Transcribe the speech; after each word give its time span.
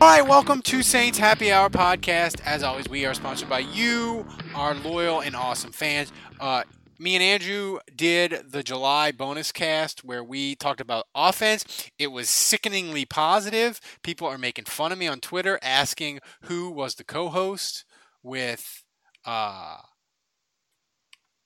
Right, 0.00 0.26
welcome 0.26 0.62
to 0.62 0.82
Saints 0.82 1.18
Happy 1.18 1.52
Hour 1.52 1.68
podcast. 1.68 2.40
As 2.46 2.62
always, 2.62 2.88
we 2.88 3.04
are 3.04 3.12
sponsored 3.12 3.50
by 3.50 3.58
you, 3.58 4.26
our 4.54 4.74
loyal 4.74 5.20
and 5.20 5.36
awesome 5.36 5.72
fans. 5.72 6.10
Uh, 6.40 6.62
me 6.98 7.16
and 7.16 7.22
Andrew 7.22 7.80
did 7.94 8.50
the 8.50 8.62
July 8.62 9.12
bonus 9.12 9.52
cast 9.52 10.02
where 10.02 10.24
we 10.24 10.54
talked 10.54 10.80
about 10.80 11.08
offense. 11.14 11.90
It 11.98 12.06
was 12.12 12.30
sickeningly 12.30 13.04
positive. 13.04 13.78
People 14.02 14.26
are 14.26 14.38
making 14.38 14.64
fun 14.64 14.90
of 14.90 14.96
me 14.96 15.06
on 15.06 15.20
Twitter, 15.20 15.58
asking 15.60 16.20
who 16.44 16.70
was 16.70 16.94
the 16.94 17.04
co-host 17.04 17.84
with 18.22 18.82
uh, 19.26 19.76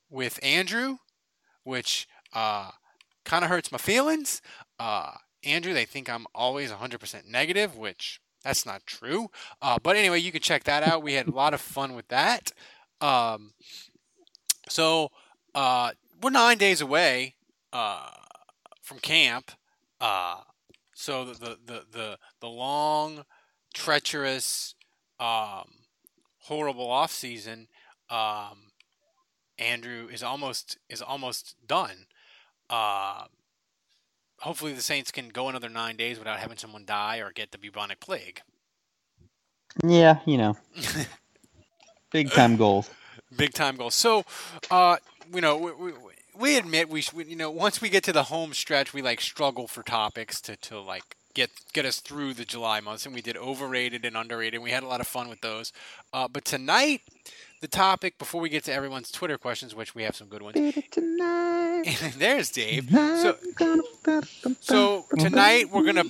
with 0.09 0.39
Andrew, 0.45 0.99
which 1.65 2.07
uh, 2.33 2.71
kind 3.25 3.43
of 3.43 3.51
hurts 3.51 3.73
my 3.73 3.79
feelings. 3.79 4.41
Uh, 4.79 5.11
Andrew, 5.43 5.75
they 5.75 5.85
think 5.85 6.09
I'm 6.09 6.27
always 6.33 6.71
100% 6.71 7.27
negative, 7.27 7.77
which 7.77 8.21
that's 8.45 8.67
not 8.67 8.87
true. 8.87 9.31
Uh, 9.61 9.79
but 9.83 9.97
anyway, 9.97 10.21
you 10.21 10.31
can 10.31 10.43
check 10.43 10.65
that 10.65 10.83
out. 10.83 11.03
We 11.03 11.15
had 11.15 11.27
a 11.27 11.33
lot 11.33 11.55
of 11.55 11.61
fun 11.61 11.95
with 11.95 12.09
that. 12.09 12.53
Um, 13.01 13.55
so 14.69 15.11
uh, 15.55 15.93
we're 16.23 16.31
nine 16.31 16.59
days 16.59 16.81
away 16.81 17.35
uh, 17.73 18.11
from 18.83 18.99
camp. 18.99 19.53
Uh, 20.01 20.41
so 20.95 21.25
the, 21.25 21.35
the, 21.35 21.59
the, 21.65 21.83
the, 21.91 22.19
the 22.41 22.49
long, 22.49 23.25
treacherous, 23.75 24.75
um, 25.19 25.71
horrible 26.39 26.91
off 26.91 27.11
season, 27.11 27.69
um, 28.11 28.71
Andrew 29.59 30.09
is 30.13 30.23
almost 30.23 30.79
is 30.89 31.01
almost 31.01 31.55
done. 31.67 32.07
Hopefully 34.45 34.75
the 34.75 34.83
Saints 34.83 35.11
can 35.11 35.31
go 35.31 35.49
another 35.49 35.71
nine 35.71 35.97
days 35.97 36.19
without 36.19 36.39
having 36.39 36.59
someone 36.59 36.85
die 36.85 37.17
or 37.17 37.33
get 37.33 37.51
the 37.51 37.57
bubonic 37.57 37.99
plague. 37.99 38.43
Yeah, 39.83 40.19
you 40.27 40.37
know, 40.37 40.59
big 42.13 42.31
time 42.31 42.57
goals. 42.57 42.91
Big 43.35 43.55
time 43.55 43.77
goals. 43.77 43.95
So, 43.95 44.23
uh, 44.71 44.99
you 45.33 45.41
know, 45.41 45.57
we, 45.57 45.73
we, 45.73 45.93
we 46.37 46.59
admit 46.59 46.91
we, 46.91 47.03
we, 47.15 47.25
you 47.25 47.37
know, 47.37 47.51
once 47.51 47.81
we 47.81 47.89
get 47.89 48.05
to 48.05 48.13
the 48.13 48.25
home 48.25 48.53
stretch, 48.53 48.93
we 48.93 49.01
like 49.01 49.23
struggle 49.23 49.67
for 49.67 49.83
topics 49.83 50.43
to, 50.43 50.57
to 50.57 50.79
like 50.79 51.17
get 51.33 51.49
get 51.73 51.87
us 51.87 52.01
through 52.01 52.35
the 52.35 52.45
July 52.45 52.81
months, 52.81 53.07
and 53.07 53.15
we 53.15 53.23
did 53.23 53.39
overrated 53.39 54.05
and 54.05 54.15
underrated. 54.15 54.61
We 54.61 54.73
had 54.73 54.83
a 54.83 54.87
lot 54.89 55.01
of 55.01 55.07
fun 55.07 55.31
with 55.31 55.41
those. 55.41 55.73
Uh, 56.13 56.29
but 56.29 56.45
tonight, 56.45 57.01
the 57.65 57.69
topic 57.69 58.19
before 58.19 58.43
we 58.43 58.51
get 58.51 58.63
to 58.65 58.73
everyone's 58.75 59.11
Twitter 59.11 59.39
questions, 59.39 59.75
which 59.75 59.95
we 59.95 60.03
have 60.03 60.15
some 60.15 60.29
good 60.29 60.43
ones. 60.43 60.55
There's 62.19 62.51
Dave. 62.51 62.91
So, 62.91 63.37
so 64.61 65.05
tonight 65.19 65.71
we're 65.73 65.83
gonna 65.85 66.05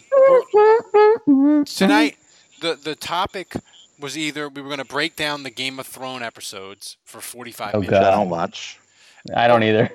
we're- 1.28 1.64
tonight 1.64 2.16
the 2.60 2.75
the 2.75 2.97
topic 2.97 3.53
was 4.00 4.19
either 4.19 4.48
we 4.48 4.62
were 4.62 4.69
gonna 4.69 4.84
break 4.84 5.14
down 5.14 5.44
the 5.44 5.50
Game 5.50 5.78
of 5.78 5.87
Thrones 5.87 6.25
episodes 6.25 6.97
for 7.04 7.20
45 7.20 7.70
Oh, 7.75 7.78
minutes, 7.78 7.91
God. 7.93 8.03
I 8.03 8.10
don't 8.10 8.31
watch. 8.31 8.81
I 9.34 9.47
don't 9.47 9.62
either. 9.62 9.91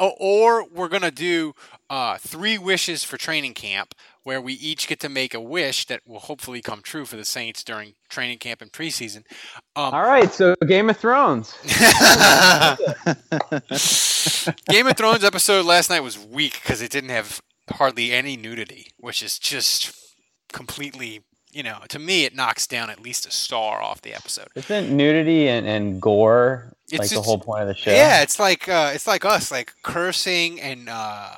or, 0.00 0.14
or 0.20 0.64
we're 0.68 0.88
gonna 0.88 1.12
do 1.12 1.54
uh, 1.88 2.18
three 2.18 2.58
wishes 2.58 3.04
for 3.04 3.16
training 3.16 3.54
camp, 3.54 3.94
where 4.28 4.42
we 4.42 4.52
each 4.52 4.86
get 4.86 5.00
to 5.00 5.08
make 5.08 5.32
a 5.32 5.40
wish 5.40 5.86
that 5.86 6.02
will 6.06 6.18
hopefully 6.18 6.60
come 6.60 6.82
true 6.82 7.06
for 7.06 7.16
the 7.16 7.24
Saints 7.24 7.64
during 7.64 7.94
training 8.10 8.36
camp 8.36 8.60
and 8.60 8.70
preseason. 8.70 9.24
Um, 9.74 9.94
All 9.94 10.02
right, 10.02 10.30
so 10.30 10.54
Game 10.66 10.90
of 10.90 10.98
Thrones. 10.98 11.54
Game 14.68 14.86
of 14.86 14.98
Thrones 14.98 15.24
episode 15.24 15.64
last 15.64 15.88
night 15.88 16.00
was 16.00 16.18
weak 16.18 16.60
because 16.62 16.82
it 16.82 16.90
didn't 16.90 17.08
have 17.08 17.40
hardly 17.70 18.12
any 18.12 18.36
nudity, 18.36 18.88
which 18.98 19.22
is 19.22 19.38
just 19.38 19.98
completely, 20.52 21.22
you 21.50 21.62
know, 21.62 21.78
to 21.88 21.98
me 21.98 22.26
it 22.26 22.34
knocks 22.34 22.66
down 22.66 22.90
at 22.90 23.00
least 23.00 23.24
a 23.24 23.30
star 23.30 23.80
off 23.80 24.02
the 24.02 24.12
episode. 24.12 24.48
Isn't 24.54 24.94
nudity 24.94 25.48
and, 25.48 25.66
and 25.66 26.02
gore 26.02 26.74
It's 26.90 26.98
like 26.98 27.08
the 27.08 27.22
whole 27.22 27.38
point 27.38 27.62
of 27.62 27.68
the 27.68 27.76
show? 27.76 27.92
Yeah, 27.92 28.20
it's 28.20 28.38
like 28.38 28.68
uh, 28.68 28.90
it's 28.94 29.06
like 29.06 29.24
us, 29.24 29.50
like 29.50 29.72
cursing 29.82 30.60
and 30.60 30.90
uh, 30.90 31.36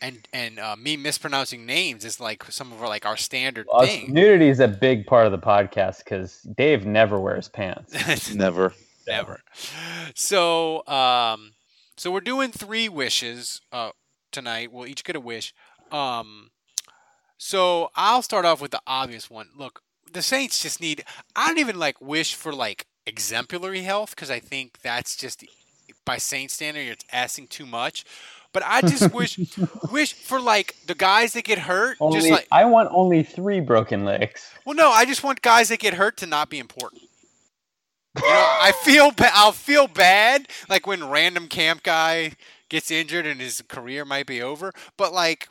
and 0.00 0.28
and 0.32 0.58
uh, 0.58 0.76
me 0.76 0.96
mispronouncing 0.96 1.66
names 1.66 2.04
is 2.04 2.20
like 2.20 2.44
some 2.50 2.72
of 2.72 2.80
our 2.82 2.88
like 2.88 3.06
our 3.06 3.16
standard 3.16 3.66
Well, 3.70 3.86
thing. 3.86 4.12
nudity 4.12 4.48
is 4.48 4.60
a 4.60 4.68
big 4.68 5.06
part 5.06 5.26
of 5.26 5.32
the 5.32 5.38
podcast 5.38 5.98
because 6.04 6.40
Dave 6.42 6.86
never 6.86 7.18
wears 7.20 7.48
pants. 7.48 7.94
Never. 8.34 8.74
Never. 9.06 9.40
So, 10.14 10.86
um, 10.86 11.52
so 11.96 12.10
we're 12.10 12.20
doing 12.20 12.50
three 12.52 12.88
wishes 12.88 13.60
uh, 13.72 13.90
tonight. 14.32 14.70
We'll 14.70 14.86
each 14.86 15.02
get 15.02 15.16
a 15.16 15.20
wish. 15.20 15.54
Um, 15.90 16.50
so 17.38 17.90
I'll 17.94 18.22
start 18.22 18.44
off 18.44 18.60
with 18.60 18.70
the 18.72 18.82
obvious 18.86 19.30
one. 19.30 19.48
Look, 19.56 19.80
the 20.12 20.22
Saints 20.22 20.62
just 20.62 20.80
need. 20.80 21.04
I 21.34 21.46
don't 21.48 21.58
even 21.58 21.78
like 21.78 22.00
wish 22.00 22.34
for 22.34 22.52
like 22.52 22.86
exemplary 23.06 23.80
health 23.82 24.10
because 24.10 24.30
I 24.30 24.40
think 24.40 24.80
that's 24.82 25.16
just 25.16 25.44
by 26.04 26.18
Saint 26.18 26.50
standard 26.50 26.88
it's 26.88 27.04
asking 27.12 27.46
too 27.48 27.66
much. 27.66 28.04
But 28.52 28.62
I 28.64 28.80
just 28.80 29.12
wish 29.12 29.38
wish 29.92 30.14
for 30.14 30.40
like 30.40 30.74
the 30.86 30.94
guys 30.94 31.34
that 31.34 31.44
get 31.44 31.58
hurt. 31.58 31.96
Only, 32.00 32.18
just 32.18 32.30
like 32.30 32.48
I 32.50 32.64
want 32.64 32.88
only 32.92 33.22
three 33.22 33.60
broken 33.60 34.04
legs. 34.04 34.48
well, 34.64 34.74
no, 34.74 34.90
I 34.90 35.04
just 35.04 35.22
want 35.22 35.42
guys 35.42 35.68
that 35.68 35.78
get 35.78 35.94
hurt 35.94 36.16
to 36.18 36.26
not 36.26 36.50
be 36.50 36.58
important. 36.58 37.02
You 38.16 38.22
know, 38.26 38.56
I 38.60 38.72
feel 38.82 39.10
ba- 39.12 39.30
I'll 39.32 39.52
feel 39.52 39.86
bad 39.86 40.48
like 40.68 40.86
when 40.86 41.08
random 41.08 41.46
camp 41.46 41.82
guy 41.82 42.32
gets 42.68 42.90
injured 42.90 43.26
and 43.26 43.40
his 43.40 43.62
career 43.68 44.04
might 44.04 44.26
be 44.26 44.42
over, 44.42 44.72
but 44.96 45.12
like, 45.12 45.48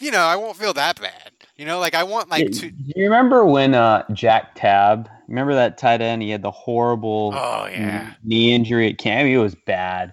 you 0.00 0.10
know, 0.10 0.20
I 0.20 0.36
won't 0.36 0.56
feel 0.56 0.74
that 0.74 1.00
bad. 1.00 1.30
You 1.56 1.64
know, 1.64 1.78
like 1.78 1.94
I 1.94 2.02
want 2.02 2.28
like 2.28 2.50
to. 2.50 2.70
Do 2.70 2.92
you 2.96 3.04
remember 3.04 3.46
when 3.46 3.74
uh, 3.74 4.04
Jack 4.12 4.56
Tab? 4.56 5.08
Remember 5.28 5.54
that 5.54 5.78
tight 5.78 6.02
end? 6.02 6.20
He 6.20 6.30
had 6.30 6.42
the 6.42 6.50
horrible 6.50 7.32
Oh 7.34 7.66
yeah, 7.70 8.14
knee 8.24 8.52
injury 8.52 8.90
at 8.90 8.98
camp. 8.98 9.28
It 9.28 9.38
was 9.38 9.54
bad. 9.54 10.12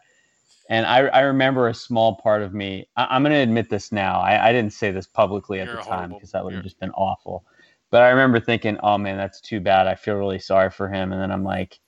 And 0.72 0.86
I, 0.86 1.00
I 1.08 1.20
remember 1.24 1.68
a 1.68 1.74
small 1.74 2.16
part 2.16 2.42
of 2.42 2.54
me. 2.54 2.88
I, 2.96 3.06
I'm 3.10 3.24
going 3.24 3.34
to 3.34 3.40
admit 3.40 3.70
this 3.70 3.92
now. 3.92 4.22
I, 4.22 4.48
I 4.48 4.54
didn't 4.54 4.72
say 4.72 4.90
this 4.90 5.06
publicly 5.06 5.60
at 5.60 5.68
You're 5.68 5.76
the 5.76 5.82
time 5.82 6.12
because 6.12 6.32
that 6.32 6.46
would 6.46 6.54
have 6.54 6.64
just 6.64 6.80
been 6.80 6.92
awful. 6.92 7.44
But 7.90 8.04
I 8.04 8.10
remember 8.12 8.40
thinking, 8.40 8.78
oh 8.82 8.98
man, 8.98 9.18
that's 9.18 9.42
too 9.42 9.60
bad. 9.60 9.88
I 9.88 9.96
feel 9.96 10.16
really 10.16 10.40
sorry 10.40 10.70
for 10.72 10.88
him. 10.88 11.12
And 11.12 11.22
then 11.22 11.30
I'm 11.30 11.44
like, 11.44 11.82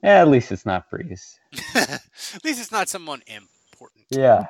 yeah, 0.00 0.20
at 0.20 0.28
least 0.28 0.52
it's 0.52 0.64
not 0.64 0.88
Brees. 0.88 1.34
at 1.74 2.44
least 2.44 2.60
it's 2.60 2.70
not 2.70 2.88
someone 2.88 3.20
important. 3.26 4.06
Yeah. 4.10 4.46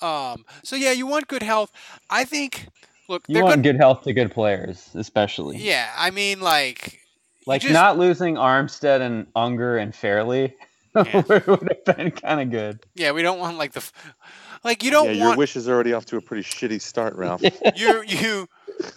Um. 0.00 0.46
So 0.62 0.74
yeah, 0.74 0.92
you 0.92 1.06
want 1.06 1.28
good 1.28 1.42
health. 1.42 1.70
I 2.08 2.24
think. 2.24 2.68
Look, 3.10 3.24
You 3.28 3.42
want 3.42 3.56
good. 3.56 3.74
good 3.74 3.76
health 3.76 4.04
to 4.04 4.14
good 4.14 4.30
players, 4.30 4.88
especially. 4.94 5.58
Yeah, 5.58 5.90
I 5.98 6.12
mean, 6.12 6.40
like, 6.40 7.00
Like 7.44 7.60
just- 7.60 7.74
not 7.74 7.98
losing 7.98 8.36
Armstead 8.36 9.00
and 9.02 9.26
Unger 9.36 9.76
and 9.76 9.94
Fairley 9.94 10.54
Yeah. 10.94 11.22
would 11.46 11.68
have 11.86 11.96
been 11.96 12.10
kind 12.10 12.40
of 12.40 12.50
good. 12.50 12.80
Yeah, 12.94 13.12
we 13.12 13.22
don't 13.22 13.38
want 13.38 13.58
like 13.58 13.72
the, 13.72 13.88
like 14.64 14.82
you 14.82 14.90
don't 14.90 15.06
yeah, 15.06 15.12
your 15.12 15.26
want 15.28 15.38
wish 15.38 15.56
is 15.56 15.68
already 15.68 15.92
off 15.92 16.04
to 16.06 16.16
a 16.16 16.20
pretty 16.20 16.42
shitty 16.42 16.80
start, 16.80 17.14
Ralph. 17.16 17.42
you 17.76 18.02
you. 18.06 18.48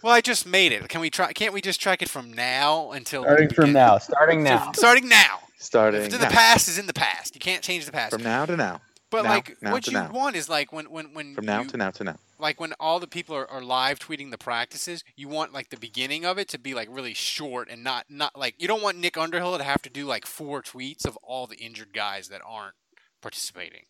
Well, 0.01 0.13
I 0.13 0.21
just 0.21 0.45
made 0.47 0.71
it. 0.71 0.87
Can 0.89 1.01
we 1.01 1.09
try? 1.09 1.33
Can't 1.33 1.53
we 1.53 1.61
just 1.61 1.81
track 1.81 2.01
it 2.01 2.09
from 2.09 2.31
now 2.33 2.91
until 2.91 3.23
Starting 3.23 3.49
from 3.49 3.73
now. 3.73 3.97
Starting 3.97 4.39
So, 4.39 4.43
now. 4.55 4.71
starting 4.73 5.07
now. 5.09 5.39
Starting 5.57 6.01
If 6.01 6.07
it's 6.07 6.17
the 6.17 6.23
now. 6.23 6.29
past 6.29 6.67
is 6.67 6.77
in 6.77 6.87
the 6.87 6.93
past. 6.93 7.35
You 7.35 7.39
can't 7.39 7.61
change 7.63 7.85
the 7.85 7.91
past. 7.91 8.13
from 8.13 8.23
now 8.23 8.45
to 8.45 8.55
now. 8.57 8.81
But 9.13 9.24
now- 9.24 9.30
like 9.30 9.62
now 9.62 9.71
what 9.71 9.88
you 9.88 9.94
now. 9.94 10.12
want 10.12 10.36
is 10.36 10.50
like 10.50 10.74
when 10.74 10.89
when 10.92 11.13
when 11.13 11.36
From 11.36 11.45
now 11.45 11.62
you- 11.62 11.69
to 11.69 11.77
now 11.77 11.92
to 11.92 12.04
now. 12.04 12.18
like 12.39 12.60
when 12.60 12.74
all 12.80 13.00
the 13.00 13.07
people 13.07 13.36
are, 13.36 13.50
are 13.50 13.62
live 13.62 14.00
tweeting 14.00 14.31
the 14.31 14.38
practices, 14.38 15.04
you 15.15 15.27
want 15.27 15.54
like 15.54 15.69
the 15.69 15.77
beginning 15.77 16.25
of 16.25 16.38
it 16.38 16.48
to 16.50 16.60
be 16.60 16.74
like 16.74 16.88
really 16.92 17.13
short 17.13 17.69
and 17.69 17.83
not 17.83 18.06
not 18.10 18.38
like 18.38 18.56
you 18.62 18.68
don't 18.68 18.81
want 18.83 18.98
Nick 18.98 19.18
Underhill 19.18 19.57
to 19.57 19.63
have 19.63 19.81
to 19.83 19.89
do 19.89 20.06
like 20.06 20.25
four 20.25 20.62
tweets 20.62 21.06
of 21.06 21.18
all 21.24 21.48
the 21.48 21.56
injured 21.57 21.94
guys 21.94 22.27
that 22.30 22.42
aren't 22.45 22.75
participating. 23.21 23.86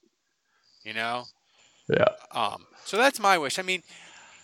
You 0.84 0.94
know? 0.94 1.26
Yeah. 1.90 2.10
Um 2.32 2.68
so 2.86 2.98
that's 2.98 3.20
my 3.20 3.38
wish. 3.38 3.58
I 3.60 3.62
mean, 3.64 3.84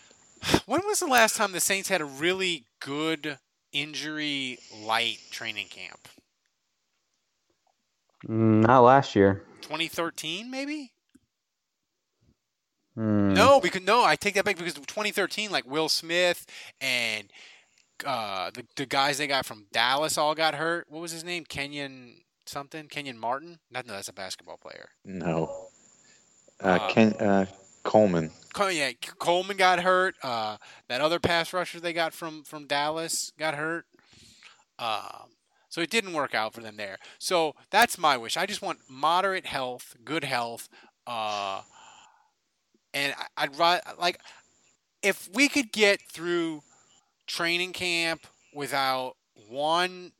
when 0.65 0.81
was 0.85 0.99
the 0.99 1.07
last 1.07 1.35
time 1.35 1.51
the 1.51 1.59
Saints 1.59 1.89
had 1.89 2.01
a 2.01 2.05
really 2.05 2.65
good 2.79 3.37
injury 3.71 4.57
light 4.83 5.19
training 5.29 5.67
camp? 5.67 6.07
Mm, 8.27 8.65
Not 8.67 8.81
last 8.81 9.15
year. 9.15 9.43
2013 9.59 10.49
maybe? 10.49 10.91
Mm. 12.97 13.33
No, 13.35 13.59
because 13.61 13.81
no, 13.83 14.03
I 14.03 14.15
take 14.15 14.33
that 14.35 14.45
back 14.45 14.57
because 14.57 14.73
2013, 14.73 15.51
like 15.51 15.65
Will 15.65 15.89
Smith 15.89 16.45
and 16.81 17.31
uh, 18.05 18.51
the 18.51 18.65
the 18.75 18.85
guys 18.85 19.17
they 19.17 19.27
got 19.27 19.45
from 19.45 19.67
Dallas 19.71 20.17
all 20.17 20.35
got 20.35 20.55
hurt. 20.55 20.87
What 20.89 21.01
was 21.01 21.11
his 21.11 21.23
name? 21.23 21.45
Kenyon 21.45 22.15
something? 22.45 22.87
Kenyon 22.87 23.17
Martin? 23.17 23.59
Not 23.71 23.85
no, 23.85 23.93
that's 23.93 24.09
a 24.09 24.13
basketball 24.13 24.57
player. 24.57 24.89
No. 25.05 25.67
Uh, 26.61 26.67
Uh, 26.67 26.87
Ken, 26.89 27.13
uh, 27.13 27.45
Coleman. 27.83 28.31
Col- 28.53 28.71
yeah, 28.71 28.91
Coleman 29.19 29.55
got 29.55 29.79
hurt. 29.81 30.15
Uh, 30.21 30.57
that 30.89 30.99
other 30.99 31.19
pass 31.19 31.53
rusher 31.53 31.79
they 31.79 31.93
got 31.93 32.13
from 32.13 32.43
from 32.43 32.65
Dallas 32.67 33.31
got 33.37 33.55
hurt. 33.55 33.85
Um, 34.77 35.29
so 35.69 35.81
it 35.81 35.89
didn't 35.89 36.13
work 36.13 36.35
out 36.35 36.53
for 36.53 36.61
them 36.61 36.77
there. 36.77 36.97
So 37.17 37.55
that's 37.69 37.97
my 37.97 38.17
wish. 38.17 38.35
I 38.37 38.45
just 38.45 38.61
want 38.61 38.79
moderate 38.89 39.45
health, 39.45 39.95
good 40.03 40.23
health, 40.23 40.67
uh, 41.07 41.61
and 42.93 43.13
I- 43.17 43.43
I'd 43.43 43.55
rather 43.57 43.81
like 43.97 44.19
if 45.01 45.29
we 45.33 45.47
could 45.47 45.71
get 45.71 46.01
through 46.01 46.63
training 47.27 47.73
camp 47.73 48.27
without 48.53 49.15
one 49.47 50.11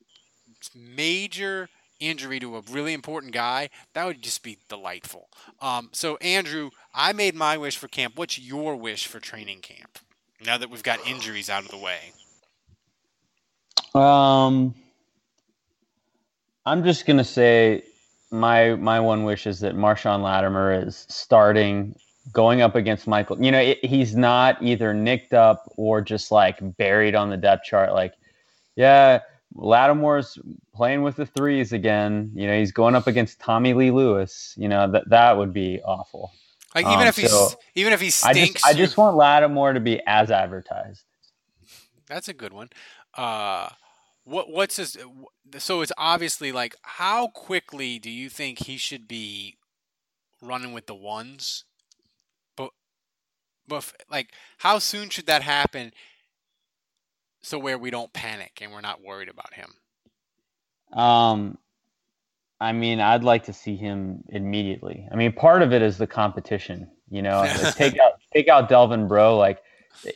major 0.75 1.69
injury 1.99 2.39
to 2.39 2.55
a 2.55 2.61
really 2.61 2.93
important 2.93 3.33
guy, 3.33 3.69
that 3.93 4.05
would 4.05 4.21
just 4.21 4.41
be 4.41 4.57
delightful. 4.69 5.29
Um, 5.59 5.89
so 5.91 6.17
Andrew, 6.17 6.69
I 6.93 7.11
made 7.11 7.35
my 7.35 7.57
wish 7.57 7.77
for 7.77 7.87
camp. 7.87 8.15
What's 8.15 8.39
your 8.39 8.75
wish 8.75 9.05
for 9.05 9.19
training 9.19 9.61
camp? 9.61 9.99
Now 10.41 10.57
that 10.57 10.69
we've 10.69 10.83
got 10.83 11.05
injuries 11.05 11.49
out 11.49 11.65
of 11.65 11.71
the 11.71 11.77
way. 11.77 12.13
Um, 13.93 14.75
I'm 16.69 16.83
just 16.83 17.05
gonna 17.07 17.23
say 17.23 17.83
my 18.31 18.75
my 18.75 18.99
one 18.99 19.23
wish 19.23 19.47
is 19.47 19.59
that 19.61 19.75
Marshon 19.75 20.21
Lattimore 20.21 20.71
is 20.87 21.05
starting, 21.09 21.95
going 22.31 22.61
up 22.61 22.75
against 22.75 23.07
Michael. 23.07 23.43
You 23.43 23.51
know, 23.51 23.59
it, 23.59 23.83
he's 23.83 24.15
not 24.15 24.61
either 24.61 24.93
nicked 24.93 25.33
up 25.33 25.63
or 25.77 26.01
just 26.01 26.31
like 26.31 26.57
buried 26.77 27.15
on 27.15 27.29
the 27.31 27.37
depth 27.37 27.65
chart. 27.65 27.93
Like, 27.93 28.13
yeah, 28.75 29.21
Lattimore's 29.55 30.37
playing 30.75 31.01
with 31.01 31.15
the 31.15 31.25
threes 31.25 31.73
again. 31.73 32.31
You 32.35 32.45
know, 32.47 32.57
he's 32.59 32.71
going 32.71 32.93
up 32.95 33.07
against 33.07 33.39
Tommy 33.39 33.73
Lee 33.73 33.91
Lewis. 33.91 34.53
You 34.57 34.69
know 34.69 34.91
that 34.91 35.09
that 35.09 35.37
would 35.37 35.53
be 35.53 35.81
awful. 35.83 36.31
Like 36.75 36.85
even 36.85 36.99
Um, 36.99 37.07
if 37.07 37.17
he's 37.17 37.31
so 37.31 37.49
even 37.73 37.93
if 37.93 37.99
he 37.99 38.11
I 38.23 38.33
stinks, 38.33 38.61
just 38.61 38.65
I 38.65 38.73
just 38.73 38.95
want 38.97 39.17
Lattimore 39.17 39.73
to 39.73 39.79
be 39.79 40.01
as 40.05 40.29
advertised. 40.29 41.03
That's 42.05 42.27
a 42.27 42.33
good 42.33 42.53
one. 42.53 42.69
Uh, 43.15 43.69
what 44.29 44.49
what's 44.49 44.77
his? 44.77 44.97
So 45.57 45.81
it's 45.81 45.91
obviously 45.97 46.51
like 46.51 46.75
how 46.81 47.27
quickly 47.27 47.99
do 47.99 48.09
you 48.09 48.29
think 48.29 48.59
he 48.59 48.77
should 48.77 49.07
be 49.07 49.57
running 50.41 50.73
with 50.73 50.85
the 50.85 50.95
ones? 50.95 51.65
But 52.55 52.71
but 53.67 53.91
like 54.09 54.31
how 54.59 54.79
soon 54.79 55.09
should 55.09 55.25
that 55.25 55.41
happen? 55.41 55.93
So 57.41 57.57
where 57.57 57.77
we 57.77 57.89
don't 57.89 58.13
panic 58.13 58.59
and 58.61 58.71
we're 58.71 58.81
not 58.81 59.01
worried 59.01 59.29
about 59.29 59.53
him. 59.53 59.73
Um, 60.93 61.57
I 62.59 62.73
mean, 62.73 62.99
I'd 62.99 63.23
like 63.23 63.45
to 63.45 63.53
see 63.53 63.75
him 63.75 64.23
immediately. 64.29 65.07
I 65.11 65.15
mean, 65.15 65.31
part 65.31 65.61
of 65.61 65.71
it 65.71 65.81
is 65.81 65.97
the 65.97 66.07
competition. 66.07 66.89
You 67.09 67.21
know, 67.21 67.47
take 67.75 67.97
out 67.99 68.13
take 68.33 68.47
out 68.47 68.69
Delvin 68.69 69.07
Breaux. 69.07 69.37
Like, 69.37 69.61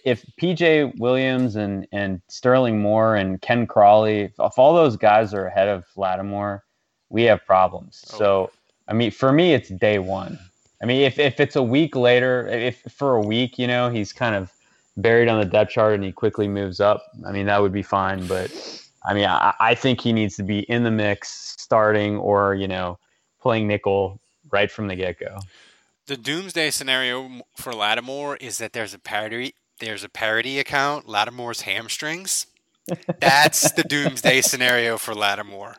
if 0.03 0.25
PJ 0.41 0.97
Williams 0.97 1.55
and 1.55 1.87
and 1.91 2.21
Sterling 2.29 2.79
Moore 2.79 3.15
and 3.15 3.41
Ken 3.41 3.67
Crawley, 3.67 4.21
if, 4.21 4.33
if 4.39 4.57
all 4.57 4.73
those 4.73 4.95
guys 4.97 5.33
are 5.33 5.47
ahead 5.47 5.67
of 5.67 5.85
Lattimore, 5.95 6.63
we 7.09 7.23
have 7.23 7.45
problems. 7.45 8.03
Oh. 8.13 8.17
So, 8.17 8.51
I 8.87 8.93
mean, 8.93 9.11
for 9.11 9.31
me, 9.31 9.53
it's 9.53 9.69
day 9.69 9.99
one. 9.99 10.39
I 10.81 10.85
mean, 10.85 11.01
if 11.01 11.19
if 11.19 11.39
it's 11.39 11.55
a 11.55 11.63
week 11.63 11.95
later, 11.95 12.47
if 12.47 12.81
for 12.89 13.15
a 13.15 13.21
week, 13.21 13.57
you 13.57 13.67
know, 13.67 13.89
he's 13.89 14.13
kind 14.13 14.35
of 14.35 14.51
buried 14.97 15.27
on 15.27 15.39
the 15.39 15.45
depth 15.45 15.71
chart 15.71 15.95
and 15.95 16.03
he 16.03 16.11
quickly 16.11 16.47
moves 16.47 16.79
up. 16.79 17.03
I 17.25 17.31
mean, 17.31 17.45
that 17.47 17.61
would 17.61 17.73
be 17.73 17.83
fine, 17.83 18.27
but. 18.27 18.51
I 19.05 19.13
mean, 19.13 19.25
I, 19.25 19.53
I 19.59 19.75
think 19.75 19.99
he 19.99 20.13
needs 20.13 20.37
to 20.37 20.43
be 20.43 20.59
in 20.59 20.83
the 20.83 20.89
mix, 20.89 21.55
starting 21.57 22.15
or 22.15 22.55
you 22.55 22.69
know, 22.69 22.97
playing 23.41 23.67
nickel 23.67 24.21
right 24.49 24.71
from 24.71 24.87
the 24.87 24.95
get 24.95 25.19
go. 25.19 25.39
The 26.07 26.17
doomsday 26.17 26.69
scenario 26.69 27.41
for 27.55 27.73
Lattimore 27.73 28.37
is 28.37 28.57
that 28.59 28.73
there's 28.73 28.93
a 28.93 28.99
parody 28.99 29.55
there's 29.83 30.03
a 30.03 30.09
parody 30.09 30.59
account, 30.59 31.07
Lattimore's 31.07 31.61
hamstrings. 31.61 32.47
That's 33.19 33.71
the 33.71 33.83
doomsday 33.87 34.41
scenario 34.41 34.97
for 34.97 35.13
Lattimore. 35.13 35.75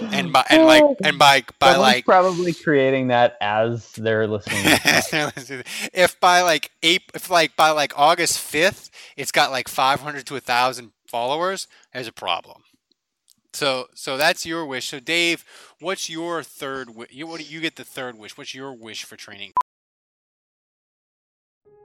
And 0.00 0.32
by 0.32 0.44
and 0.48 0.64
like 0.64 0.82
oh, 0.82 0.96
and 1.04 1.18
by 1.18 1.44
by 1.58 1.72
Someone's 1.72 1.94
like 1.94 2.04
probably 2.06 2.54
creating 2.54 3.08
that 3.08 3.36
as 3.40 3.92
they're 3.92 4.26
listening. 4.26 4.62
if 5.92 6.18
by 6.20 6.40
like 6.40 6.70
April, 6.82 7.12
if 7.14 7.30
like 7.30 7.56
by 7.56 7.70
like 7.70 7.92
August 7.96 8.38
fifth, 8.38 8.90
it's 9.16 9.32
got 9.32 9.50
like 9.50 9.68
five 9.68 10.00
hundred 10.00 10.26
to 10.26 10.36
a 10.36 10.40
thousand 10.40 10.92
followers, 11.06 11.68
there's 11.92 12.08
a 12.08 12.12
problem. 12.12 12.62
So 13.52 13.88
so 13.94 14.16
that's 14.16 14.46
your 14.46 14.64
wish. 14.64 14.88
So 14.88 15.00
Dave, 15.00 15.44
what's 15.80 16.08
your 16.08 16.42
third 16.42 16.94
wish? 16.94 17.12
You, 17.12 17.26
what 17.26 17.40
do 17.40 17.46
you 17.46 17.60
get 17.60 17.76
the 17.76 17.84
third 17.84 18.18
wish? 18.18 18.36
What's 18.38 18.54
your 18.54 18.72
wish 18.72 19.04
for 19.04 19.16
training? 19.16 19.52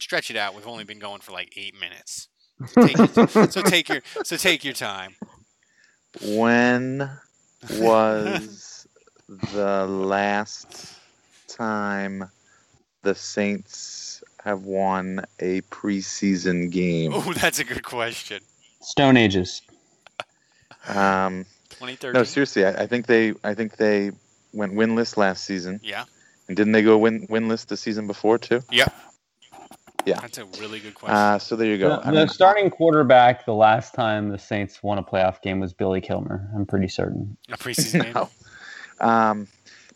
Camp 0.00 0.02
and 0.02 0.02
stretch 0.02 0.30
it 0.30 0.36
out. 0.36 0.54
We've 0.54 0.66
only 0.66 0.84
been 0.84 0.98
going 0.98 1.20
for 1.20 1.32
like 1.32 1.52
eight 1.56 1.74
minutes. 1.78 2.28
So 2.66 2.86
take 2.86 2.98
your, 2.98 3.28
so 3.50 3.62
take 3.62 3.88
your 3.88 4.02
so 4.24 4.36
take 4.36 4.64
your 4.64 4.74
time. 4.74 5.14
When 6.22 7.10
was 7.78 8.86
the 9.52 9.86
last 9.86 10.94
time 11.48 12.30
the 13.02 13.14
Saints 13.14 14.22
have 14.42 14.64
won 14.64 15.24
a 15.38 15.60
preseason 15.62 16.70
game? 16.70 17.12
Oh, 17.14 17.32
that's 17.34 17.58
a 17.58 17.64
good 17.64 17.82
question. 17.82 18.40
Stone 18.80 19.16
Ages. 19.16 19.62
Um, 20.88 21.44
2013. 21.70 22.12
no, 22.14 22.24
seriously, 22.24 22.64
I, 22.64 22.82
I 22.82 22.86
think 22.86 23.06
they 23.06 23.34
I 23.44 23.54
think 23.54 23.76
they 23.76 24.12
went 24.52 24.72
winless 24.74 25.16
last 25.16 25.44
season. 25.44 25.80
Yeah. 25.82 26.04
And 26.48 26.56
didn't 26.56 26.72
they 26.72 26.82
go 26.82 26.98
win 26.98 27.26
winless 27.28 27.66
the 27.66 27.76
season 27.76 28.06
before 28.06 28.38
too? 28.38 28.62
Yep. 28.70 28.92
Yeah. 30.06 30.20
That's 30.20 30.38
a 30.38 30.44
really 30.60 30.80
good 30.80 30.94
question. 30.94 31.16
Uh, 31.16 31.38
so 31.38 31.56
there 31.56 31.68
you 31.68 31.78
go. 31.78 31.88
The, 31.88 32.08
I 32.08 32.10
the 32.10 32.26
starting 32.26 32.70
quarterback 32.70 33.44
the 33.44 33.54
last 33.54 33.94
time 33.94 34.30
the 34.30 34.38
Saints 34.38 34.82
won 34.82 34.98
a 34.98 35.02
playoff 35.02 35.42
game 35.42 35.60
was 35.60 35.72
Billy 35.72 36.00
Kilmer. 36.00 36.48
I'm 36.54 36.66
pretty 36.66 36.88
certain. 36.88 37.36
a 37.50 37.56
preseason 37.56 38.02
game. 38.04 38.12
no. 38.14 38.28
Um, 39.00 39.48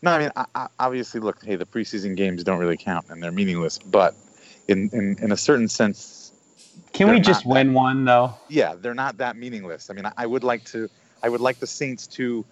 no, 0.02 0.10
I 0.10 0.18
mean, 0.18 0.30
I, 0.36 0.44
I, 0.54 0.66
obviously, 0.78 1.20
look, 1.20 1.42
hey, 1.44 1.56
the 1.56 1.66
preseason 1.66 2.16
games 2.16 2.44
don't 2.44 2.58
really 2.58 2.76
count 2.76 3.06
and 3.08 3.22
they're 3.22 3.32
meaningless, 3.32 3.78
but 3.78 4.14
in, 4.68 4.90
in, 4.92 5.16
in 5.20 5.32
a 5.32 5.36
certain 5.36 5.68
sense, 5.68 6.32
Can 6.92 7.10
we 7.10 7.20
just 7.20 7.46
not 7.46 7.54
win 7.54 7.74
one 7.74 8.04
though? 8.04 8.34
yeah, 8.48 8.74
they're 8.74 8.94
not 8.94 9.16
that 9.18 9.36
meaningless. 9.36 9.90
I 9.90 9.94
mean, 9.94 10.06
I, 10.06 10.12
I 10.18 10.26
would 10.26 10.44
like 10.44 10.64
to, 10.66 10.88
I 11.22 11.28
would 11.28 11.40
like 11.40 11.58
the 11.58 11.66
Saints 11.66 12.06
to, 12.08 12.44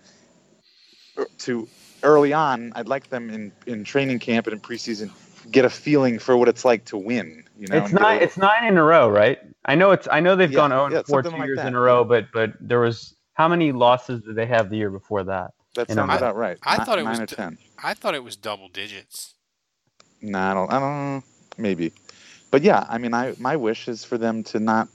to 1.39 1.69
early 2.03 2.33
on, 2.33 2.73
I'd 2.75 2.89
like 2.89 3.09
them 3.09 3.31
in, 3.31 3.53
in 3.67 3.85
training 3.85 4.19
camp 4.19 4.47
and 4.47 4.55
in 4.55 4.61
preseason 4.61 5.11
get 5.51 5.65
a 5.65 5.71
feeling 5.71 6.19
for 6.19 6.37
what 6.37 6.49
it's 6.49 6.65
like 6.65 6.85
to 6.87 6.97
win. 6.99 7.45
You 7.59 7.69
know, 7.69 7.85
it's 7.85 7.91
and 7.91 7.97
get 7.97 8.01
not. 8.01 8.17
a- 8.17 8.23
It's 8.23 8.37
nine 8.37 8.65
in 8.65 8.77
a 8.79 8.83
row, 8.83 9.09
right? 9.09 9.39
I 9.65 9.75
know 9.75 9.93
it's. 9.93 10.09
I 10.11 10.21
know 10.21 10.37
they've 10.37 10.51
Yeah, 10.51 10.57
gone 10.57 10.71
0 10.71 10.91
yeah, 10.91 10.99
and 10.99 11.07
4 11.07 11.23
two 11.23 11.39
like 11.39 11.47
years 11.47 11.57
that, 11.57 11.69
in 11.69 11.75
a 11.75 11.81
row, 11.81 12.05
but 12.05 12.27
but 12.33 12.53
there 12.61 12.81
was 12.81 13.15
how 13.35 13.49
many 13.49 13.73
losses 13.73 14.23
did 14.23 14.37
they 14.37 14.47
have 14.47 14.71
the 14.71 14.77
year 14.77 14.91
before 14.91 15.25
that? 15.25 15.53
that 15.75 15.91
sounds 15.91 16.11
row. 16.13 16.19
about 16.19 16.37
right. 16.37 16.59
I 16.63 16.79
Ni- 16.79 16.85
thought 16.85 16.99
it 16.99 17.05
nine 17.05 17.09
was 17.09 17.21
or 17.21 17.27
d- 17.27 17.37
ten. 17.37 17.59
I 17.83 17.95
thought 17.95 18.15
it 18.15 18.25
was 18.25 18.37
double 18.37 18.69
digits. 18.69 19.35
No, 20.23 20.39
I 20.39 20.55
don't. 20.55 20.73
I 20.73 20.79
don't 20.81 21.15
know. 21.17 21.25
Maybe, 21.59 21.93
but 22.51 22.63
yeah, 22.63 22.87
I 22.89 22.99
mean, 22.99 23.15
I 23.15 23.35
my 23.39 23.57
wish 23.57 23.89
is 23.89 24.05
for 24.05 24.19
them 24.19 24.43
to 24.45 24.61
not, 24.61 24.89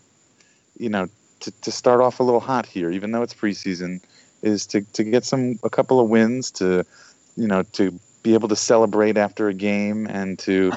you 0.78 0.90
know, 0.90 1.08
to, 1.42 1.52
to 1.62 1.72
start 1.72 2.02
off 2.02 2.20
a 2.20 2.24
little 2.24 2.40
hot 2.40 2.66
here, 2.66 2.92
even 2.92 3.12
though 3.12 3.22
it's 3.24 3.34
preseason, 3.34 4.02
is 4.42 4.66
to 4.68 4.82
to 4.94 5.04
get 5.04 5.24
some 5.26 5.60
a 5.64 5.70
couple 5.70 6.00
of 6.00 6.10
wins 6.10 6.52
to, 6.52 6.86
you 7.36 7.48
know, 7.48 7.64
to 7.74 8.00
be 8.28 8.34
able 8.34 8.50
to 8.50 8.56
celebrate 8.58 9.16
after 9.18 9.48
a 9.48 9.54
game 9.54 10.06
and 10.08 10.38
to, 10.40 10.74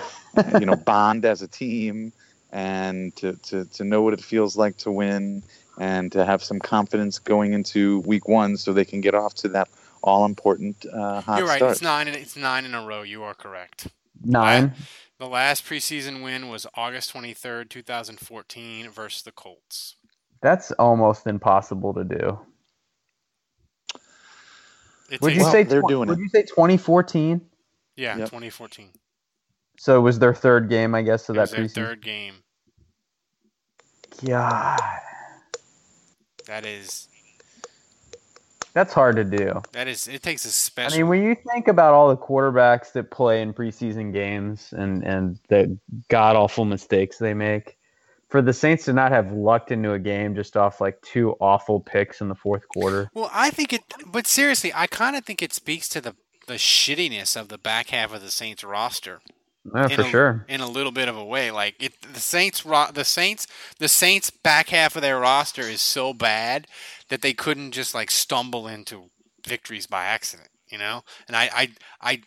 you 0.61 0.67
know, 0.67 0.77
bond 0.87 1.25
as 1.25 1.43
a 1.43 1.49
team 1.49 2.13
and 2.53 3.15
to, 3.17 3.33
to 3.43 3.65
to 3.65 3.85
know 3.85 4.03
what 4.03 4.13
it 4.13 4.21
feels 4.21 4.57
like 4.57 4.77
to 4.77 4.91
win 4.91 5.43
and 5.79 6.13
to 6.13 6.25
have 6.25 6.43
some 6.45 6.61
confidence 6.61 7.19
going 7.19 7.53
into 7.53 8.01
week 8.01 8.29
one 8.29 8.57
so 8.57 8.73
they 8.73 8.85
can 8.85 9.01
get 9.01 9.15
off 9.15 9.35
to 9.35 9.49
that 9.49 9.69
all 10.03 10.25
important 10.25 10.87
uh, 10.93 11.21
hot 11.21 11.39
You're 11.39 11.49
right. 11.49 11.57
start. 11.57 11.73
It's 11.73 11.83
nine. 11.83 12.07
In, 12.07 12.15
it's 12.15 12.37
nine 12.37 12.65
in 12.65 12.75
a 12.75 12.85
row. 12.85 13.03
You 13.03 13.25
are 13.25 13.35
correct. 13.35 13.89
Nine. 14.25 14.73
The 15.19 15.27
last 15.27 15.67
preseason 15.67 16.23
win 16.23 16.49
was 16.49 16.67
August 16.75 17.13
23rd, 17.13 17.69
2014, 17.69 18.89
versus 18.89 19.23
the 19.23 19.33
Colts. 19.33 19.97
That's 20.41 20.71
almost 20.73 21.27
impossible 21.27 21.93
to 21.95 22.05
do. 22.05 22.39
It 25.11 25.21
Would 25.21 25.35
you 25.35 25.41
Well, 25.43 25.53
say? 25.53 25.63
they're 25.65 25.83
tw- 25.83 25.89
doing 25.89 26.09
would 26.09 26.19
it. 26.19 26.23
you 26.23 26.29
say 26.29 26.43
2014? 26.43 27.41
yeah, 27.97 28.17
Yep. 28.17 28.27
2014. 28.29 28.91
So 29.79 29.97
it 29.97 30.01
was 30.03 30.19
their 30.19 30.35
third 30.35 30.69
game, 30.69 30.95
I 30.95 31.03
guess, 31.03 31.29
of 31.29 31.37
It 31.37 31.39
that 31.39 31.41
was 31.43 31.51
their 31.53 31.65
preseason. 31.65 31.75
third 31.75 32.03
game. 32.03 32.35
God, 34.25 34.79
That 36.47 36.67
is 36.67 37.09
that's 38.73 38.93
hard 38.93 39.17
to 39.17 39.25
do. 39.25 39.61
that 39.73 39.89
is. 39.89 40.07
It 40.07 40.23
takes 40.23 40.45
a 40.45 40.49
special. 40.51 40.95
I 40.95 40.99
mean, 40.99 41.09
when 41.09 41.23
you 41.25 41.35
think 41.35 41.67
about 41.67 41.93
all 41.95 42.09
the 42.09 42.17
quarterbacks 42.17 42.93
that 42.93 43.11
play 43.11 43.43
in 43.43 43.53
preseason 43.53 44.13
games 44.13 44.73
and 44.77 45.03
and 45.05 45.39
the 45.49 45.77
god 46.09 46.37
awful 46.37 46.65
mistakes 46.65 47.19
they 47.19 47.35
make, 47.35 47.77
for 48.31 48.41
the 48.41 48.53
Saints 48.53 48.85
to 48.87 48.93
not 48.93 49.13
have 49.13 49.33
lucked 49.33 49.73
into 49.73 49.93
a 49.93 49.99
game 49.99 50.35
just 50.35 50.57
off 50.57 50.81
like 50.81 51.01
two 51.03 51.37
awful 51.41 51.81
picks 51.81 52.21
in 52.21 52.29
the 52.29 52.35
fourth 52.35 52.67
quarter. 52.69 53.11
Well, 53.13 53.31
I 53.33 53.51
think 53.51 53.73
it, 53.73 53.83
but 54.07 54.27
seriously, 54.27 54.73
I 54.75 54.87
kind 54.87 55.17
of 55.17 55.25
think 55.25 55.43
it 55.43 55.53
speaks 55.53 55.89
to 55.91 56.01
the 56.01 56.15
the 56.47 56.55
shittiness 56.55 57.41
of 57.41 57.49
the 57.49 57.59
back 57.59 57.91
half 57.91 58.13
of 58.13 58.23
the 58.23 58.31
Saints 58.31 58.65
roster. 58.65 59.21
Yeah, 59.75 59.89
for 59.89 60.03
a, 60.03 60.05
sure. 60.05 60.47
In 60.49 60.61
a 60.61 60.69
little 60.69 60.91
bit 60.91 61.09
of 61.09 61.17
a 61.17 61.25
way, 61.25 61.51
like 61.51 61.77
it, 61.79 61.93
the 62.01 62.21
Saints, 62.21 62.65
ro- 62.65 62.91
the 62.93 63.05
Saints, 63.05 63.47
the 63.79 63.89
Saints 63.89 64.31
back 64.31 64.71
half 64.71 64.97
of 64.97 65.03
their 65.03 65.21
roster 65.21 65.63
is 65.63 65.81
so 65.81 66.15
bad 66.15 66.67
that 67.09 67.23
they 67.23 67.35
couldn't 67.35 67.73
just 67.73 67.95
like 67.95 68.11
stumble 68.11 68.67
into 68.67 69.11
victories 69.47 69.87
by 69.87 70.05
accident, 70.05 70.49
you 70.69 70.79
know. 70.79 71.05
And 71.29 71.37
I, 71.37 71.51
I, 71.55 71.69
I, 72.01 72.23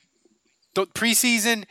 the 0.76 0.86
preseason, 0.86 1.66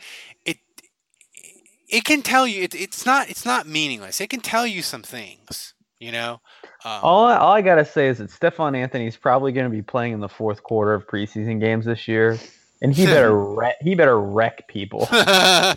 it, 1.93 2.03
can 2.03 2.21
tell 2.21 2.47
you 2.47 2.63
it, 2.63 2.75
it's 2.75 3.05
not 3.05 3.29
it's 3.29 3.45
not 3.45 3.67
meaningless. 3.67 4.19
It 4.19 4.29
can 4.29 4.41
tell 4.41 4.65
you 4.65 4.81
some 4.81 5.03
things, 5.03 5.73
you 5.99 6.11
know. 6.11 6.41
Um, 6.85 6.99
All 7.01 7.25
I, 7.25 7.37
all 7.37 7.53
I 7.53 7.61
gotta 7.61 7.85
say 7.85 8.07
is 8.07 8.17
that 8.17 8.29
Stephon 8.29 8.75
Anthony's 8.75 9.15
probably 9.15 9.51
going 9.51 9.69
to 9.69 9.75
be 9.75 9.81
playing 9.81 10.13
in 10.13 10.19
the 10.19 10.27
fourth 10.27 10.63
quarter 10.63 10.93
of 10.93 11.07
preseason 11.07 11.61
games 11.61 11.85
this 11.85 12.07
year, 12.07 12.37
and 12.81 12.93
he 12.93 13.05
better 13.05 13.33
wreck, 13.55 13.75
he 13.81 13.95
better 13.95 14.19
wreck 14.19 14.67
people. 14.67 15.07
well, 15.11 15.75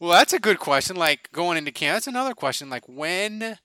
that's 0.00 0.32
a 0.32 0.38
good 0.38 0.58
question. 0.60 0.94
Like 0.96 1.32
going 1.32 1.58
into 1.58 1.72
camp, 1.72 1.96
that's 1.96 2.06
another 2.06 2.34
question. 2.34 2.70
Like 2.70 2.84
when, 2.86 3.58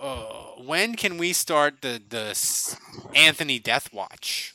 uh, 0.00 0.24
when 0.64 0.94
can 0.94 1.18
we 1.18 1.34
start 1.34 1.82
the 1.82 2.00
the 2.08 2.78
Anthony 3.14 3.58
Death 3.58 3.92
Watch? 3.92 4.54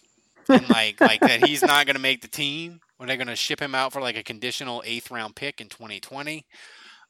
And 0.50 0.68
like 0.70 1.00
like 1.00 1.22
that 1.22 1.46
he's 1.46 1.62
not 1.62 1.86
going 1.86 1.96
to 1.96 2.02
make 2.02 2.22
the 2.22 2.28
team. 2.28 2.82
Or 3.02 3.08
they're 3.08 3.18
going 3.18 3.28
to 3.28 3.36
ship 3.36 3.60
him 3.60 3.74
out 3.74 3.92
for 3.92 4.00
like 4.00 4.16
a 4.16 4.22
conditional 4.22 4.84
eighth 4.86 5.10
round 5.10 5.36
pick 5.36 5.60
in 5.60 5.70
2020. 5.70 6.46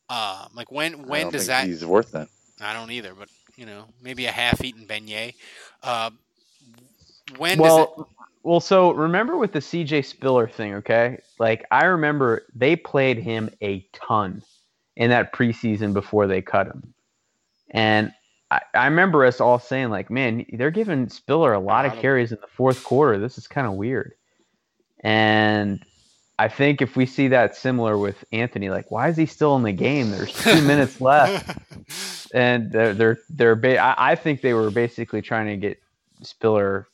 Uh, 0.10 0.46
like 0.56 0.72
when 0.72 0.96
I 0.96 0.98
when 0.98 1.22
don't 1.24 1.34
does 1.34 1.48
think 1.48 1.48
that? 1.48 1.68
He's 1.68 1.86
worth 1.86 2.14
that. 2.14 2.30
I 2.62 2.74
don't 2.74 2.92
either, 2.92 3.14
but 3.14 3.28
you 3.58 3.66
know 3.66 3.86
maybe 4.02 4.26
a 4.26 4.32
half-eaten 4.32 4.86
beignet. 4.86 5.34
Uh, 5.84 6.12
when 7.38 7.58
does 7.58 7.68
it? 7.68 7.90
well, 7.98 8.10
well, 8.44 8.60
so 8.62 8.92
remember 8.92 9.36
with 9.36 9.52
the 9.52 9.60
CJ 9.60 10.06
Spiller 10.06 10.48
thing, 10.48 10.76
okay? 10.76 11.20
Like 11.40 11.66
I 11.72 11.86
remember 11.86 12.44
they 12.56 12.78
played 12.78 13.18
him 13.18 13.50
a 13.62 13.86
ton 13.94 14.44
in 14.96 15.10
that 15.10 15.34
preseason 15.34 15.92
before 15.94 16.26
they 16.26 16.42
cut 16.42 16.68
him, 16.68 16.94
and 17.72 18.14
I, 18.50 18.62
I 18.74 18.86
remember 18.86 19.26
us 19.26 19.42
all 19.42 19.60
saying 19.60 19.90
like, 19.90 20.10
"Man, 20.10 20.46
they're 20.54 20.72
giving 20.72 21.10
Spiller 21.10 21.52
a 21.52 21.60
lot 21.60 21.86
of 21.86 21.92
lot 21.92 21.98
of- 21.98 22.02
carries 22.02 22.32
in 22.32 22.38
the 22.40 22.48
fourth 22.48 22.82
quarter. 22.84 23.20
This 23.20 23.38
is 23.38 23.46
kind 23.46 23.68
of 23.68 23.74
weird." 23.74 24.14
And 25.02 25.84
I 26.40 26.48
think 26.48 26.82
if 26.82 26.96
we 26.96 27.06
see 27.06 27.28
that 27.30 27.56
similar 27.56 27.98
with 27.98 28.24
Anthony, 28.32 28.70
like, 28.70 28.90
why 28.92 29.10
is 29.10 29.18
he 29.18 29.26
still 29.26 29.56
in 29.58 29.64
the 29.64 29.72
game? 29.72 30.12
There's 30.12 30.34
two 30.34 30.62
minutes 30.68 31.02
left 31.02 31.58
and 32.34 32.72
they're 32.72 32.94
they're 32.94 33.18
they're 33.30 33.56
ba- 33.56 33.80
I, 33.80 34.12
I 34.12 34.16
think 34.16 34.42
they 34.42 34.54
were 34.54 34.72
basically 34.72 35.22
trying 35.22 35.48
to 35.48 35.58
get 35.58 35.80
Spiller. 36.24 36.88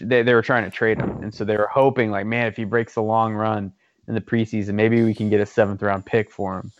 They 0.00 0.22
they 0.22 0.34
were 0.34 0.42
trying 0.42 0.64
to 0.64 0.70
trade 0.70 0.98
him, 1.00 1.22
and 1.22 1.32
so 1.34 1.44
they 1.44 1.56
were 1.56 1.68
hoping 1.68 2.10
like, 2.10 2.26
man, 2.26 2.46
if 2.46 2.56
he 2.56 2.64
breaks 2.64 2.94
the 2.94 3.02
long 3.02 3.34
run 3.34 3.72
in 4.06 4.14
the 4.14 4.20
preseason, 4.20 4.74
maybe 4.74 5.02
we 5.02 5.14
can 5.14 5.30
get 5.30 5.40
a 5.40 5.46
seventh 5.46 5.82
round 5.82 6.04
pick 6.04 6.30
for 6.30 6.58
him. 6.58 6.72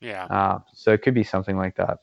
yeah. 0.00 0.24
Uh, 0.26 0.58
so 0.72 0.92
it 0.92 1.02
could 1.02 1.14
be 1.14 1.24
something 1.24 1.56
like 1.56 1.76
that. 1.76 1.98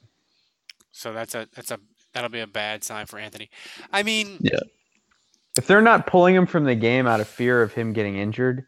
So 0.91 1.13
that's 1.13 1.33
a 1.33 1.47
that's 1.55 1.71
a 1.71 1.79
that'll 2.13 2.29
be 2.29 2.41
a 2.41 2.47
bad 2.47 2.83
sign 2.83 3.05
for 3.05 3.17
Anthony. 3.17 3.49
I 3.91 4.03
mean, 4.03 4.37
Yeah. 4.41 4.59
If 5.57 5.67
they're 5.67 5.81
not 5.81 6.07
pulling 6.07 6.35
him 6.35 6.45
from 6.45 6.63
the 6.63 6.75
game 6.75 7.07
out 7.07 7.19
of 7.19 7.27
fear 7.27 7.61
of 7.61 7.73
him 7.73 7.93
getting 7.93 8.17
injured, 8.17 8.65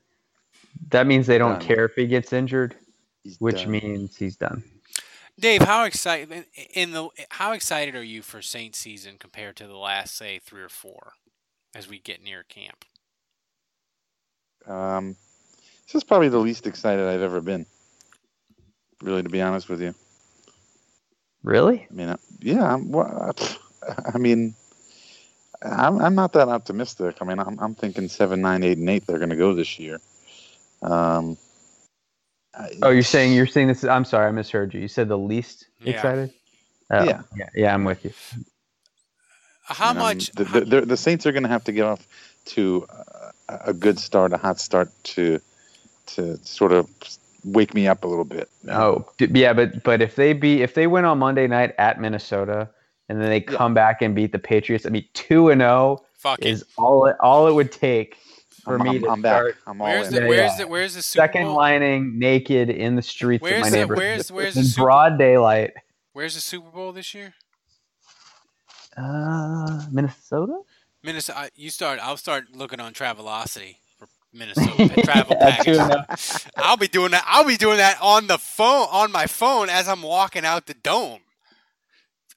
that 0.89 1.07
means 1.07 1.27
they 1.27 1.37
don't 1.37 1.59
Done. 1.59 1.67
care 1.67 1.85
if 1.85 1.93
he 1.95 2.07
gets 2.07 2.33
injured, 2.33 2.75
He's 3.23 3.37
which 3.39 3.63
done. 3.63 3.71
means 3.71 4.17
he's 4.17 4.35
done. 4.35 4.63
Dave, 5.39 5.61
how 5.61 5.85
excited 5.85 6.45
in 6.73 6.91
the 6.91 7.09
how 7.31 7.53
excited 7.53 7.95
are 7.95 8.03
you 8.03 8.21
for 8.21 8.41
Saint 8.41 8.75
season 8.75 9.15
compared 9.17 9.55
to 9.57 9.67
the 9.67 9.77
last 9.77 10.15
say 10.15 10.39
three 10.39 10.61
or 10.61 10.69
four 10.69 11.13
as 11.73 11.87
we 11.87 11.99
get 11.99 12.23
near 12.23 12.43
camp? 12.43 12.85
Um, 14.67 15.15
this 15.87 15.95
is 15.95 16.03
probably 16.03 16.29
the 16.29 16.37
least 16.37 16.67
excited 16.67 17.05
I've 17.07 17.21
ever 17.21 17.41
been. 17.41 17.65
Really, 19.01 19.23
to 19.23 19.29
be 19.29 19.41
honest 19.41 19.69
with 19.69 19.81
you. 19.81 19.93
Really? 21.43 21.87
I 21.89 21.93
mean, 21.93 22.09
uh, 22.09 22.17
yeah. 22.39 22.73
I'm, 22.75 22.91
well, 22.91 23.33
I 24.13 24.17
mean, 24.17 24.55
I'm, 25.63 25.99
I'm 26.01 26.15
not 26.15 26.33
that 26.33 26.49
optimistic. 26.49 27.17
I 27.21 27.25
mean, 27.25 27.39
I'm, 27.39 27.59
I'm 27.59 27.75
thinking 27.75 28.07
seven, 28.09 28.41
nine, 28.41 28.63
eight, 28.63 28.77
and 28.77 28.89
eight. 28.89 29.07
They're 29.07 29.17
going 29.19 29.29
to 29.29 29.35
go 29.35 29.53
this 29.53 29.79
year. 29.79 29.99
Um, 30.81 31.37
I- 32.53 32.71
Oh, 32.83 32.89
you're 32.91 33.03
saying 33.03 33.33
you're 33.33 33.47
saying 33.47 33.67
this? 33.69 33.83
I'm 33.83 34.05
sorry, 34.05 34.27
I 34.27 34.31
misheard 34.31 34.73
you. 34.73 34.81
You 34.81 34.87
said 34.87 35.07
the 35.07 35.17
least 35.17 35.67
Yeah. 35.81 35.93
excited. 35.95 36.33
Oh, 36.91 37.03
Yeah. 37.03 37.21
yeah, 37.37 37.49
yeah, 37.55 37.73
I'm 37.73 37.83
with 37.85 38.03
you. 38.05 38.11
How 39.65 39.89
you 39.89 39.93
know, 39.95 39.99
much? 40.01 40.31
The, 40.31 40.45
how- 40.45 40.59
the, 40.59 40.65
the, 40.65 40.81
the 40.81 40.97
Saints 40.97 41.25
are 41.25 41.31
going 41.31 41.43
to 41.43 41.49
have 41.49 41.63
to 41.65 41.71
get 41.71 41.85
off 41.85 42.05
to 42.45 42.85
uh, 42.89 43.31
a 43.65 43.73
good 43.73 43.97
start, 43.99 44.33
a 44.33 44.37
hot 44.37 44.59
start 44.59 44.91
to 45.05 45.39
to 46.05 46.37
sort 46.45 46.73
of 46.73 46.89
wake 47.45 47.73
me 47.73 47.87
up 47.87 48.03
a 48.03 48.07
little 48.07 48.25
bit. 48.25 48.49
Oh, 48.69 49.07
d- 49.17 49.29
yeah, 49.33 49.53
but 49.53 49.83
but 49.83 50.01
if 50.01 50.15
they 50.17 50.33
be 50.33 50.61
if 50.61 50.73
they 50.73 50.85
win 50.87 51.05
on 51.05 51.17
Monday 51.19 51.47
night 51.47 51.73
at 51.77 51.99
Minnesota 52.01 52.69
and 53.09 53.21
then 53.21 53.29
they 53.29 53.41
come 53.41 53.73
back 53.73 54.01
and 54.01 54.15
beat 54.15 54.31
the 54.31 54.39
Patriots, 54.39 54.85
I 54.85 54.89
mean 54.89 55.05
two 55.13 55.49
and 55.49 55.61
zero 55.61 55.99
is 56.39 56.63
all 56.77 57.05
it, 57.07 57.15
all 57.19 57.47
it 57.47 57.53
would 57.53 57.71
take 57.71 58.15
for 58.63 58.75
I'm, 58.77 58.83
me 58.83 58.95
I'm, 58.97 59.01
to 59.03 59.09
I'm 59.09 59.21
back. 59.21 59.43
I'm 59.67 59.81
all 59.81 59.87
Where's 59.87 60.07
in. 60.07 60.13
the 60.15 60.21
Yeah, 60.21 60.27
where's 60.27 60.51
yeah. 60.51 60.57
the 60.57 60.67
where's 60.67 60.93
the 60.95 61.01
Super 61.01 61.23
second 61.23 61.43
Bowl? 61.47 61.55
lining 61.57 62.17
naked 62.19 62.69
in 62.69 62.95
the 62.95 63.01
streets 63.01 63.41
Where's 63.41 63.55
of 63.57 63.61
my 63.63 63.69
the- 63.71 63.75
neighborhood 63.77 63.97
where's- 64.03 64.31
where's 64.31 64.53
the 64.53 64.59
in 64.61 64.65
Super- 64.67 64.83
broad 64.85 65.17
daylight. 65.17 65.73
Where's 66.13 66.35
the 66.35 66.41
Super 66.41 66.69
Bowl 66.69 66.91
this 66.93 67.13
year? 67.13 67.33
Uh, 68.95 69.85
Minnesota. 69.91 70.59
Minnesota. 71.01 71.49
You 71.55 71.69
start. 71.69 71.99
I'll 72.01 72.17
start 72.17 72.55
looking 72.55 72.79
on 72.79 72.93
Travelocity 72.93 73.77
for 73.97 74.07
Minnesota 74.31 75.01
travel 75.03 75.35
I 75.41 75.57
do. 75.63 75.79
I'll 76.57 76.77
be 76.77 76.87
doing 76.87 77.11
that. 77.11 77.23
I'll 77.27 77.43
be 77.47 77.57
doing 77.57 77.77
that 77.77 77.97
on 78.01 78.27
the 78.27 78.37
phone, 78.37 78.87
on 78.91 79.11
my 79.11 79.25
phone, 79.25 79.69
as 79.69 79.87
I'm 79.87 80.03
walking 80.03 80.45
out 80.45 80.67
the 80.67 80.75
dome. 80.75 81.21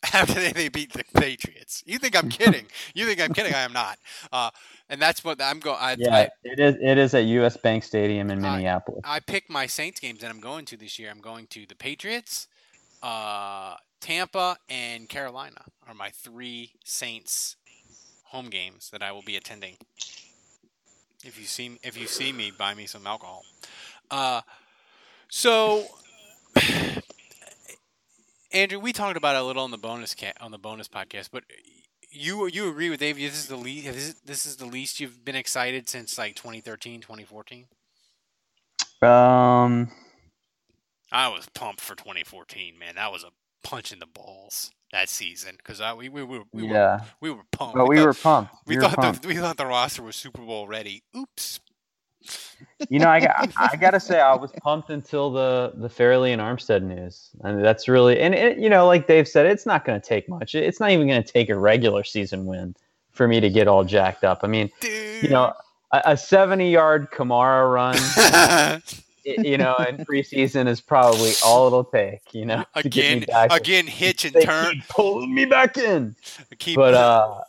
After 0.12 0.34
they, 0.34 0.52
they 0.52 0.68
beat 0.68 0.92
the 0.92 1.04
Patriots. 1.14 1.82
You 1.86 1.98
think 1.98 2.16
I'm 2.16 2.28
kidding? 2.28 2.66
you 2.94 3.06
think 3.06 3.20
I'm 3.20 3.32
kidding? 3.32 3.54
I 3.54 3.62
am 3.62 3.72
not. 3.72 3.98
Uh, 4.32 4.50
and 4.88 5.00
that's 5.00 5.24
what 5.24 5.40
I'm 5.40 5.58
going. 5.58 5.78
I, 5.80 5.96
Yeah, 5.98 6.14
I, 6.14 6.28
it 6.44 6.60
is. 6.60 6.76
It 6.80 6.98
is 6.98 7.14
at 7.14 7.24
U.S. 7.24 7.56
Bank 7.56 7.82
Stadium 7.82 8.30
in 8.30 8.40
Minneapolis. 8.40 9.00
I 9.04 9.20
picked 9.20 9.50
my 9.50 9.66
Saints 9.66 10.00
games 10.00 10.20
that 10.20 10.30
I'm 10.30 10.40
going 10.40 10.64
to 10.66 10.76
this 10.76 10.98
year. 10.98 11.10
I'm 11.10 11.20
going 11.20 11.46
to 11.48 11.66
the 11.66 11.74
Patriots, 11.74 12.48
uh, 13.02 13.76
Tampa, 14.00 14.58
and 14.68 15.08
Carolina 15.08 15.62
are 15.88 15.94
my 15.94 16.10
three 16.10 16.72
Saints 16.84 17.56
home 18.24 18.50
games 18.50 18.90
that 18.90 19.02
I 19.02 19.12
will 19.12 19.22
be 19.22 19.36
attending. 19.36 19.76
If 21.24 21.38
you 21.38 21.46
see 21.46 21.78
if 21.82 21.98
you 21.98 22.06
see 22.06 22.32
me, 22.32 22.52
buy 22.56 22.74
me 22.74 22.86
some 22.86 23.06
alcohol. 23.06 23.44
Uh, 24.10 24.42
so, 25.28 25.84
Andrew, 28.56 28.78
we 28.78 28.94
talked 28.94 29.18
about 29.18 29.36
it 29.36 29.42
a 29.42 29.44
little 29.44 29.64
on 29.64 29.70
the 29.70 29.76
bonus 29.76 30.14
cat 30.14 30.38
on 30.40 30.50
the 30.50 30.58
bonus 30.58 30.88
podcast, 30.88 31.28
but 31.30 31.44
you 32.10 32.46
you 32.46 32.70
agree 32.70 32.88
with 32.88 33.00
Dave? 33.00 33.16
This 33.16 33.34
is 33.34 33.48
the 33.48 33.56
least. 33.56 33.86
This 33.86 34.08
is, 34.08 34.14
this 34.24 34.46
is 34.46 34.56
the 34.56 34.64
least 34.64 34.98
you've 34.98 35.22
been 35.24 35.36
excited 35.36 35.90
since 35.90 36.16
like 36.16 36.36
2013, 36.36 37.02
2014. 37.02 37.66
Um, 39.02 39.90
I 41.12 41.28
was 41.28 41.46
pumped 41.54 41.82
for 41.82 41.94
2014, 41.94 42.78
man. 42.78 42.94
That 42.94 43.12
was 43.12 43.24
a 43.24 43.28
punch 43.62 43.92
in 43.92 43.98
the 43.98 44.06
balls 44.06 44.70
that 44.90 45.10
season 45.10 45.56
because 45.58 45.82
we, 45.98 46.08
we, 46.08 46.22
we, 46.22 46.40
we 46.52 46.66
yeah, 46.68 46.96
were 46.96 47.04
we 47.20 47.30
were 47.30 47.42
pumped. 47.52 47.76
but 47.76 47.86
we 47.86 47.96
thought, 47.96 48.06
were 48.06 48.14
pumped. 48.14 48.54
We, 48.66 48.76
We 48.76 48.82
were 48.82 48.88
thought 48.88 48.96
pumped. 48.96 49.22
The, 49.22 49.28
we 49.28 49.36
thought 49.36 49.58
the 49.58 49.66
roster 49.66 50.02
was 50.02 50.16
Super 50.16 50.40
Bowl 50.40 50.66
ready. 50.66 51.02
Oops. 51.14 51.60
You 52.88 52.98
know, 52.98 53.08
I 53.08 53.20
got, 53.20 53.50
I 53.56 53.76
got 53.76 53.90
to 53.92 54.00
say, 54.00 54.20
I 54.20 54.34
was 54.34 54.50
pumped 54.62 54.90
until 54.90 55.30
the 55.30 55.72
the 55.76 55.88
Fairley 55.88 56.32
and 56.32 56.40
Armstead 56.42 56.82
news, 56.82 57.30
and 57.42 57.64
that's 57.64 57.88
really, 57.88 58.20
and 58.20 58.34
it, 58.34 58.58
you 58.58 58.68
know, 58.68 58.86
like 58.86 59.06
Dave 59.06 59.26
said, 59.28 59.46
it's 59.46 59.66
not 59.66 59.84
going 59.84 60.00
to 60.00 60.06
take 60.06 60.28
much. 60.28 60.54
It's 60.54 60.80
not 60.80 60.90
even 60.90 61.06
going 61.06 61.22
to 61.22 61.32
take 61.32 61.48
a 61.50 61.56
regular 61.58 62.04
season 62.04 62.46
win 62.46 62.74
for 63.12 63.26
me 63.26 63.40
to 63.40 63.50
get 63.50 63.66
all 63.68 63.84
jacked 63.84 64.24
up. 64.24 64.40
I 64.42 64.46
mean, 64.46 64.70
you 65.22 65.28
know, 65.30 65.52
a, 65.92 66.02
a 66.06 66.16
seventy 66.16 66.70
yard 66.70 67.10
Kamara 67.10 67.72
run, 67.72 67.96
i- 68.16 68.82
you 69.24 69.58
know, 69.58 69.74
in 69.88 69.98
preseason 70.04 70.68
is 70.68 70.80
probably 70.80 71.32
all 71.44 71.66
it'll 71.66 71.84
take. 71.84 72.20
You 72.34 72.44
know, 72.46 72.64
Again, 72.74 73.24
again, 73.52 73.86
hitch 73.86 74.24
and 74.24 74.34
They 74.34 74.44
turn. 74.44 74.82
pulling 74.88 75.34
me 75.34 75.44
back 75.46 75.76
in. 75.76 76.14
Keep, 76.58 76.76
But 76.76 76.94
uh, 76.94 77.40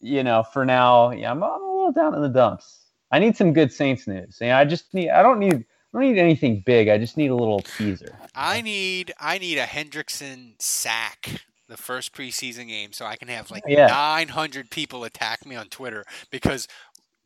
you 0.00 0.22
know, 0.24 0.42
for 0.42 0.64
now, 0.64 1.10
yeah, 1.12 1.30
I'm, 1.30 1.42
I'm 1.42 1.62
a 1.62 1.72
little 1.74 1.92
down 1.92 2.14
in 2.14 2.22
the 2.22 2.28
dumps. 2.28 2.78
I 3.12 3.18
need 3.18 3.36
some 3.36 3.52
good 3.52 3.72
Saints 3.72 4.06
news. 4.06 4.38
You 4.40 4.48
know, 4.48 4.56
I 4.56 4.64
just 4.64 4.92
need. 4.94 5.10
I 5.10 5.22
don't 5.22 5.38
need. 5.38 5.54
I 5.54 5.98
don't 5.98 6.10
need 6.10 6.18
anything 6.18 6.60
big. 6.64 6.88
I 6.88 6.96
just 6.96 7.18
need 7.18 7.28
a 7.28 7.34
little 7.34 7.60
teaser. 7.60 8.18
I 8.34 8.62
need 8.62 9.12
I 9.20 9.38
need 9.38 9.58
a 9.58 9.66
Hendrickson 9.66 10.54
sack 10.60 11.42
the 11.68 11.76
first 11.76 12.14
preseason 12.14 12.68
game 12.68 12.92
so 12.92 13.04
I 13.04 13.16
can 13.16 13.28
have 13.28 13.50
like 13.50 13.62
Yeah. 13.66 13.86
900 13.86 14.70
people 14.70 15.04
attack 15.04 15.44
me 15.46 15.54
on 15.54 15.68
Twitter 15.68 16.04
because 16.30 16.66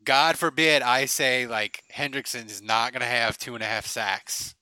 God 0.03 0.37
forbid 0.37 0.81
I 0.81 1.05
say 1.05 1.47
like 1.47 1.83
Hendrickson 1.93 2.47
is 2.47 2.61
not 2.61 2.91
going 2.91 3.01
to 3.01 3.07
have 3.07 3.37
two 3.37 3.55
and 3.55 3.63
a 3.63 3.67
half 3.67 3.85
sacks. 3.85 4.55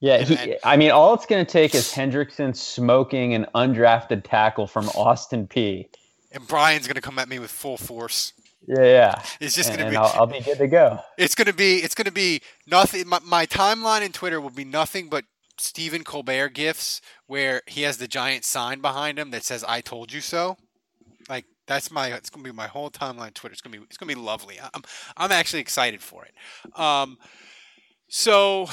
Yeah, 0.00 0.18
he, 0.18 0.56
I 0.62 0.76
mean, 0.76 0.92
all 0.92 1.14
it's 1.14 1.26
going 1.26 1.44
to 1.44 1.50
take 1.50 1.74
is 1.74 1.92
Hendrickson 1.92 2.54
smoking 2.54 3.34
an 3.34 3.46
undrafted 3.56 4.22
tackle 4.22 4.68
from 4.68 4.88
Austin 4.90 5.48
Peay. 5.48 5.88
And 6.30 6.46
Brian's 6.46 6.86
going 6.86 6.94
to 6.94 7.00
come 7.00 7.18
at 7.18 7.28
me 7.28 7.40
with 7.40 7.50
full 7.50 7.76
force. 7.76 8.32
Yeah, 8.68 8.84
yeah. 8.84 9.22
It's 9.40 9.54
just 9.54 9.70
and, 9.70 9.78
gonna 9.78 9.90
be 9.90 9.96
I'll, 9.96 10.12
I'll 10.14 10.26
be 10.26 10.40
good 10.40 10.58
to 10.58 10.66
go. 10.66 11.00
It's 11.16 11.34
gonna 11.34 11.54
be 11.54 11.78
it's 11.78 11.94
gonna 11.94 12.12
be 12.12 12.42
nothing. 12.66 13.08
My, 13.08 13.18
my 13.24 13.46
timeline 13.46 14.04
in 14.04 14.12
Twitter 14.12 14.40
will 14.42 14.50
be 14.50 14.64
nothing 14.64 15.08
but 15.08 15.24
Stephen 15.56 16.04
Colbert 16.04 16.50
gifts 16.50 17.00
where 17.26 17.62
he 17.66 17.82
has 17.82 17.96
the 17.96 18.06
giant 18.06 18.44
sign 18.44 18.80
behind 18.80 19.18
him 19.18 19.30
that 19.30 19.42
says 19.42 19.64
"I 19.66 19.80
told 19.80 20.12
you 20.12 20.20
so." 20.20 20.58
Like 21.30 21.46
that's 21.66 21.90
my 21.90 22.08
it's 22.08 22.28
gonna 22.28 22.44
be 22.44 22.52
my 22.52 22.66
whole 22.66 22.90
timeline 22.90 23.32
Twitter. 23.32 23.54
It's 23.54 23.62
gonna 23.62 23.78
be 23.78 23.82
it's 23.84 23.96
gonna 23.96 24.12
be 24.12 24.20
lovely. 24.20 24.58
I'm 24.60 24.82
I'm 25.16 25.32
actually 25.32 25.60
excited 25.60 26.02
for 26.02 26.26
it. 26.26 26.78
Um, 26.78 27.16
so 28.08 28.68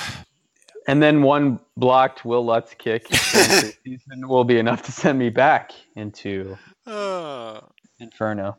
And 0.88 1.02
then 1.02 1.22
one 1.22 1.62
blocked 1.78 2.26
Will 2.26 2.46
Lutz 2.46 2.74
kick 2.78 3.08
will 4.18 4.44
be 4.44 4.60
enough 4.60 4.82
to 4.84 4.92
send 4.92 5.18
me 5.18 5.30
back 5.30 5.72
into 5.96 6.58
uh, 6.86 7.62
Inferno. 8.00 8.58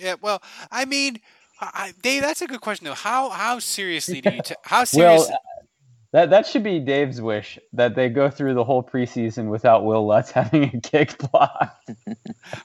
Yeah, 0.00 0.14
well, 0.20 0.42
I 0.70 0.84
mean, 0.84 1.20
I, 1.60 1.92
Dave, 2.02 2.22
that's 2.22 2.42
a 2.42 2.46
good 2.46 2.60
question 2.60 2.86
though. 2.86 2.94
How 2.94 3.30
how 3.30 3.58
seriously 3.58 4.20
do 4.20 4.30
you 4.30 4.42
ta- 4.44 4.54
how 4.62 4.78
Well, 4.92 5.18
serious? 5.20 5.30
that 6.12 6.30
that 6.30 6.46
should 6.46 6.64
be 6.64 6.80
Dave's 6.80 7.20
wish 7.20 7.58
that 7.72 7.94
they 7.94 8.08
go 8.08 8.30
through 8.30 8.54
the 8.54 8.64
whole 8.64 8.82
preseason 8.82 9.48
without 9.48 9.84
Will 9.84 10.06
Lutz 10.06 10.30
having 10.40 10.64
a 10.74 10.80
kick 10.80 11.16
blocked. 11.18 11.90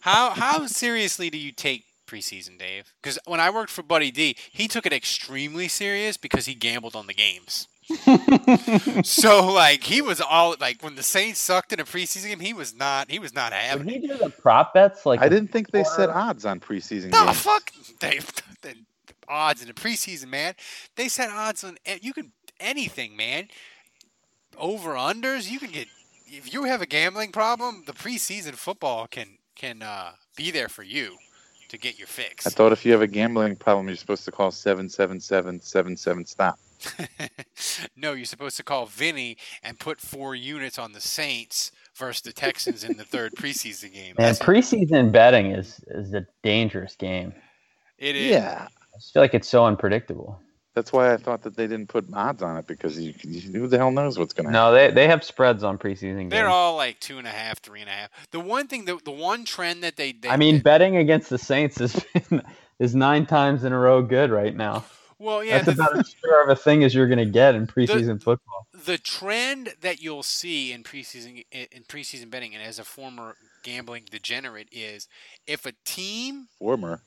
How 0.02 0.32
how 0.32 0.66
seriously 0.68 1.30
do 1.30 1.38
you 1.38 1.52
take 1.52 1.86
preseason, 2.06 2.58
Dave? 2.58 2.94
Because 3.02 3.20
when 3.26 3.40
I 3.40 3.50
worked 3.50 3.72
for 3.72 3.84
Buddy 3.84 4.12
D, 4.12 4.36
he 4.52 4.68
took 4.68 4.86
it 4.86 4.94
extremely 4.94 5.68
serious 5.68 6.18
because 6.18 6.46
he 6.46 6.54
gambled 6.56 6.96
on 6.96 7.08
the 7.08 7.14
games. 7.14 7.68
so 9.04 9.46
like 9.54 9.84
he 9.84 10.02
was 10.02 10.20
all 10.20 10.56
like 10.60 10.82
when 10.82 10.96
the 10.96 11.04
Saints 11.04 11.40
sucked 11.40 11.72
in 11.72 11.80
a 11.80 11.84
preseason 11.84 12.30
game, 12.30 12.40
he 12.40 12.54
was 12.54 12.74
not 12.76 13.12
he 13.12 13.20
was 13.20 13.34
not 13.34 13.54
having 13.54 13.86
Would 13.86 13.96
it. 13.96 14.02
he 14.02 14.08
do 14.08 14.18
the 14.18 14.30
prop 14.32 14.74
bets 14.74 15.06
like 15.06 15.22
I 15.22 15.30
didn't 15.30 15.50
think 15.50 15.70
they 15.72 15.84
set 15.84 16.10
odds 16.10 16.46
on 16.46 16.60
preseason 16.60 17.12
No 17.12 17.26
games. 17.26 17.40
fuck 17.42 17.72
Dave. 18.00 18.32
The 18.62 18.76
odds 19.30 19.62
in 19.62 19.68
the 19.68 19.74
preseason, 19.74 20.28
man. 20.30 20.56
They 20.96 21.08
set 21.08 21.30
odds 21.30 21.64
on 21.64 21.78
you 22.02 22.14
can 22.14 22.32
anything, 22.60 23.16
man. 23.16 23.50
Over 24.58 24.94
unders, 24.96 25.50
you 25.52 25.60
can 25.60 25.72
get 25.72 25.88
if 26.26 26.52
you 26.52 26.64
have 26.64 26.82
a 26.82 26.88
gambling 26.88 27.32
problem, 27.32 27.84
the 27.86 27.94
preseason 27.94 28.56
football 28.56 29.06
can 29.08 29.38
can 29.56 29.84
uh, 29.84 30.14
be 30.36 30.50
there 30.50 30.70
for 30.70 30.84
you 30.84 31.18
to 31.70 31.78
get 31.78 31.98
your 31.98 32.08
fix. 32.08 32.46
I 32.46 32.50
thought 32.50 32.72
if 32.72 32.86
you 32.86 32.92
have 32.92 33.02
a 33.02 33.08
gambling 33.08 33.56
problem, 33.56 33.88
you're 33.88 33.96
supposed 33.98 34.26
to 34.26 34.32
call 34.32 34.52
seven 34.52 34.90
seven 34.90 35.20
seven 35.20 35.60
seven 35.62 35.96
seven 35.98 36.26
stop. 36.26 36.60
no, 37.96 38.14
you're 38.14 38.26
supposed 38.26 38.58
to 38.58 38.64
call 38.64 38.86
Vinny 38.86 39.38
and 39.64 39.80
put 39.80 40.00
four 40.00 40.36
units 40.36 40.78
on 40.78 40.92
the 40.94 41.02
Saints 41.02 41.72
versus 41.96 42.22
the 42.22 42.34
Texans 42.34 42.84
in 42.84 42.98
the 42.98 43.04
third 43.06 43.34
preseason 43.36 43.94
game. 43.94 44.16
Man, 44.18 44.34
That's- 44.34 44.40
preseason 44.40 45.12
betting 45.12 45.52
is 45.52 45.80
is 45.88 46.14
a 46.14 46.26
dangerous 46.44 46.96
game. 46.96 47.34
it 47.98 48.16
is. 48.16 48.32
Yeah, 48.32 48.68
I 48.68 49.00
feel 49.14 49.22
like 49.22 49.34
it's 49.34 49.48
so 49.50 49.66
unpredictable. 49.66 50.40
That's 50.76 50.92
why 50.92 51.14
I 51.14 51.18
thought 51.18 51.42
that 51.44 51.56
they 51.56 51.68
didn't 51.68 51.88
put 51.88 52.06
odds 52.14 52.44
on 52.44 52.58
it 52.58 52.68
because 52.68 53.00
you, 53.00 53.14
you 53.24 53.62
who 53.62 53.68
the 53.68 53.78
hell 53.78 53.92
knows 53.92 54.20
what's 54.20 54.34
going 54.34 54.46
to 54.46 54.52
happen. 54.52 54.74
No, 54.74 54.74
they 54.74 54.92
they 54.92 55.08
have 55.08 55.24
spreads 55.24 55.64
on 55.64 55.78
preseason 55.78 56.30
They're 56.30 56.50
all 56.50 56.76
like 56.76 57.00
two 57.00 57.18
and 57.18 57.26
a 57.26 57.32
half, 57.32 57.62
three 57.62 57.80
and 57.80 57.90
a 57.90 57.94
half. 57.94 58.10
The 58.32 58.42
one 58.42 58.68
thing, 58.68 58.84
the, 58.84 59.00
the 59.04 59.12
one 59.12 59.46
trend 59.46 59.84
that 59.84 59.96
they, 59.96 60.12
they 60.12 60.30
I 60.30 60.36
mean, 60.36 60.60
betting 60.60 60.98
against 60.98 61.30
the 61.30 61.38
Saints 61.38 61.80
is 61.80 62.06
is 62.80 62.94
nine 62.94 63.26
times 63.26 63.64
in 63.64 63.72
a 63.72 63.80
row 63.80 64.02
good 64.02 64.32
right 64.32 64.54
now. 64.54 64.84
well, 65.18 65.42
yeah, 65.42 65.62
That's 65.62 65.78
the, 65.78 65.84
about 65.84 65.98
as 65.98 66.14
sure 66.22 66.44
of 66.44 66.50
a 66.50 66.58
thing 66.58 66.84
as 66.84 66.94
you're 66.94 67.08
going 67.08 67.20
to 67.20 67.26
get 67.26 67.56
in 67.56 67.68
preseason 67.68 68.22
football. 68.22 68.68
the 68.86 68.98
trend 68.98 69.76
that 69.80 70.02
you'll 70.02 70.24
see 70.24 70.74
in 70.74 70.84
preseason 70.84 71.46
in 71.54 71.68
in 71.72 71.84
preseason 71.84 72.30
betting, 72.30 72.54
and 72.54 72.62
as 72.62 72.80
a 72.80 72.84
former 72.84 73.38
gambling 73.64 74.04
degenerate, 74.12 74.68
is 74.74 75.08
if 75.48 75.66
a 75.66 75.72
team 75.86 76.50
Former. 76.60 77.00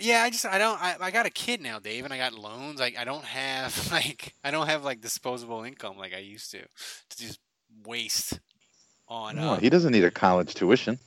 Yeah, 0.00 0.22
I 0.22 0.30
just 0.30 0.46
I 0.46 0.58
don't 0.58 0.80
I, 0.80 0.96
I 1.00 1.10
got 1.10 1.26
a 1.26 1.30
kid 1.30 1.60
now, 1.60 1.78
Dave, 1.78 2.04
and 2.04 2.14
I 2.14 2.18
got 2.18 2.32
loans. 2.34 2.80
Like 2.80 2.96
I 2.98 3.04
don't 3.04 3.24
have 3.24 3.90
like 3.92 4.34
I 4.42 4.50
don't 4.50 4.66
have 4.66 4.84
like 4.84 5.00
disposable 5.00 5.64
income 5.64 5.98
like 5.98 6.14
I 6.14 6.18
used 6.18 6.50
to 6.52 6.60
to 6.60 7.18
just 7.18 7.40
waste 7.84 8.40
on. 9.08 9.36
No, 9.36 9.52
Uh, 9.52 9.56
he 9.58 9.68
doesn't 9.68 9.92
need 9.92 10.04
a 10.04 10.10
college 10.10 10.54
tuition. 10.54 10.98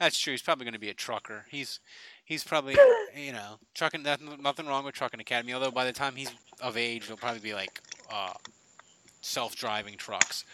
that's 0.00 0.18
true. 0.18 0.32
He's 0.32 0.42
probably 0.42 0.64
going 0.64 0.74
to 0.74 0.80
be 0.80 0.90
a 0.90 0.94
trucker. 0.94 1.46
He's 1.50 1.78
he's 2.24 2.42
probably 2.42 2.76
you 3.16 3.32
know 3.32 3.58
trucking. 3.74 4.02
Nothing, 4.02 4.36
nothing 4.42 4.66
wrong 4.66 4.84
with 4.84 4.94
trucking 4.94 5.20
academy. 5.20 5.54
Although 5.54 5.70
by 5.70 5.84
the 5.84 5.92
time 5.92 6.16
he's 6.16 6.32
of 6.60 6.76
age, 6.76 7.06
he'll 7.06 7.16
probably 7.16 7.40
be 7.40 7.54
like 7.54 7.80
uh, 8.12 8.32
self-driving 9.20 9.96
trucks. 9.96 10.44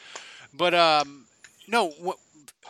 But 0.52 0.74
um, 0.74 1.26
no, 1.68 1.90
what, 1.90 2.16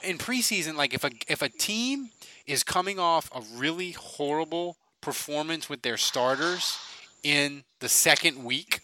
in 0.05 0.19
preseason, 0.19 0.77
like 0.77 0.95
if 0.95 1.03
a 1.05 1.11
if 1.29 1.43
a 1.43 1.49
team 1.49 2.11
is 2.47 2.63
coming 2.63 2.99
off 2.99 3.31
a 3.35 3.43
really 3.57 3.93
horrible 3.93 4.77
performance 5.01 5.69
with 5.69 5.83
their 5.83 5.97
starters 5.97 6.79
in 7.23 7.65
the 7.81 7.89
second 7.89 8.45
week, 8.45 8.81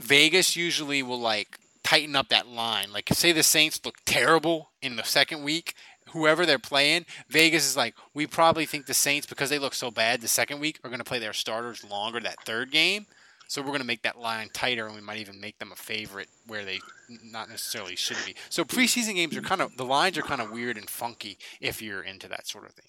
Vegas 0.00 0.56
usually 0.56 1.02
will 1.02 1.20
like 1.20 1.58
tighten 1.82 2.16
up 2.16 2.28
that 2.28 2.48
line. 2.48 2.92
Like 2.92 3.08
say 3.12 3.32
the 3.32 3.42
Saints 3.42 3.80
look 3.84 3.96
terrible 4.04 4.70
in 4.82 4.96
the 4.96 5.04
second 5.04 5.42
week, 5.42 5.74
whoever 6.10 6.46
they're 6.46 6.58
playing, 6.58 7.06
Vegas 7.28 7.66
is 7.66 7.76
like, 7.76 7.94
we 8.14 8.26
probably 8.26 8.66
think 8.66 8.86
the 8.86 8.94
Saints 8.94 9.26
because 9.26 9.50
they 9.50 9.58
look 9.58 9.74
so 9.74 9.90
bad 9.90 10.20
the 10.20 10.28
second 10.28 10.60
week 10.60 10.78
are 10.84 10.90
going 10.90 10.98
to 10.98 11.04
play 11.04 11.18
their 11.18 11.32
starters 11.32 11.84
longer 11.84 12.20
that 12.20 12.44
third 12.44 12.70
game. 12.70 13.06
So 13.48 13.60
we're 13.60 13.68
going 13.68 13.80
to 13.80 13.86
make 13.86 14.02
that 14.02 14.16
line 14.16 14.48
tighter, 14.52 14.86
and 14.86 14.94
we 14.94 15.00
might 15.00 15.18
even 15.18 15.40
make 15.40 15.58
them 15.58 15.72
a 15.72 15.76
favorite 15.76 16.28
where 16.46 16.64
they 16.64 16.78
not 17.24 17.48
necessarily 17.48 17.96
should 17.96 18.18
be. 18.24 18.36
So 18.48 18.64
preseason 18.64 19.16
games 19.16 19.36
are 19.36 19.42
kind 19.42 19.60
of 19.60 19.76
the 19.76 19.84
lines 19.84 20.16
are 20.16 20.22
kind 20.22 20.40
of 20.40 20.52
weird 20.52 20.76
and 20.76 20.88
funky 20.88 21.36
if 21.60 21.82
you're 21.82 22.02
into 22.02 22.28
that 22.28 22.46
sort 22.46 22.66
of 22.66 22.74
thing. 22.74 22.86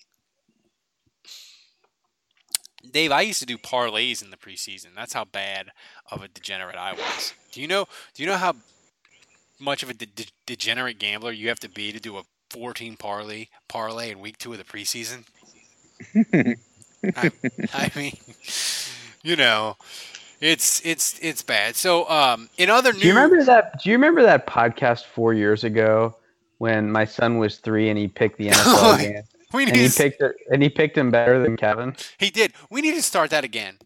Dave, 2.90 3.12
I 3.12 3.22
used 3.22 3.40
to 3.40 3.46
do 3.46 3.58
parlays 3.58 4.24
in 4.24 4.32
the 4.32 4.38
preseason. 4.38 4.88
That's 4.96 5.14
how 5.14 5.26
bad 5.26 5.70
of 6.12 6.24
a 6.24 6.28
degenerate 6.28 6.76
I 6.76 6.94
was. 6.94 7.34
Do 7.52 7.62
you 7.62 7.68
know? 7.68 7.86
Do 8.14 8.24
you 8.24 8.30
know 8.30 8.38
how 8.38 8.56
much 9.60 9.84
of 9.84 9.90
a 9.90 9.94
de- 9.94 10.06
de- 10.08 10.26
degenerate 10.46 11.00
gambler 11.00 11.32
you 11.32 11.48
have 11.50 11.60
to 11.60 11.70
be 11.70 11.92
to 11.92 12.00
do 12.00 12.18
a 12.18 12.24
14 12.50 12.98
parlay 12.98 13.48
parlay 13.68 14.12
in 14.12 14.20
week 14.20 14.38
two 14.38 14.52
of 14.52 14.58
the 14.58 14.64
preseason? 14.64 15.26
I, 17.16 17.32
I 17.74 17.92
mean, 17.96 18.18
you 19.24 19.36
know, 19.36 19.78
it's 20.40 20.82
it's 20.86 21.20
it's 21.22 21.42
bad. 21.42 21.76
So, 21.76 22.10
um, 22.10 22.50
in 22.58 22.70
other 22.70 22.92
news, 22.94 23.02
Do 23.02 23.08
you 23.08 23.14
remember 23.14 23.44
that? 23.44 23.82
Do 23.82 23.90
you 23.90 23.96
remember 23.96 24.24
that 24.24 24.48
podcast 24.48 25.06
four 25.06 25.34
years 25.34 25.64
ago 25.64 26.16
when 26.58 26.92
my 26.92 27.06
son 27.06 27.38
was 27.38 27.58
three 27.58 27.90
and 27.90 27.98
he 27.98 28.08
picked 28.08 28.38
the 28.38 28.48
NFL 28.50 29.00
game? 29.00 29.24
we 29.54 29.66
and 29.66 29.76
he 29.76 29.88
to, 29.88 29.96
picked 29.96 30.22
it, 30.22 30.36
and 30.52 30.62
he 30.62 30.70
picked 30.70 30.98
him 30.98 31.12
better 31.12 31.42
than 31.42 31.58
Kevin. 31.58 31.96
he 32.18 32.30
did. 32.30 32.54
We 32.70 32.82
need 32.82 32.96
to 32.96 33.02
start 33.02 33.30
that 33.32 33.44
again. 33.44 33.78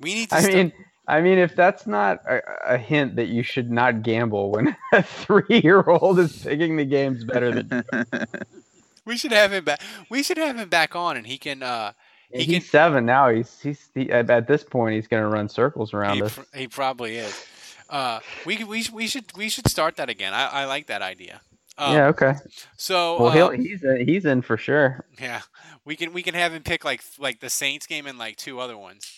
We 0.00 0.14
need 0.14 0.30
to. 0.30 0.36
I 0.36 0.40
start, 0.40 0.54
mean, 0.54 0.72
I 1.08 1.20
mean, 1.20 1.38
if 1.38 1.54
that's 1.56 1.86
not 1.86 2.20
a, 2.28 2.74
a 2.74 2.78
hint 2.78 3.16
that 3.16 3.26
you 3.28 3.42
should 3.42 3.70
not 3.70 4.02
gamble 4.02 4.50
when 4.50 4.76
a 4.92 5.02
three-year-old 5.02 6.18
is 6.18 6.42
picking 6.42 6.76
the 6.76 6.84
games 6.84 7.24
better 7.24 7.62
than 7.62 7.84
we 9.04 9.16
should 9.16 9.32
have 9.32 9.52
him 9.52 9.64
back. 9.64 9.80
We 10.10 10.22
should 10.22 10.36
have 10.36 10.56
him 10.56 10.68
back 10.68 10.94
on, 10.96 11.16
and 11.16 11.26
he 11.26 11.38
can. 11.38 11.62
Uh, 11.62 11.92
He 12.32 12.44
he's 12.44 12.62
can- 12.64 12.70
seven 12.70 13.06
now. 13.06 13.30
He's 13.30 13.60
he's 13.60 13.88
he, 13.94 14.10
at, 14.10 14.46
this 14.48 14.64
point 14.64 14.96
he's 14.96 15.06
going 15.06 15.22
to 15.22 15.28
run 15.28 15.48
circles 15.48 15.94
around 15.94 16.16
he, 16.16 16.22
us. 16.22 16.34
pr- 16.34 16.58
he 16.58 16.68
probably 16.68 17.16
is. 17.16 17.46
Uh, 17.88 18.18
we 18.44 18.64
we 18.64 18.82
should 18.82 18.94
we 18.94 19.06
should 19.06 19.24
we 19.36 19.48
should 19.48 19.68
start 19.70 19.96
that 19.96 20.10
again. 20.10 20.34
I, 20.34 20.48
I 20.48 20.64
like 20.64 20.88
that 20.88 21.02
idea. 21.02 21.40
Um, 21.78 21.94
yeah. 21.94 22.06
Okay. 22.06 22.34
So 22.76 23.20
Well, 23.20 23.30
he'll, 23.32 23.46
um, 23.48 23.60
he's 23.60 23.82
in, 23.82 24.08
he's 24.08 24.24
in 24.24 24.42
for 24.42 24.56
sure. 24.56 25.04
Yeah, 25.20 25.42
we 25.84 25.96
can 25.96 26.12
we 26.12 26.22
can 26.22 26.34
have 26.34 26.52
him 26.52 26.62
pick 26.62 26.84
like 26.84 27.02
like 27.18 27.40
the 27.40 27.50
Saints 27.50 27.86
game 27.86 28.06
and 28.06 28.18
like 28.18 28.36
two 28.36 28.60
other 28.60 28.78
ones. 28.78 29.10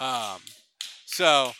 Um, 0.00 0.40
so 1.04 1.52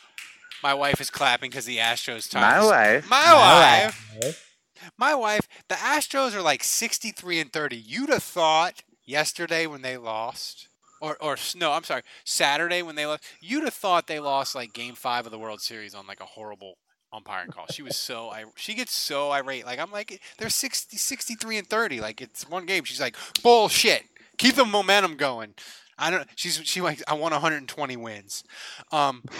my 0.62 0.74
wife 0.74 1.00
is 1.00 1.10
clapping 1.10 1.50
because 1.50 1.66
the 1.66 1.78
Astros 1.78 2.30
tied. 2.30 2.40
My 2.40 2.64
wife. 2.64 3.10
My 3.10 3.34
wife. 3.34 4.48
My 4.96 5.14
wife. 5.14 5.46
The 5.68 5.74
Astros 5.74 6.34
are 6.34 6.42
like 6.42 6.64
sixty 6.64 7.10
three 7.10 7.38
and 7.38 7.52
thirty. 7.52 7.76
You'd 7.76 8.10
have 8.10 8.22
thought 8.22 8.82
yesterday 9.04 9.66
when 9.66 9.82
they 9.82 9.96
lost. 9.96 10.68
Or, 11.00 11.16
or 11.20 11.36
no, 11.56 11.72
I'm 11.72 11.82
sorry. 11.82 12.02
Saturday 12.24 12.80
when 12.80 12.94
they 12.94 13.06
lost, 13.06 13.24
you'd 13.40 13.64
have 13.64 13.74
thought 13.74 14.06
they 14.06 14.20
lost 14.20 14.54
like 14.54 14.72
Game 14.72 14.94
Five 14.94 15.26
of 15.26 15.32
the 15.32 15.38
World 15.38 15.60
Series 15.60 15.96
on 15.96 16.06
like 16.06 16.20
a 16.20 16.24
horrible 16.24 16.78
umpiring 17.12 17.50
call. 17.50 17.66
She 17.70 17.82
was 17.82 17.96
so 17.96 18.30
I 18.30 18.44
she 18.56 18.74
gets 18.74 18.92
so 18.92 19.30
irate. 19.30 19.66
Like 19.66 19.78
I'm 19.78 19.90
like 19.90 20.20
they're 20.38 20.50
60, 20.50 20.96
63 20.96 21.58
and 21.58 21.66
30. 21.66 22.00
Like 22.00 22.20
it's 22.20 22.48
one 22.48 22.66
game. 22.66 22.84
She's 22.84 23.00
like 23.00 23.16
bullshit. 23.42 24.04
Keep 24.38 24.56
the 24.56 24.64
momentum 24.64 25.16
going. 25.16 25.54
I 25.98 26.10
don't. 26.10 26.26
She's 26.36 26.60
she 26.64 26.80
like 26.80 27.02
I 27.06 27.14
want 27.14 27.32
120 27.32 27.96
wins. 27.96 28.44
Um. 28.90 29.22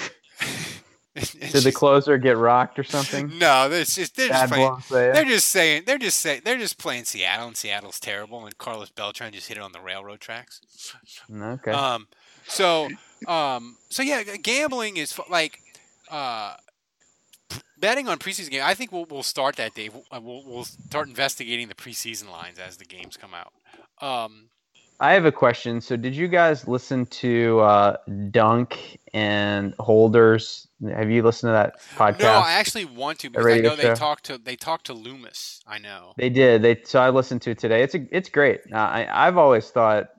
and 1.15 1.53
Did 1.53 1.65
the 1.65 1.73
closer 1.73 2.17
get 2.19 2.37
rocked 2.37 2.79
or 2.79 2.85
something? 2.85 3.33
no, 3.39 3.69
they're 3.69 3.85
just 3.85 4.17
they're 4.17 4.29
just 4.29 4.53
playing. 4.53 4.77
They're 4.89 5.25
just 5.25 5.49
saying 5.49 5.83
they're 5.87 5.99
just 5.99 6.21
saying 6.21 6.43
they're 6.45 6.59
just 6.59 6.79
playing 6.79 7.05
Seattle 7.05 7.49
and 7.49 7.57
Seattle's 7.57 8.01
terrible 8.01 8.45
and 8.45 8.57
Carlos 8.59 8.91
Beltran 8.91 9.33
just 9.33 9.49
hit 9.49 9.59
it 9.59 9.63
on 9.63 9.73
the 9.73 9.81
railroad 9.81 10.21
tracks. 10.21 10.61
Okay. 11.35 11.71
Um, 11.71 12.07
so, 12.47 12.89
um, 13.27 13.77
so 13.89 14.03
yeah, 14.03 14.23
gambling 14.43 14.97
is 14.97 15.19
like, 15.31 15.61
uh, 16.11 16.55
betting 17.83 18.09
on 18.09 18.18
preseason 18.18 18.51
game. 18.51 18.62
I 18.64 18.73
think 18.73 18.90
we'll 18.90 19.05
we'll 19.11 19.23
start 19.23 19.57
that, 19.57 19.75
Dave. 19.75 19.92
We'll, 19.95 20.42
we'll 20.47 20.64
start 20.64 21.09
investigating 21.09 21.68
the 21.68 21.75
preseason 21.75 22.31
lines 22.31 22.59
as 22.59 22.79
the 22.79 22.87
games 22.87 23.18
come 23.18 23.33
out. 23.35 23.53
Um, 24.01 24.49
I 24.99 25.12
have 25.12 25.27
a 25.27 25.33
question. 25.33 25.83
So, 25.83 25.97
did 25.97 26.14
you 26.14 26.29
guys 26.29 26.66
listen 26.66 27.05
to 27.07 27.61
uh, 27.61 27.97
Dunc 28.09 28.79
and 29.12 29.75
Holders? 29.79 30.68
Have 30.95 31.11
you 31.11 31.23
listened 31.23 31.49
to 31.49 31.53
that 31.53 31.81
podcast? 31.97 32.21
no, 32.21 32.31
I 32.31 32.53
actually 32.53 32.85
want 32.87 33.18
to 33.21 33.31
because 33.31 33.47
I 33.47 33.59
know 33.59 33.77
they 33.77 33.92
talked 33.95 34.25
to 34.27 34.38
they 34.38 34.57
talked 34.57 34.87
to 34.87 34.95
Loomis. 34.95 35.61
I 35.66 35.79
know. 35.79 36.14
They 36.16 36.31
did. 36.31 36.62
They 36.62 36.81
so 36.85 37.01
I 37.01 37.11
listened 37.11 37.42
to 37.42 37.51
it 37.51 37.59
today. 37.59 37.83
It's 37.83 37.95
a, 37.95 38.07
it's 38.11 38.31
great. 38.31 38.61
Uh, 38.73 38.77
I 38.77 39.27
I've 39.27 39.37
always 39.37 39.68
thought 39.71 40.11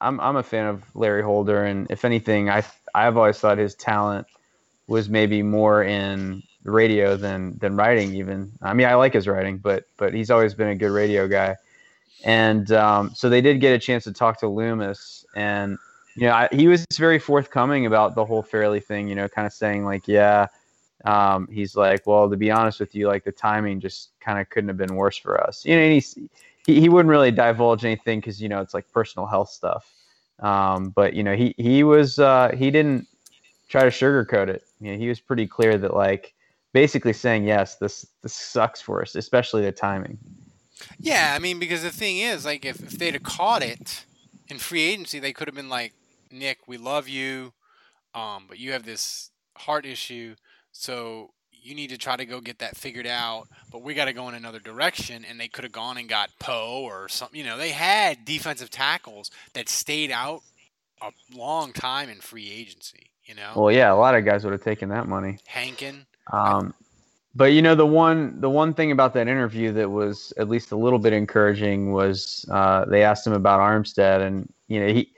I'm 0.00 0.20
I'm 0.20 0.36
a 0.36 0.42
fan 0.42 0.66
of 0.66 0.84
Larry 0.94 1.22
Holder, 1.22 1.64
and 1.64 1.90
if 1.90 2.04
anything, 2.04 2.48
I 2.48 2.64
I've 2.94 3.16
always 3.16 3.38
thought 3.38 3.58
his 3.58 3.74
talent 3.74 4.26
was 4.86 5.08
maybe 5.08 5.42
more 5.42 5.82
in 5.82 6.42
radio 6.64 7.16
than 7.16 7.58
than 7.58 7.76
writing. 7.76 8.14
Even 8.14 8.52
I 8.62 8.74
mean, 8.74 8.86
I 8.86 8.94
like 8.94 9.14
his 9.14 9.26
writing, 9.26 9.58
but 9.58 9.84
but 9.96 10.14
he's 10.14 10.30
always 10.30 10.54
been 10.54 10.68
a 10.68 10.74
good 10.74 10.90
radio 10.90 11.28
guy. 11.28 11.56
And 12.24 12.70
um, 12.72 13.12
so 13.14 13.28
they 13.28 13.40
did 13.40 13.60
get 13.60 13.72
a 13.72 13.78
chance 13.78 14.04
to 14.04 14.12
talk 14.12 14.40
to 14.40 14.48
Loomis, 14.48 15.24
and 15.36 15.78
you 16.16 16.26
know 16.26 16.32
I, 16.32 16.48
he 16.50 16.66
was 16.66 16.84
very 16.96 17.18
forthcoming 17.18 17.86
about 17.86 18.14
the 18.14 18.24
whole 18.24 18.42
Fairley 18.42 18.80
thing. 18.80 19.08
You 19.08 19.14
know, 19.14 19.28
kind 19.28 19.46
of 19.46 19.52
saying 19.52 19.84
like, 19.84 20.08
yeah, 20.08 20.48
um, 21.04 21.48
he's 21.50 21.76
like, 21.76 22.06
well, 22.06 22.28
to 22.28 22.36
be 22.36 22.50
honest 22.50 22.80
with 22.80 22.94
you, 22.94 23.06
like 23.06 23.24
the 23.24 23.32
timing 23.32 23.80
just 23.80 24.10
kind 24.20 24.38
of 24.38 24.50
couldn't 24.50 24.68
have 24.68 24.76
been 24.76 24.96
worse 24.96 25.16
for 25.16 25.40
us. 25.40 25.64
You 25.64 25.76
know, 25.76 25.82
and 25.82 25.92
he's, 25.92 26.18
he 26.66 26.80
he 26.80 26.88
wouldn't 26.88 27.10
really 27.10 27.30
divulge 27.30 27.84
anything 27.84 28.18
because 28.18 28.42
you 28.42 28.48
know 28.48 28.60
it's 28.60 28.74
like 28.74 28.90
personal 28.92 29.26
health 29.26 29.50
stuff. 29.50 29.92
Um, 30.40 30.90
but 30.90 31.14
you 31.14 31.22
know, 31.22 31.36
he 31.36 31.54
he 31.56 31.84
was 31.84 32.18
uh, 32.18 32.50
he 32.56 32.72
didn't 32.72 33.06
try 33.68 33.82
to 33.84 33.90
sugarcoat 33.90 34.48
it. 34.48 34.64
You 34.80 34.92
know, 34.92 34.98
he 34.98 35.08
was 35.08 35.20
pretty 35.20 35.46
clear 35.46 35.78
that 35.78 35.94
like 35.94 36.34
basically 36.82 37.12
saying 37.12 37.42
yes, 37.42 37.74
this 37.74 38.06
this 38.22 38.34
sucks 38.34 38.80
for 38.80 39.02
us, 39.02 39.16
especially 39.16 39.62
the 39.62 39.72
timing. 39.72 40.16
Yeah, 41.00 41.34
I 41.34 41.40
mean, 41.40 41.58
because 41.58 41.82
the 41.82 41.90
thing 41.90 42.18
is, 42.18 42.44
like, 42.44 42.64
if, 42.64 42.80
if 42.80 42.92
they'd 42.92 43.14
have 43.14 43.24
caught 43.24 43.64
it 43.64 44.04
in 44.46 44.58
free 44.58 44.82
agency, 44.82 45.18
they 45.18 45.32
could 45.32 45.48
have 45.48 45.56
been 45.56 45.68
like, 45.68 45.92
Nick, 46.30 46.68
we 46.68 46.76
love 46.76 47.08
you, 47.08 47.52
um, 48.14 48.44
but 48.48 48.60
you 48.60 48.70
have 48.74 48.84
this 48.84 49.32
heart 49.56 49.84
issue, 49.84 50.36
so 50.70 51.32
you 51.50 51.74
need 51.74 51.90
to 51.90 51.98
try 51.98 52.14
to 52.16 52.24
go 52.24 52.40
get 52.40 52.60
that 52.60 52.76
figured 52.76 53.08
out. 53.08 53.48
But 53.72 53.82
we 53.82 53.92
got 53.94 54.04
to 54.04 54.12
go 54.12 54.28
in 54.28 54.36
another 54.36 54.60
direction, 54.60 55.24
and 55.28 55.40
they 55.40 55.48
could 55.48 55.64
have 55.64 55.72
gone 55.72 55.98
and 55.98 56.08
got 56.08 56.30
Poe 56.38 56.82
or 56.84 57.08
something. 57.08 57.40
You 57.40 57.44
know, 57.44 57.58
they 57.58 57.70
had 57.70 58.24
defensive 58.24 58.70
tackles 58.70 59.32
that 59.54 59.68
stayed 59.68 60.12
out 60.12 60.42
a 61.02 61.10
long 61.34 61.72
time 61.72 62.08
in 62.08 62.20
free 62.20 62.48
agency. 62.52 63.10
You 63.24 63.34
know, 63.34 63.52
Well, 63.56 63.72
yeah, 63.72 63.92
a 63.92 63.98
lot 63.98 64.14
of 64.14 64.24
guys 64.24 64.44
would 64.44 64.52
have 64.52 64.62
taken 64.62 64.90
that 64.90 65.08
money. 65.08 65.38
Hankin. 65.44 66.06
Um, 66.32 66.74
but 67.34 67.52
you 67.52 67.62
know 67.62 67.74
the 67.74 67.86
one 67.86 68.40
the 68.40 68.50
one 68.50 68.74
thing 68.74 68.90
about 68.90 69.14
that 69.14 69.28
interview 69.28 69.72
that 69.72 69.90
was 69.90 70.32
at 70.38 70.48
least 70.48 70.72
a 70.72 70.76
little 70.76 70.98
bit 70.98 71.12
encouraging 71.12 71.92
was 71.92 72.44
uh, 72.50 72.84
they 72.86 73.02
asked 73.02 73.26
him 73.26 73.32
about 73.32 73.60
Armstead 73.60 74.22
and 74.26 74.52
you 74.66 74.80
know 74.80 74.92
he 74.92 75.12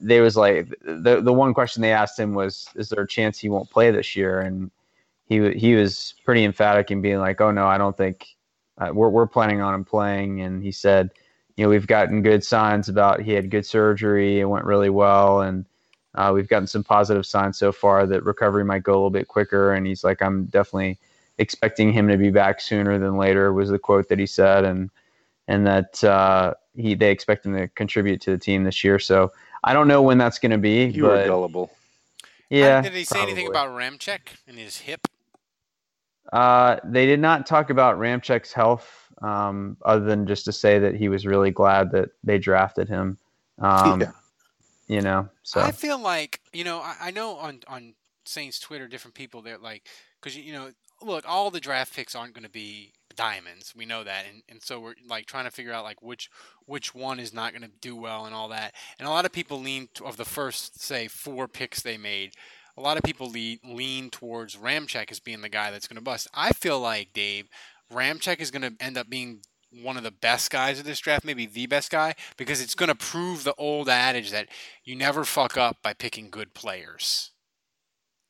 they 0.00 0.20
was 0.20 0.36
like 0.36 0.68
the 0.82 1.20
the 1.20 1.32
one 1.32 1.54
question 1.54 1.82
they 1.82 1.92
asked 1.92 2.18
him 2.18 2.34
was 2.34 2.68
is 2.76 2.88
there 2.88 3.02
a 3.02 3.08
chance 3.08 3.38
he 3.38 3.48
won't 3.48 3.70
play 3.70 3.90
this 3.90 4.14
year? 4.14 4.40
And 4.40 4.70
he 5.26 5.52
he 5.54 5.74
was 5.74 6.14
pretty 6.24 6.44
emphatic 6.44 6.90
in 6.90 7.02
being 7.02 7.18
like 7.18 7.40
oh 7.40 7.50
no 7.50 7.66
I 7.66 7.78
don't 7.78 7.96
think 7.96 8.26
uh, 8.78 8.90
we're 8.92 9.08
we're 9.08 9.26
planning 9.26 9.60
on 9.60 9.74
him 9.74 9.84
playing. 9.84 10.42
And 10.42 10.62
he 10.62 10.72
said 10.72 11.10
you 11.56 11.64
know 11.64 11.70
we've 11.70 11.86
gotten 11.86 12.22
good 12.22 12.44
signs 12.44 12.88
about 12.88 13.22
he 13.22 13.32
had 13.32 13.50
good 13.50 13.66
surgery. 13.66 14.40
It 14.40 14.44
went 14.44 14.66
really 14.66 14.90
well. 14.90 15.40
And 15.40 15.64
uh, 16.14 16.30
we've 16.34 16.48
gotten 16.48 16.66
some 16.66 16.82
positive 16.84 17.24
signs 17.24 17.58
so 17.58 17.72
far 17.72 18.06
that 18.06 18.24
recovery 18.24 18.64
might 18.64 18.82
go 18.82 18.92
a 18.92 18.96
little 18.96 19.10
bit 19.10 19.28
quicker 19.28 19.72
and 19.74 19.86
he's 19.86 20.02
like 20.04 20.20
I'm 20.22 20.46
definitely 20.46 20.98
expecting 21.38 21.92
him 21.92 22.08
to 22.08 22.16
be 22.16 22.30
back 22.30 22.60
sooner 22.60 22.98
than 22.98 23.16
later 23.16 23.52
was 23.52 23.70
the 23.70 23.78
quote 23.78 24.08
that 24.08 24.18
he 24.18 24.26
said 24.26 24.64
and 24.64 24.90
and 25.48 25.66
that 25.66 26.02
uh, 26.04 26.54
he 26.76 26.94
they 26.94 27.10
expect 27.10 27.46
him 27.46 27.54
to 27.56 27.68
contribute 27.68 28.20
to 28.22 28.30
the 28.30 28.38
team 28.38 28.64
this 28.64 28.82
year 28.84 28.98
so 28.98 29.32
I 29.64 29.72
don't 29.72 29.88
know 29.88 30.02
when 30.02 30.18
that's 30.18 30.38
going 30.38 30.52
to 30.52 30.58
be 30.58 30.86
You 30.86 31.04
were 31.04 31.16
but 31.16 31.26
gullible. 31.26 31.70
yeah 32.50 32.82
Did 32.82 32.92
he 32.92 33.04
say 33.04 33.22
anything 33.22 33.46
about 33.46 33.68
Ramczyk 33.70 34.20
and 34.46 34.58
his 34.58 34.78
hip? 34.78 35.06
Uh, 36.32 36.76
they 36.84 37.06
did 37.06 37.20
not 37.20 37.46
talk 37.46 37.70
about 37.70 37.98
Ramczyk's 37.98 38.52
health, 38.52 38.88
um, 39.20 39.76
other 39.84 40.04
than 40.04 40.26
just 40.26 40.44
to 40.44 40.52
say 40.52 40.78
that 40.78 40.94
he 40.94 41.08
was 41.08 41.26
really 41.26 41.50
glad 41.50 41.90
that 41.92 42.10
they 42.22 42.38
drafted 42.38 42.88
him. 42.88 43.18
Um, 43.58 44.00
Yeah. 44.00 44.12
You 44.90 45.02
know, 45.02 45.28
so. 45.44 45.60
I 45.60 45.70
feel 45.70 46.00
like 46.00 46.40
you 46.52 46.64
know 46.64 46.80
I, 46.80 46.96
I 47.00 47.10
know 47.12 47.36
on 47.36 47.60
on 47.68 47.94
Saints 48.24 48.58
Twitter 48.58 48.88
different 48.88 49.14
people 49.14 49.40
they're 49.40 49.56
like 49.56 49.86
because 50.20 50.36
you 50.36 50.52
know 50.52 50.70
look 51.00 51.24
all 51.28 51.52
the 51.52 51.60
draft 51.60 51.94
picks 51.94 52.16
aren't 52.16 52.34
going 52.34 52.44
to 52.44 52.50
be 52.50 52.92
diamonds 53.14 53.72
we 53.76 53.86
know 53.86 54.02
that 54.02 54.24
and, 54.28 54.42
and 54.48 54.62
so 54.62 54.80
we're 54.80 54.94
like 55.08 55.26
trying 55.26 55.44
to 55.44 55.50
figure 55.50 55.72
out 55.72 55.84
like 55.84 56.02
which 56.02 56.28
which 56.66 56.92
one 56.92 57.20
is 57.20 57.32
not 57.32 57.52
going 57.52 57.62
to 57.62 57.70
do 57.80 57.94
well 57.94 58.26
and 58.26 58.34
all 58.34 58.48
that 58.48 58.74
and 58.98 59.06
a 59.06 59.10
lot 59.10 59.24
of 59.24 59.32
people 59.32 59.60
lean 59.60 59.88
to, 59.94 60.04
of 60.04 60.16
the 60.16 60.24
first 60.24 60.80
say 60.80 61.06
four 61.06 61.46
picks 61.46 61.82
they 61.82 61.96
made 61.96 62.32
a 62.76 62.80
lot 62.80 62.96
of 62.96 63.02
people 63.02 63.28
lean, 63.28 63.58
lean 63.64 64.10
towards 64.10 64.56
Ramczyk 64.56 65.10
as 65.10 65.20
being 65.20 65.42
the 65.42 65.48
guy 65.48 65.70
that's 65.70 65.86
going 65.86 65.98
to 65.98 66.02
bust. 66.02 66.28
I 66.32 66.52
feel 66.52 66.80
like 66.80 67.12
Dave 67.12 67.48
Ramczyk 67.92 68.40
is 68.40 68.50
going 68.50 68.62
to 68.62 68.72
end 68.82 68.96
up 68.96 69.10
being 69.10 69.40
one 69.72 69.96
of 69.96 70.02
the 70.02 70.10
best 70.10 70.50
guys 70.50 70.78
of 70.78 70.84
this 70.84 71.00
draft, 71.00 71.24
maybe 71.24 71.46
the 71.46 71.66
best 71.66 71.90
guy, 71.90 72.14
because 72.36 72.60
it's 72.60 72.74
going 72.74 72.88
to 72.88 72.94
prove 72.94 73.44
the 73.44 73.54
old 73.54 73.88
adage 73.88 74.30
that 74.30 74.48
you 74.84 74.96
never 74.96 75.24
fuck 75.24 75.56
up 75.56 75.78
by 75.82 75.92
picking 75.94 76.30
good 76.30 76.54
players. 76.54 77.30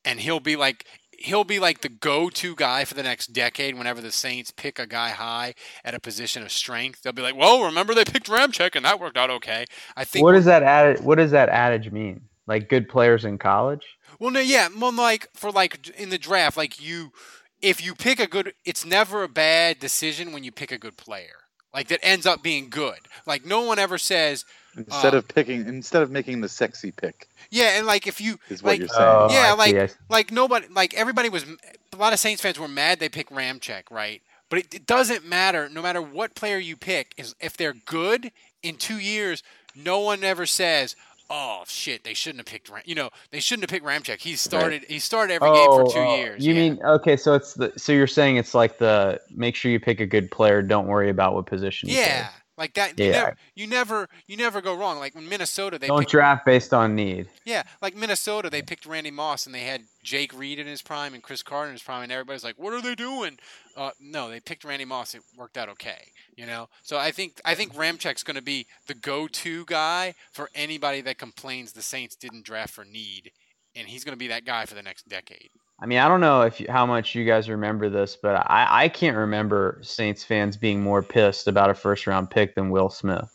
and 0.04 0.20
he'll 0.20 0.40
be 0.40 0.56
like 0.56 0.86
he'll 1.22 1.44
be 1.44 1.58
like 1.58 1.82
the 1.82 1.88
go-to 1.90 2.54
guy 2.56 2.84
for 2.84 2.94
the 2.94 3.02
next 3.02 3.28
decade 3.28 3.76
whenever 3.76 4.00
the 4.00 4.10
Saints 4.10 4.50
pick 4.50 4.78
a 4.78 4.86
guy 4.86 5.10
high 5.10 5.54
at 5.84 5.94
a 5.94 6.00
position 6.00 6.42
of 6.42 6.50
strength. 6.50 7.02
They'll 7.02 7.12
be 7.12 7.22
like, 7.22 7.36
"Well, 7.36 7.62
remember 7.64 7.94
they 7.94 8.04
picked 8.06 8.28
Ramczyk 8.28 8.74
and 8.74 8.84
that 8.86 8.98
worked 9.00 9.18
out 9.18 9.30
okay." 9.30 9.66
I 9.96 10.04
think 10.04 10.24
What 10.24 10.32
does 10.32 10.46
that 10.46 10.62
ad, 10.62 11.00
What 11.00 11.16
does 11.16 11.30
that 11.32 11.48
adage 11.50 11.90
mean? 11.92 12.22
Like 12.46 12.68
good 12.68 12.88
players 12.88 13.24
in 13.24 13.38
college? 13.38 13.84
Well, 14.18 14.30
no, 14.30 14.40
yeah, 14.40 14.68
well, 14.76 14.92
like 14.92 15.28
for 15.34 15.50
like 15.50 15.88
in 15.90 16.08
the 16.10 16.18
draft, 16.18 16.56
like 16.56 16.80
you, 16.80 17.12
if 17.62 17.84
you 17.84 17.94
pick 17.94 18.20
a 18.20 18.26
good, 18.26 18.54
it's 18.64 18.84
never 18.84 19.22
a 19.22 19.28
bad 19.28 19.78
decision 19.78 20.32
when 20.32 20.44
you 20.44 20.52
pick 20.52 20.72
a 20.72 20.78
good 20.78 20.96
player, 20.96 21.44
like 21.74 21.88
that 21.88 22.00
ends 22.02 22.26
up 22.26 22.42
being 22.42 22.68
good. 22.70 22.98
Like 23.26 23.44
no 23.44 23.62
one 23.62 23.78
ever 23.78 23.98
says, 23.98 24.44
Instead 24.76 25.14
uh, 25.14 25.18
of 25.18 25.26
picking, 25.26 25.66
instead 25.66 26.02
of 26.02 26.10
making 26.10 26.40
the 26.40 26.48
sexy 26.48 26.92
pick, 26.92 27.26
yeah, 27.50 27.78
and 27.78 27.86
like 27.86 28.06
if 28.06 28.20
you 28.20 28.38
is 28.48 28.62
what 28.62 28.70
like, 28.70 28.78
you're 28.78 28.88
saying. 28.88 29.08
Oh, 29.08 29.28
yeah, 29.30 29.50
I 29.50 29.54
like 29.54 29.90
see, 29.90 29.96
like 30.08 30.30
nobody, 30.30 30.66
like 30.68 30.94
everybody 30.94 31.28
was, 31.28 31.44
a 31.92 31.96
lot 31.96 32.12
of 32.12 32.20
Saints 32.20 32.40
fans 32.40 32.58
were 32.58 32.68
mad 32.68 33.00
they 33.00 33.08
picked 33.08 33.32
Ramczyk, 33.32 33.90
right? 33.90 34.22
But 34.48 34.60
it, 34.60 34.74
it 34.74 34.86
doesn't 34.86 35.26
matter. 35.26 35.68
No 35.68 35.82
matter 35.82 36.00
what 36.00 36.36
player 36.36 36.58
you 36.58 36.76
pick, 36.76 37.14
is 37.16 37.34
if 37.40 37.56
they're 37.56 37.74
good 37.84 38.30
in 38.62 38.76
two 38.76 38.98
years, 38.98 39.42
no 39.74 39.98
one 40.00 40.22
ever 40.22 40.46
says. 40.46 40.94
Oh 41.32 41.62
shit! 41.64 42.02
They 42.02 42.12
shouldn't 42.12 42.40
have 42.40 42.46
picked 42.46 42.68
Ram. 42.68 42.82
You 42.84 42.96
know, 42.96 43.10
they 43.30 43.38
shouldn't 43.38 43.62
have 43.62 43.70
picked 43.70 43.86
Ramczyk. 43.86 44.20
He 44.20 44.34
started. 44.34 44.84
He 44.88 44.98
started 44.98 45.34
every 45.34 45.52
game 45.52 45.66
for 45.66 45.84
two 45.84 45.98
oh, 46.00 46.16
years. 46.16 46.44
You 46.44 46.54
yeah. 46.54 46.60
mean 46.60 46.82
okay? 46.84 47.16
So 47.16 47.34
it's 47.34 47.54
the 47.54 47.72
so 47.76 47.92
you're 47.92 48.08
saying 48.08 48.36
it's 48.36 48.52
like 48.52 48.78
the 48.78 49.20
make 49.30 49.54
sure 49.54 49.70
you 49.70 49.78
pick 49.78 50.00
a 50.00 50.06
good 50.06 50.28
player. 50.32 50.60
Don't 50.60 50.88
worry 50.88 51.08
about 51.08 51.34
what 51.34 51.46
position. 51.46 51.88
Yeah. 51.88 52.30
Like 52.60 52.74
that. 52.74 52.98
You 52.98 53.06
Yeah. 53.06 53.12
never, 53.12 53.36
you 53.54 53.66
never, 53.66 54.08
you 54.26 54.36
never 54.36 54.60
go 54.60 54.74
wrong. 54.76 54.98
Like 54.98 55.14
when 55.14 55.26
Minnesota, 55.26 55.78
they 55.78 55.86
Don't 55.86 56.00
picked, 56.00 56.10
draft 56.10 56.44
based 56.44 56.74
on 56.74 56.94
need. 56.94 57.26
yeah, 57.46 57.62
like 57.80 57.96
Minnesota, 57.96 58.50
they 58.50 58.60
picked 58.60 58.84
Randy 58.84 59.10
Moss 59.10 59.46
and 59.46 59.54
they 59.54 59.62
had 59.64 59.80
Jake 60.04 60.38
Reed 60.38 60.58
in 60.58 60.66
his 60.66 60.82
prime 60.82 61.14
and 61.14 61.22
Cris 61.22 61.42
Carter 61.42 61.68
in 61.68 61.72
his 61.72 61.82
prime, 61.82 62.02
and 62.02 62.12
everybody's 62.12 62.44
like, 62.44 62.58
"What 62.58 62.74
are 62.74 62.82
they 62.82 62.94
doing?" 62.94 63.38
Uh, 63.76 63.92
no, 63.98 64.28
they 64.28 64.40
picked 64.40 64.62
Randy 64.64 64.84
Moss. 64.84 65.14
It 65.14 65.22
worked 65.38 65.56
out 65.56 65.70
okay, 65.70 66.08
you 66.36 66.44
know. 66.44 66.68
So 66.82 66.98
I 66.98 67.12
think 67.12 67.40
I 67.46 67.54
think 67.54 67.74
Ramczyk's 67.74 68.22
going 68.22 68.36
to 68.36 68.42
be 68.42 68.66
the 68.86 68.94
go-to 68.94 69.64
guy 69.64 70.14
for 70.30 70.50
anybody 70.54 71.00
that 71.00 71.16
complains 71.16 71.72
the 71.72 71.80
Saints 71.82 72.14
didn't 72.14 72.44
draft 72.44 72.74
for 72.74 72.84
need, 72.84 73.32
and 73.74 73.88
he's 73.88 74.04
going 74.04 74.14
to 74.14 74.18
be 74.18 74.28
that 74.28 74.44
guy 74.44 74.66
for 74.66 74.74
the 74.74 74.82
next 74.82 75.08
decade. 75.08 75.48
I 75.82 75.86
mean, 75.86 75.98
I 75.98 76.08
don't 76.08 76.20
know 76.20 76.42
if 76.42 76.60
you, 76.60 76.66
how 76.68 76.84
much 76.84 77.14
you 77.14 77.24
guys 77.24 77.48
remember 77.48 77.88
this, 77.88 78.14
but 78.14 78.34
I, 78.50 78.84
I 78.84 78.88
can't 78.88 79.16
remember 79.16 79.78
Saints 79.82 80.22
fans 80.22 80.56
being 80.56 80.82
more 80.82 81.02
pissed 81.02 81.48
about 81.48 81.70
a 81.70 81.74
first 81.74 82.06
round 82.06 82.30
pick 82.30 82.54
than 82.54 82.68
Will 82.68 82.90
Smith. 82.90 83.32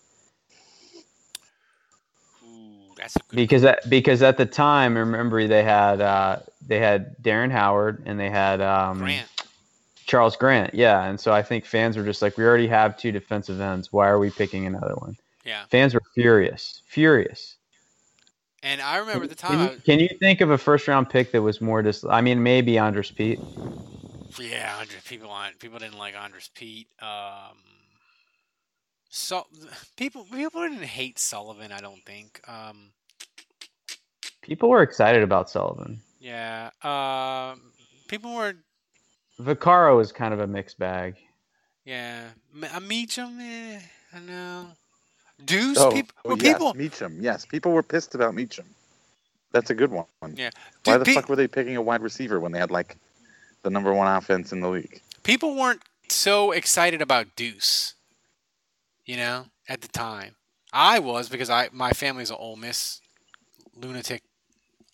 Ooh, 2.44 2.94
that's 2.96 3.16
a. 3.16 3.20
Because 3.34 3.64
at, 3.64 3.90
because 3.90 4.22
at 4.22 4.38
the 4.38 4.46
time, 4.46 4.96
remember 4.96 5.48
they 5.48 5.64
had 5.64 6.02
uh, 6.02 6.38
they 6.68 6.78
had 6.78 7.18
Darren 7.24 7.52
Howard 7.52 8.04
and 8.06 8.20
they 8.20 8.30
had 8.30 8.62
um, 8.62 9.00
Grant. 9.00 9.28
Charles 10.06 10.36
Grant, 10.36 10.76
yeah, 10.76 11.04
and 11.06 11.20
so 11.20 11.34
I 11.34 11.42
think 11.42 11.66
fans 11.66 11.98
were 11.98 12.04
just 12.04 12.22
like, 12.22 12.38
we 12.38 12.44
already 12.46 12.68
have 12.68 12.96
two 12.96 13.12
defensive 13.12 13.60
ends. 13.60 13.92
Why 13.92 14.08
are 14.08 14.20
we 14.20 14.30
picking 14.30 14.68
another 14.68 14.94
one? 14.98 15.18
Yeah, 15.46 15.64
Fans 15.72 15.96
were 15.96 16.04
furious, 16.14 16.84
furious. 16.86 17.56
And 18.66 18.82
I 18.82 18.98
remember 18.98 19.24
at 19.26 19.30
the 19.30 19.36
time. 19.36 19.52
Can 19.52 19.60
you, 19.60 19.70
was- 19.70 19.82
can 19.84 20.00
you 20.00 20.10
think 20.20 20.42
of 20.42 20.50
a 20.50 20.58
first 20.58 20.88
round 20.88 21.08
pick 21.10 21.32
that 21.32 21.42
was 21.42 21.62
more 21.62 21.82
dis? 21.84 22.04
I 22.10 22.22
mean, 22.22 22.42
maybe 22.42 22.78
Andrus 22.80 23.12
Peat. 23.12 23.40
Yeah, 24.40 24.78
Andrus, 24.82 25.04
people 25.08 25.30
on 25.30 25.52
people 25.60 25.78
didn't 25.80 25.98
like 26.00 26.16
Andrus 26.16 26.50
Peat. 26.56 26.88
Um, 27.02 27.58
so 29.10 29.46
people 29.96 30.26
people 30.32 30.62
didn't 30.64 30.84
hate 30.84 31.20
Sullivan. 31.20 31.72
I 31.72 31.80
don't 31.80 32.04
think. 32.06 32.42
Um, 32.48 32.90
People 34.42 34.70
were 34.70 34.84
excited 34.84 35.24
about 35.24 35.50
Sullivan. 35.50 36.02
yeah, 36.20 36.70
um, 36.84 37.62
people 38.08 38.36
were. 38.36 38.54
Vaccaro 39.40 40.00
is 40.02 40.12
kind 40.12 40.34
of 40.36 40.40
a 40.40 40.46
mixed 40.48 40.78
bag. 40.78 41.16
Yeah, 41.84 42.26
Meachem. 42.56 43.40
Eh, 43.42 43.80
I 44.14 44.20
know. 44.20 44.68
Deuce. 45.44 45.78
Oh, 45.78 45.92
people. 45.92 46.16
oh, 46.24 46.30
Well, 46.30 46.38
yes, 46.38 46.54
people. 46.54 46.74
Meachem. 46.74 47.18
Yes, 47.22 47.46
people 47.46 47.72
were 47.72 47.84
pissed 47.84 48.16
about 48.16 48.34
Meachem. 48.34 48.66
That's 49.52 49.70
a 49.70 49.76
good 49.76 49.92
one. 49.92 50.06
Yeah. 50.34 50.50
Why 50.84 50.98
the 50.98 51.06
pe- 51.06 51.14
fuck 51.14 51.30
were 51.30 51.36
they 51.36 51.48
picking 51.48 51.76
a 51.76 51.82
wide 51.82 52.02
receiver 52.02 52.40
when 52.40 52.52
they 52.52 52.60
had 52.60 52.72
like 52.72 52.98
the 53.64 53.70
number 53.70 53.94
one 53.94 54.08
offense 54.08 54.52
in 54.52 54.60
the 54.62 54.70
league? 54.70 55.02
people 55.24 55.56
weren't 55.56 55.82
so 56.10 56.52
excited 56.52 57.02
about 57.02 57.36
Deuce. 57.36 57.96
You 59.06 59.18
know, 59.18 59.46
at 59.68 59.82
the 59.82 59.88
time, 59.88 60.36
I 60.74 61.00
was 61.00 61.30
because 61.30 61.50
I 61.50 61.70
my 61.72 61.92
family's 61.92 62.30
an 62.32 62.38
Ole 62.40 62.56
Miss 62.56 63.02
lunatic 63.76 64.24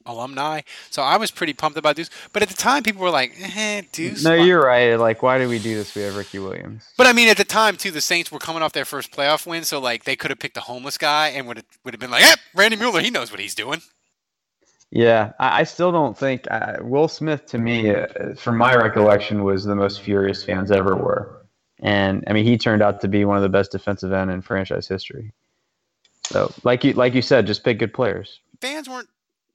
alumni, 0.05 0.61
so 0.89 1.01
I 1.01 1.17
was 1.17 1.31
pretty 1.31 1.53
pumped 1.53 1.77
about 1.77 1.95
Deuce. 1.95 2.09
But 2.33 2.41
at 2.41 2.49
the 2.49 2.55
time, 2.55 2.83
people 2.83 3.01
were 3.01 3.09
like, 3.09 3.33
"Eh, 3.39 3.81
Deuce." 3.91 4.23
No, 4.23 4.37
why- 4.37 4.43
you're 4.45 4.63
right. 4.65 4.95
Like, 4.95 5.21
why 5.23 5.37
do 5.37 5.47
we 5.49 5.59
do 5.59 5.75
this? 5.75 5.93
We 5.95 6.01
have 6.03 6.15
Ricky 6.15 6.39
Williams. 6.39 6.83
But 6.97 7.07
I 7.07 7.13
mean, 7.13 7.29
at 7.29 7.37
the 7.37 7.43
time 7.43 7.77
too, 7.77 7.91
the 7.91 8.01
Saints 8.01 8.31
were 8.31 8.39
coming 8.39 8.61
off 8.61 8.73
their 8.73 8.85
first 8.85 9.11
playoff 9.11 9.45
win, 9.45 9.63
so 9.63 9.79
like 9.79 10.03
they 10.03 10.15
could 10.15 10.31
have 10.31 10.39
picked 10.39 10.57
a 10.57 10.61
homeless 10.61 10.97
guy 10.97 11.29
and 11.29 11.47
would 11.47 11.57
have 11.57 11.65
would 11.83 11.93
have 11.93 11.99
been 12.01 12.11
like, 12.11 12.23
"Yep, 12.23 12.39
Randy 12.55 12.77
Mueller, 12.77 13.01
he 13.01 13.09
knows 13.09 13.31
what 13.31 13.39
he's 13.39 13.55
doing." 13.55 13.81
Yeah, 14.93 15.31
I, 15.39 15.61
I 15.61 15.63
still 15.63 15.91
don't 15.91 16.17
think 16.17 16.45
uh, 16.51 16.77
Will 16.81 17.07
Smith, 17.07 17.45
to 17.47 17.57
me, 17.57 17.89
uh, 17.91 18.07
from 18.35 18.57
my 18.57 18.75
recollection, 18.75 19.43
was 19.43 19.63
the 19.63 19.75
most 19.75 20.01
furious 20.01 20.43
fans 20.43 20.69
ever 20.69 20.95
were. 20.95 21.37
And 21.79 22.23
I 22.27 22.33
mean, 22.33 22.43
he 22.45 22.57
turned 22.57 22.81
out 22.81 23.01
to 23.01 23.07
be 23.07 23.23
one 23.25 23.37
of 23.37 23.43
the 23.43 23.49
best 23.49 23.71
defensive 23.71 24.11
end 24.11 24.29
in 24.29 24.41
franchise 24.41 24.87
history. 24.87 25.31
So, 26.25 26.51
like 26.63 26.83
you 26.83 26.93
like 26.93 27.13
you 27.13 27.21
said, 27.21 27.47
just 27.47 27.63
pick 27.63 27.79
good 27.79 27.93
players. 27.93 28.39
Fans 28.61 28.87
weren't 28.87 29.09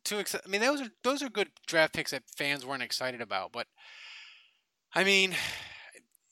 too 0.07 0.19
excited. 0.19 0.47
I 0.47 0.51
mean, 0.51 0.61
those 0.61 0.81
are 0.81 0.88
those 1.03 1.23
are 1.23 1.29
good 1.29 1.51
draft 1.66 1.95
picks 1.95 2.12
that 2.12 2.23
fans 2.37 2.64
weren't 2.64 2.83
excited 2.83 3.21
about. 3.21 3.53
But 3.53 3.66
I 4.95 5.05
mean, 5.05 5.35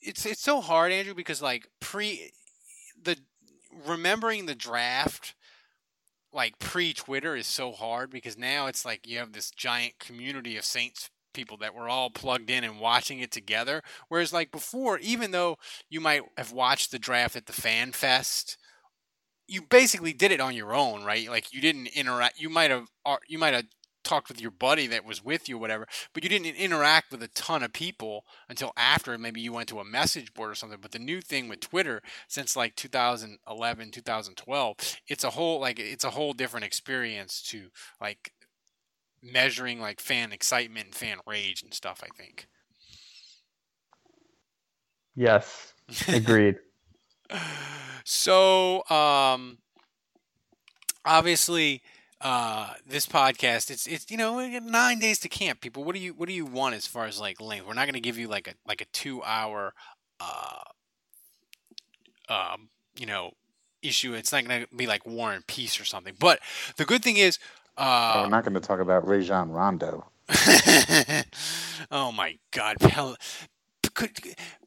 it's 0.01 0.25
it's 0.25 0.41
so 0.41 0.61
hard, 0.61 0.91
Andrew, 0.91 1.13
because 1.13 1.41
like 1.41 1.67
pre 1.79 2.31
the 3.01 3.17
remembering 3.85 4.45
the 4.45 4.55
draft 4.55 5.35
like 6.33 6.57
pre 6.59 6.93
Twitter 6.93 7.35
is 7.35 7.47
so 7.47 7.71
hard 7.71 8.09
because 8.09 8.37
now 8.37 8.67
it's 8.67 8.85
like 8.85 9.07
you 9.07 9.19
have 9.19 9.33
this 9.33 9.51
giant 9.51 9.99
community 9.99 10.57
of 10.57 10.65
Saints 10.65 11.09
people 11.33 11.57
that 11.57 11.75
were 11.75 11.89
all 11.89 12.09
plugged 12.09 12.49
in 12.49 12.63
and 12.63 12.79
watching 12.79 13.19
it 13.19 13.31
together. 13.31 13.81
Whereas 14.07 14.33
like 14.33 14.51
before, 14.51 14.97
even 14.99 15.31
though 15.31 15.57
you 15.89 15.99
might 15.99 16.23
have 16.37 16.51
watched 16.51 16.91
the 16.91 16.99
draft 16.99 17.35
at 17.35 17.45
the 17.45 17.53
fan 17.53 17.91
fest, 17.91 18.57
you 19.47 19.61
basically 19.61 20.13
did 20.13 20.31
it 20.31 20.41
on 20.41 20.55
your 20.55 20.73
own, 20.73 21.03
right? 21.03 21.29
Like 21.29 21.53
you 21.53 21.61
didn't 21.61 21.87
interact. 21.87 22.39
You 22.39 22.49
might 22.49 22.71
have 22.71 22.87
uh, 23.05 23.17
you 23.27 23.37
might 23.37 23.53
have 23.53 23.65
talked 24.03 24.29
with 24.29 24.39
your 24.39 24.51
buddy 24.51 24.87
that 24.87 25.03
was 25.03 25.23
with 25.23 25.49
you, 25.49 25.57
or 25.57 25.59
whatever, 25.59 25.87
but 26.13 26.23
you 26.23 26.29
didn't 26.29 26.55
interact 26.55 27.11
with 27.11 27.23
a 27.23 27.27
ton 27.29 27.63
of 27.63 27.73
people 27.73 28.23
until 28.47 28.71
after 28.77 29.17
maybe 29.17 29.41
you 29.41 29.51
went 29.51 29.67
to 29.69 29.79
a 29.79 29.85
message 29.85 30.33
board 30.33 30.51
or 30.51 30.55
something. 30.55 30.79
But 30.81 30.91
the 30.91 30.99
new 30.99 31.21
thing 31.21 31.49
with 31.49 31.59
Twitter 31.59 32.01
since 32.27 32.55
like 32.55 32.75
2011, 32.75 33.91
2012, 33.91 34.77
it's 35.07 35.23
a 35.23 35.31
whole 35.31 35.59
like 35.59 35.79
it's 35.79 36.03
a 36.03 36.11
whole 36.11 36.33
different 36.33 36.65
experience 36.65 37.41
to 37.49 37.69
like 37.99 38.31
measuring 39.21 39.81
like 39.81 39.99
fan 39.99 40.31
excitement 40.31 40.85
and 40.85 40.95
fan 40.95 41.17
rage 41.27 41.63
and 41.63 41.73
stuff. 41.73 42.03
I 42.03 42.09
think. 42.15 42.47
Yes, 45.15 45.73
agreed. 46.07 46.55
So, 48.07 48.87
um, 48.89 49.57
obviously, 51.03 51.81
uh, 52.21 52.73
this 52.85 53.07
podcast, 53.07 53.71
it's 53.71 53.87
it's 53.87 54.09
you 54.11 54.17
know 54.17 54.47
nine 54.59 54.99
days 54.99 55.19
to 55.19 55.29
camp. 55.29 55.59
People, 55.59 55.83
what 55.83 55.95
do 55.95 56.01
you 56.01 56.13
what 56.13 56.27
do 56.29 56.33
you 56.33 56.45
want 56.45 56.75
as 56.75 56.85
far 56.85 57.05
as 57.05 57.19
like 57.19 57.41
length? 57.41 57.67
We're 57.67 57.73
not 57.73 57.85
going 57.85 57.95
to 57.95 57.99
give 57.99 58.19
you 58.19 58.27
like 58.27 58.47
a 58.47 58.53
like 58.67 58.81
a 58.81 58.85
two 58.85 59.23
hour, 59.23 59.73
uh, 60.19 60.63
um, 62.29 62.69
you 62.97 63.07
know, 63.07 63.31
issue. 63.81 64.13
It's 64.13 64.31
not 64.31 64.45
going 64.45 64.61
to 64.61 64.75
be 64.75 64.85
like 64.85 65.05
War 65.05 65.33
and 65.33 65.45
Peace 65.47 65.79
or 65.79 65.85
something. 65.85 66.13
But 66.19 66.39
the 66.77 66.85
good 66.85 67.03
thing 67.03 67.17
is, 67.17 67.39
uh, 67.77 68.21
We're 68.23 68.29
not 68.29 68.43
going 68.43 68.53
to 68.53 68.59
talk 68.59 68.79
about 68.79 69.07
Rajon 69.07 69.49
Rondo. 69.49 70.05
oh 71.91 72.11
my 72.11 72.37
God, 72.51 72.77
Pel- 72.79 73.17
could, 73.95 74.11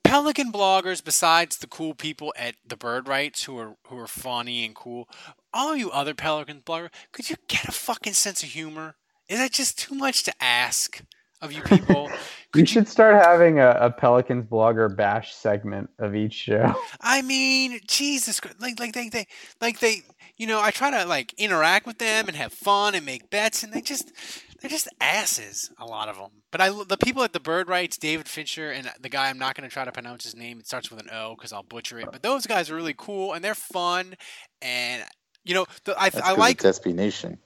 Pelican 0.09 0.51
bloggers, 0.51 1.05
besides 1.05 1.59
the 1.59 1.66
cool 1.66 1.94
people 1.94 2.33
at 2.37 2.55
the 2.66 2.77
Bird 2.77 3.09
Writes 3.09 3.44
who 3.44 3.59
are 3.59 3.77
who 3.88 3.99
are 3.99 4.07
funny 4.07 4.64
and 4.64 4.75
cool, 4.75 5.09
all 5.53 5.77
you 5.77 5.90
other 5.90 6.14
Pelican 6.14 6.62
bloggers, 6.64 6.90
could 7.12 7.29
you 7.29 7.37
get 7.47 7.68
a 7.68 7.73
fucking 7.73 8.14
sense 8.14 8.42
of 8.42 8.49
humor? 8.49 8.97
Is 9.29 9.38
that 9.38 9.53
just 9.53 9.79
too 9.79 9.94
much 9.94 10.23
to 10.25 10.33
ask 10.40 11.03
of 11.42 11.53
you 11.53 11.62
people? 11.62 12.11
You 12.55 12.64
should 12.64 12.88
start 12.88 13.23
having 13.23 13.61
a, 13.61 13.73
a 13.73 13.90
Pelicans 13.90 14.47
blogger 14.47 14.97
bash 14.97 15.35
segment 15.35 15.90
of 15.99 16.14
each 16.14 16.33
show. 16.33 16.75
I 17.03 17.21
mean, 17.21 17.79
Jesus, 17.87 18.40
Christ, 18.40 18.59
like 18.59 18.81
like 18.81 18.94
they 18.94 19.11
they 19.11 19.27
like 19.61 19.81
they 19.81 20.01
you 20.38 20.47
know 20.47 20.59
I 20.59 20.71
try 20.71 20.90
to 20.90 21.05
like 21.07 21.35
interact 21.35 21.87
with 21.87 21.99
them 21.99 22.27
and 22.27 22.35
have 22.38 22.55
fun 22.55 22.94
and 22.94 23.05
make 23.05 23.29
bets 23.29 23.62
and 23.62 23.71
they 23.71 23.83
just 23.83 24.12
they're 24.61 24.71
just 24.71 24.88
asses 25.01 25.71
a 25.79 25.87
lot 25.87 26.09
of 26.09 26.16
them. 26.16 26.31
But 26.51 26.61
I 26.61 26.71
the 26.71 26.97
people 26.97 27.23
at 27.23 27.33
the 27.33 27.40
Bird 27.40 27.68
Writes, 27.68 27.97
David 27.97 28.29
Fincher 28.29 28.71
and 28.71 28.90
the 29.01 29.09
guy 29.09 29.29
I'm 29.29 29.38
not 29.38 29.55
going 29.55 29.68
to 29.68 29.73
try 29.73 29.85
to 29.85 29.92
pronounce 29.92 30.25
his 30.25 30.35
name. 30.35 30.59
It 30.59 30.66
starts 30.66 30.90
with 30.90 31.01
an 31.01 31.11
O 31.12 31.35
because 31.37 31.53
I'll 31.53 31.62
butcher 31.62 31.99
it. 31.99 32.09
But 32.11 32.23
those 32.23 32.47
guys 32.47 32.71
are 32.71 32.75
really 32.75 32.94
cool 32.97 33.33
and 33.33 33.44
they're 33.44 33.55
fun 33.55 34.16
and 34.61 35.05
you 35.44 35.55
know 35.55 35.66
the, 35.85 35.94
I 36.01 36.11
I 36.23 36.33
like 36.35 36.62
Nation. 36.87 37.38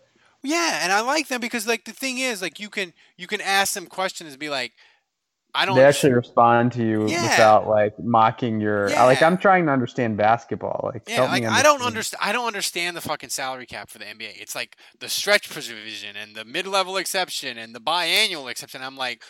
Yeah, 0.42 0.80
and 0.82 0.92
I 0.92 1.02
like 1.02 1.28
them 1.28 1.40
because 1.40 1.68
like 1.68 1.84
the 1.84 1.92
thing 1.92 2.18
is 2.18 2.42
like 2.42 2.58
you 2.58 2.68
can 2.68 2.92
you 3.16 3.26
can 3.26 3.40
ask 3.40 3.74
them 3.74 3.86
questions 3.86 4.30
and 4.30 4.40
be 4.40 4.48
like, 4.48 4.72
I 5.54 5.66
don't. 5.66 5.76
They 5.76 5.84
actually 5.84 6.14
respond 6.14 6.72
to 6.72 6.82
you 6.84 7.06
Yeah. 7.08 7.22
without 7.22 7.68
like 7.68 7.92
mocking 7.98 8.60
your. 8.60 8.90
I 8.96 9.04
Like 9.04 9.22
I'm 9.22 9.36
trying 9.36 9.66
to 9.66 9.72
understand 9.72 10.16
basketball. 10.16 10.80
Like 10.92 11.02
Yeah, 11.06 11.16
help 11.16 11.30
like 11.30 11.42
me 11.42 11.48
I 11.48 11.62
don't 11.62 11.74
understand. 11.82 11.86
understand. 11.86 12.20
I 12.22 12.32
don't 12.32 12.46
understand 12.46 12.96
the 12.96 13.00
fucking 13.02 13.28
salary 13.30 13.66
cap 13.66 13.90
for 13.90 13.98
the 13.98 14.06
NBA. 14.06 14.40
It's 14.40 14.54
like 14.54 14.76
the 14.98 15.08
stretch 15.10 15.50
provision 15.50 16.16
and 16.16 16.34
the 16.34 16.44
mid-level 16.46 16.96
exception 16.96 17.58
and 17.58 17.74
the 17.74 17.80
biannual 17.80 18.50
exception. 18.50 18.82
I'm 18.82 18.96
like, 18.96 19.22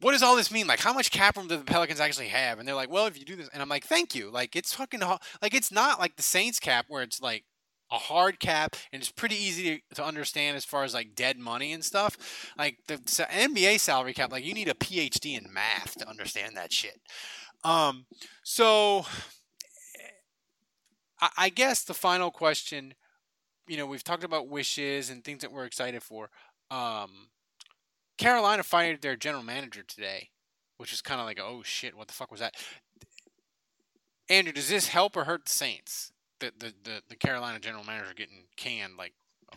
what 0.00 0.12
does 0.12 0.22
all 0.22 0.36
this 0.36 0.50
mean? 0.50 0.66
Like, 0.66 0.80
how 0.80 0.92
much 0.92 1.10
cap 1.10 1.36
room 1.36 1.48
do 1.48 1.56
the 1.56 1.64
Pelicans 1.64 2.00
actually 2.00 2.28
have? 2.28 2.58
And 2.58 2.66
they're 2.66 2.74
like, 2.74 2.90
well, 2.90 3.06
if 3.06 3.18
you 3.18 3.24
do 3.24 3.36
this, 3.36 3.48
and 3.52 3.62
I'm 3.62 3.68
like, 3.68 3.84
thank 3.84 4.14
you. 4.14 4.30
Like, 4.30 4.54
it's 4.56 4.72
fucking 4.74 5.00
ho- 5.00 5.18
like 5.40 5.54
it's 5.54 5.70
not 5.72 5.98
like 6.00 6.16
the 6.16 6.22
Saints 6.22 6.58
cap 6.60 6.86
where 6.88 7.02
it's 7.02 7.20
like 7.20 7.44
a 7.92 7.98
hard 7.98 8.40
cap 8.40 8.74
and 8.92 9.02
it's 9.02 9.12
pretty 9.12 9.36
easy 9.36 9.84
to, 9.94 10.02
understand 10.02 10.56
as 10.56 10.64
far 10.64 10.82
as 10.82 10.94
like 10.94 11.14
dead 11.14 11.38
money 11.38 11.72
and 11.72 11.84
stuff. 11.84 12.50
Like 12.58 12.78
the 12.88 12.96
NBA 12.96 13.78
salary 13.78 14.14
cap, 14.14 14.32
like 14.32 14.44
you 14.44 14.54
need 14.54 14.68
a 14.68 14.74
PhD 14.74 15.38
in 15.38 15.52
math 15.52 15.96
to 15.98 16.08
understand 16.08 16.56
that 16.56 16.72
shit. 16.72 17.00
Um, 17.62 18.06
so 18.42 19.04
I, 21.20 21.28
I 21.36 21.48
guess 21.50 21.84
the 21.84 21.94
final 21.94 22.30
question, 22.30 22.94
you 23.68 23.76
know, 23.76 23.86
we've 23.86 24.02
talked 24.02 24.24
about 24.24 24.48
wishes 24.48 25.10
and 25.10 25.22
things 25.22 25.42
that 25.42 25.52
we're 25.52 25.66
excited 25.66 26.02
for. 26.02 26.30
Um, 26.70 27.28
Carolina 28.18 28.62
fired 28.62 29.02
their 29.02 29.16
general 29.16 29.44
manager 29.44 29.82
today, 29.82 30.30
which 30.78 30.92
is 30.92 31.00
kind 31.00 31.20
of 31.20 31.26
like, 31.26 31.40
oh 31.40 31.62
shit, 31.62 31.96
what 31.96 32.08
the 32.08 32.14
fuck 32.14 32.30
was 32.30 32.40
that? 32.40 32.54
Andrew, 34.28 34.52
does 34.52 34.68
this 34.68 34.88
help 34.88 35.16
or 35.16 35.24
hurt 35.24 35.44
the 35.44 35.52
Saints? 35.52 36.11
The 36.42 36.52
the 36.58 36.74
the, 36.82 37.02
the 37.10 37.16
Carolina 37.16 37.60
general 37.60 37.84
manager 37.84 38.12
getting 38.16 38.44
canned 38.56 38.96
like. 38.98 39.12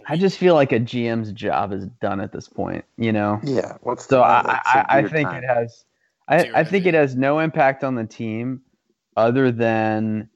I 0.08 0.18
just 0.18 0.38
feel 0.38 0.54
like 0.56 0.72
a 0.72 0.80
GM's 0.80 1.32
job 1.32 1.74
is 1.74 1.88
done 2.02 2.20
at 2.20 2.32
this 2.32 2.48
point. 2.48 2.86
You 2.98 3.12
know. 3.12 3.40
Yeah. 3.44 3.78
What's 3.82 4.06
So 4.08 4.18
the- 4.18 4.24
I, 4.24 4.44
that's 4.44 4.70
I, 4.76 4.80
a 4.80 4.86
I 5.06 5.08
think 5.08 5.30
time. 5.30 5.44
it 5.44 5.48
has. 5.48 5.86
I, 6.28 6.52
I 6.54 6.64
think 6.64 6.86
it 6.86 6.94
has 6.94 7.16
no 7.16 7.40
impact 7.40 7.84
on 7.84 7.96
the 7.96 8.06
team, 8.06 8.62
other 9.18 9.52
than 9.52 10.30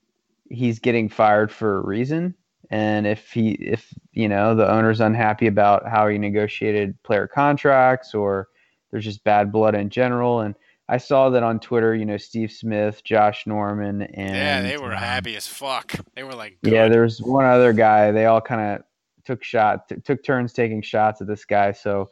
he's 0.49 0.79
getting 0.79 1.09
fired 1.09 1.51
for 1.51 1.77
a 1.77 1.81
reason. 1.85 2.35
And 2.71 3.05
if 3.07 3.31
he, 3.31 3.51
if 3.51 3.93
you 4.13 4.27
know, 4.29 4.55
the 4.55 4.69
owner's 4.69 5.01
unhappy 5.01 5.47
about 5.47 5.88
how 5.88 6.07
he 6.07 6.17
negotiated 6.17 7.01
player 7.03 7.27
contracts, 7.27 8.13
or 8.15 8.47
there's 8.91 9.05
just 9.05 9.23
bad 9.23 9.51
blood 9.51 9.75
in 9.75 9.89
general. 9.89 10.41
And 10.41 10.55
I 10.91 10.97
saw 10.97 11.30
that 11.30 11.43
on 11.43 11.60
Twitter. 11.60 11.93
You 11.95 12.06
know, 12.06 12.17
Steve 12.17 12.52
Smith, 12.52 13.04
Josh 13.04 13.45
Norman, 13.45 14.02
and 14.02 14.36
yeah, 14.36 14.62
they 14.63 14.78
were 14.78 14.91
um, 14.93 14.97
happy 14.97 15.36
as 15.36 15.45
fuck. 15.47 15.93
They 16.15 16.23
were 16.23 16.34
like, 16.34 16.58
yeah, 16.63 16.86
good. 16.88 16.93
there's 16.93 17.21
one 17.21 17.45
other 17.45 17.73
guy. 17.73 18.12
They 18.12 18.25
all 18.25 18.41
kind 18.41 18.62
of 18.80 18.84
took 19.25 19.43
shot, 19.43 19.88
t- 19.88 19.97
took 20.04 20.23
turns 20.23 20.52
taking 20.52 20.82
shots 20.82 21.21
at 21.21 21.28
this 21.28 21.45
guy. 21.45 21.73
So, 21.73 22.10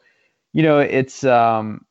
you 0.52 0.62
know, 0.62 0.78
it's 0.78 1.24
um, 1.24 1.84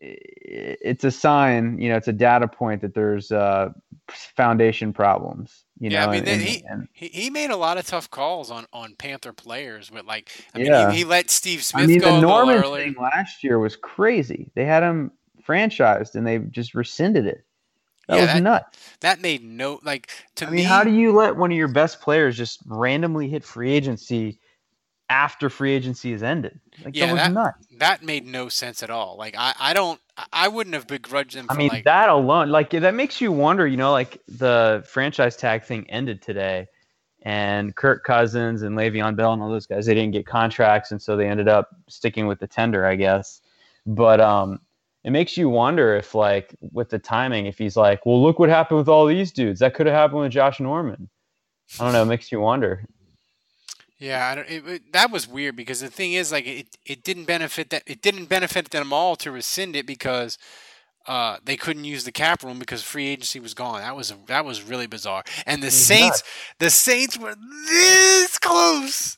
it's 0.00 1.04
a 1.04 1.10
sign. 1.10 1.78
You 1.80 1.88
know, 1.90 1.96
it's 1.96 2.08
a 2.08 2.12
data 2.12 2.46
point 2.46 2.82
that 2.82 2.94
there's 2.94 3.32
uh, 3.32 3.70
foundation 4.08 4.92
problems. 4.92 5.64
You 5.80 5.90
Yeah, 5.90 6.06
I 6.06 6.12
mean, 6.12 6.28
and- 6.28 6.40
he, 6.42 6.64
and- 6.68 6.88
he 6.92 7.08
he 7.08 7.30
made 7.30 7.50
a 7.50 7.56
lot 7.56 7.76
of 7.78 7.86
tough 7.86 8.08
calls 8.10 8.50
on 8.50 8.66
on 8.72 8.94
Panther 8.96 9.32
players, 9.32 9.90
but 9.90 10.06
like, 10.06 10.30
I 10.54 10.58
mean, 10.58 10.66
Yeah. 10.68 10.90
he, 10.90 10.98
he 10.98 11.04
let 11.04 11.28
Steve 11.30 11.62
Smith 11.64 11.84
I 11.84 11.86
mean, 11.86 11.98
go 11.98 12.14
the 12.14 12.20
Norman 12.20 12.62
thing 12.62 12.94
last 13.00 13.42
year 13.42 13.58
was 13.58 13.74
crazy. 13.76 14.50
They 14.54 14.64
had 14.64 14.82
him 14.82 15.10
franchised, 15.46 16.14
and 16.14 16.26
they've 16.26 16.50
just 16.50 16.74
rescinded 16.74 17.26
it. 17.26 17.44
That 18.08 18.16
Yeah, 18.16 18.22
was 18.22 18.32
that- 18.32 18.42
nuts. 18.42 18.78
That 19.00 19.20
made 19.20 19.42
no 19.44 19.80
like 19.82 20.10
to 20.36 20.46
I 20.46 20.50
me. 20.50 20.56
mean, 20.58 20.66
how 20.66 20.84
do 20.84 20.90
you 20.90 21.12
let 21.12 21.36
one 21.36 21.50
of 21.50 21.56
your 21.58 21.68
best 21.68 22.00
players 22.00 22.36
just 22.36 22.60
randomly 22.66 23.28
hit 23.28 23.44
free 23.44 23.72
agency 23.72 24.38
after 25.08 25.48
free 25.50 25.72
agency 25.72 26.12
is 26.12 26.22
ended? 26.22 26.58
Like 26.84 26.96
Yeah, 26.96 27.06
that 27.06 27.12
was 27.12 27.22
that- 27.22 27.32
nuts. 27.32 27.66
that 27.78 28.02
made 28.02 28.26
no 28.26 28.48
sense 28.48 28.82
at 28.82 28.90
all. 28.90 29.16
Like 29.16 29.34
I, 29.36 29.54
I 29.58 29.72
don't 29.74 30.00
I- 30.32 30.48
wouldn't 30.48 30.74
have 30.74 30.86
begrudged 30.86 31.34
them 31.36 31.46
for 31.46 31.52
I 31.54 31.56
mean, 31.56 31.68
like 31.68 31.84
that 31.84 32.08
alone, 32.08 32.48
like 32.50 32.70
that 32.70 32.94
makes 32.94 33.20
you 33.20 33.32
wonder. 33.32 33.66
You 33.66 33.76
know, 33.76 33.92
like 33.92 34.22
the 34.28 34.84
franchise 34.88 35.36
tag 35.36 35.64
thing 35.64 35.90
ended 35.90 36.22
today, 36.22 36.68
and 37.22 37.74
Kirk 37.74 38.04
Cousins 38.04 38.62
and 38.62 38.76
Le'Veon 38.78 39.16
Bell 39.16 39.32
and 39.32 39.42
all 39.42 39.50
those 39.50 39.66
guys, 39.66 39.84
they 39.86 39.94
didn't 39.94 40.12
get 40.12 40.26
contracts, 40.26 40.92
and 40.92 41.02
so 41.02 41.16
they 41.16 41.28
ended 41.28 41.48
up 41.48 41.70
sticking 41.88 42.26
with 42.28 42.38
the 42.38 42.46
tender, 42.46 42.86
I 42.86 42.94
guess. 42.94 43.40
But 43.84 44.20
um, 44.20 44.60
it 45.06 45.10
makes 45.12 45.36
you 45.36 45.48
wonder 45.48 45.94
if, 45.94 46.16
like, 46.16 46.54
with 46.72 46.90
the 46.90 46.98
timing, 46.98 47.46
if 47.46 47.56
he's 47.56 47.76
like, 47.76 48.04
well, 48.04 48.20
look 48.20 48.40
what 48.40 48.48
happened 48.48 48.78
with 48.78 48.88
all 48.88 49.06
these 49.06 49.30
dudes. 49.30 49.60
That 49.60 49.72
could 49.72 49.86
have 49.86 49.94
happened 49.94 50.20
with 50.22 50.32
Josh 50.32 50.58
Norman. 50.58 51.08
I 51.78 51.84
don't 51.84 51.92
know. 51.92 52.02
It 52.02 52.06
makes 52.06 52.32
you 52.32 52.40
wonder. 52.40 52.84
Yeah, 53.98 54.28
I 54.28 54.34
don't, 54.34 54.50
it, 54.50 54.66
it- 54.66 54.92
that 54.92 55.12
was 55.12 55.28
weird 55.28 55.54
because 55.54 55.80
the 55.80 55.88
thing 55.88 56.12
is, 56.14 56.32
like, 56.32 56.44
it, 56.46 56.76
it 56.84 57.04
didn't 57.04 57.24
benefit 57.26 57.70
that 57.70 57.84
it 57.86 58.02
didn't 58.02 58.26
benefit 58.26 58.70
them 58.70 58.92
all 58.92 59.14
to 59.16 59.30
rescind 59.30 59.76
it 59.76 59.86
because 59.86 60.38
uh, 61.06 61.36
they 61.44 61.56
couldn't 61.56 61.84
use 61.84 62.02
the 62.02 62.12
cap 62.12 62.42
room 62.42 62.58
because 62.58 62.82
free 62.82 63.06
agency 63.06 63.38
was 63.38 63.54
gone. 63.54 63.80
That 63.80 63.94
was 63.96 64.12
that 64.26 64.44
was 64.44 64.62
really 64.64 64.88
bizarre. 64.88 65.22
And 65.46 65.62
the 65.62 65.68
was 65.68 65.86
Saints, 65.86 66.22
the 66.58 66.68
Saints 66.70 67.16
were 67.16 67.36
this 67.68 68.38
close 68.38 69.16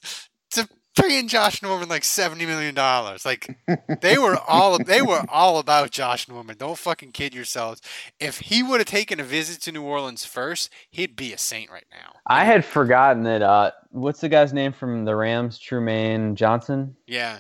to 0.50 0.68
paying 1.00 1.28
Josh 1.28 1.62
Norman 1.62 1.88
like 1.88 2.04
seventy 2.04 2.46
million 2.46 2.74
dollars. 2.74 3.24
Like 3.24 3.58
they 4.00 4.18
were 4.18 4.38
all 4.46 4.78
they 4.78 5.02
were 5.02 5.24
all 5.28 5.58
about 5.58 5.90
Josh 5.90 6.28
Norman. 6.28 6.56
Don't 6.58 6.78
fucking 6.78 7.12
kid 7.12 7.34
yourselves. 7.34 7.80
If 8.20 8.38
he 8.38 8.62
would 8.62 8.80
have 8.80 8.86
taken 8.86 9.20
a 9.20 9.24
visit 9.24 9.60
to 9.62 9.72
New 9.72 9.82
Orleans 9.82 10.24
first, 10.24 10.70
he'd 10.90 11.16
be 11.16 11.32
a 11.32 11.38
Saint 11.38 11.70
right 11.70 11.86
now. 11.90 12.14
I 12.26 12.44
had 12.44 12.64
forgotten 12.64 13.22
that. 13.24 13.42
Uh, 13.42 13.70
what's 13.90 14.20
the 14.20 14.28
guy's 14.28 14.52
name 14.52 14.72
from 14.72 15.04
the 15.04 15.16
Rams? 15.16 15.58
Trumaine 15.58 16.34
Johnson. 16.34 16.96
Yeah. 17.06 17.38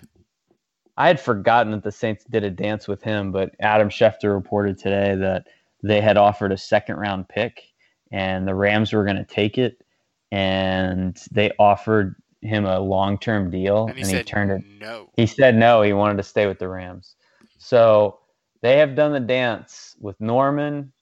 I 0.96 1.06
had 1.06 1.20
forgotten 1.20 1.72
that 1.72 1.84
the 1.84 1.92
Saints 1.92 2.24
did 2.24 2.42
a 2.42 2.50
dance 2.50 2.88
with 2.88 3.02
him, 3.02 3.30
but 3.30 3.54
Adam 3.60 3.88
Schefter 3.88 4.34
reported 4.34 4.78
today 4.78 5.14
that 5.14 5.46
they 5.82 6.00
had 6.00 6.16
offered 6.16 6.50
a 6.50 6.56
second 6.56 6.96
round 6.96 7.28
pick 7.28 7.62
and 8.10 8.48
the 8.48 8.54
Rams 8.54 8.92
were 8.92 9.04
going 9.04 9.16
to 9.16 9.24
take 9.24 9.58
it 9.58 9.84
and 10.32 11.16
they 11.30 11.52
offered 11.58 12.16
him 12.40 12.64
a 12.64 12.78
long 12.78 13.18
term 13.18 13.50
deal 13.50 13.86
And 13.88 13.98
he 13.98 14.04
said 14.04 14.26
turned 14.26 14.50
it 14.50 14.62
no. 14.80 15.10
he 15.16 15.26
said 15.26 15.56
no, 15.56 15.82
he 15.82 15.92
wanted 15.92 16.16
to 16.18 16.22
stay 16.22 16.46
with 16.46 16.58
the 16.58 16.68
Rams. 16.68 17.16
So 17.58 18.18
they 18.62 18.78
have 18.78 18.94
done 18.94 19.12
the 19.12 19.20
dance 19.20 19.96
with 20.00 20.20
Norman, 20.20 20.92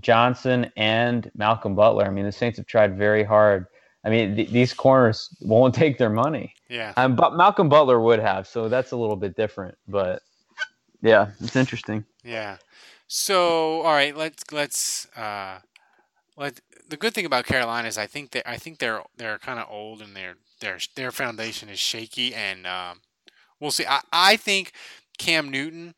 Johnson, 0.00 0.70
and 0.76 1.30
Malcolm 1.34 1.74
Butler. 1.74 2.04
I 2.04 2.10
mean, 2.10 2.24
the 2.24 2.32
Saints 2.32 2.58
have 2.58 2.66
tried 2.66 2.96
very 2.96 3.24
hard. 3.24 3.66
I 4.04 4.10
mean, 4.10 4.36
th- 4.36 4.50
these 4.50 4.72
corners 4.74 5.28
won't 5.40 5.74
take 5.74 5.98
their 5.98 6.10
money. 6.10 6.54
Yeah. 6.68 6.92
Um, 6.96 7.14
but 7.14 7.36
Malcolm 7.36 7.68
Butler 7.68 8.00
would 8.00 8.18
have, 8.18 8.46
so 8.46 8.68
that's 8.68 8.92
a 8.92 8.96
little 8.96 9.16
bit 9.16 9.36
different. 9.36 9.76
But 9.86 10.22
yeah, 11.02 11.30
it's 11.40 11.56
interesting. 11.56 12.04
Yeah. 12.24 12.56
So 13.06 13.82
all 13.82 13.92
right, 13.92 14.16
let's 14.16 14.44
let's 14.52 15.06
uh 15.16 15.58
let 16.36 16.60
the 16.92 16.98
good 16.98 17.14
thing 17.14 17.24
about 17.24 17.46
Carolina 17.46 17.88
is 17.88 17.96
I 17.96 18.06
think 18.06 18.32
that 18.32 18.48
I 18.48 18.58
think 18.58 18.78
they're 18.78 19.02
they're 19.16 19.38
kind 19.38 19.58
of 19.58 19.66
old 19.70 20.02
and 20.02 20.14
their 20.14 20.34
their 20.60 20.78
their 20.94 21.10
foundation 21.10 21.70
is 21.70 21.78
shaky 21.78 22.34
and 22.34 22.66
um 22.66 23.00
we'll 23.58 23.70
see. 23.70 23.86
I 23.86 24.00
I 24.12 24.36
think 24.36 24.72
Cam 25.18 25.50
Newton 25.50 25.94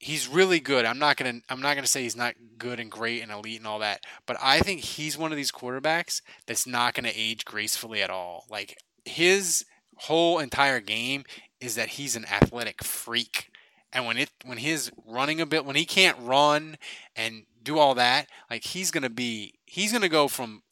he's 0.00 0.26
really 0.26 0.58
good. 0.58 0.84
I'm 0.84 0.98
not 0.98 1.16
to 1.18 1.42
I'm 1.48 1.60
not 1.60 1.74
to 1.76 1.86
say 1.86 2.02
he's 2.02 2.16
not 2.16 2.34
good 2.58 2.80
and 2.80 2.90
great 2.90 3.22
and 3.22 3.30
elite 3.30 3.58
and 3.58 3.66
all 3.68 3.78
that, 3.78 4.04
but 4.26 4.36
I 4.42 4.60
think 4.60 4.80
he's 4.80 5.16
one 5.16 5.30
of 5.30 5.36
these 5.36 5.52
quarterbacks 5.52 6.22
that's 6.46 6.66
not 6.66 6.94
to 7.04 7.12
age 7.14 7.44
gracefully 7.44 8.02
at 8.02 8.10
all. 8.10 8.46
Like 8.50 8.78
his 9.04 9.64
whole 9.96 10.40
entire 10.40 10.80
game 10.80 11.24
is 11.60 11.76
that 11.76 11.90
he's 11.90 12.16
an 12.16 12.24
athletic 12.24 12.82
freak. 12.82 13.50
And 13.92 14.06
when 14.06 14.16
it 14.16 14.30
when 14.44 14.58
his 14.58 14.90
running 15.06 15.40
a 15.40 15.46
bit 15.46 15.64
when 15.64 15.76
he 15.76 15.84
can't 15.84 16.18
run 16.20 16.78
and 17.14 17.44
do 17.62 17.78
all 17.78 17.94
that, 17.94 18.28
like 18.50 18.64
he's 18.64 18.90
gonna 18.90 19.10
be 19.10 19.54
he's 19.64 19.92
gonna 19.92 20.08
go 20.08 20.28
from 20.28 20.62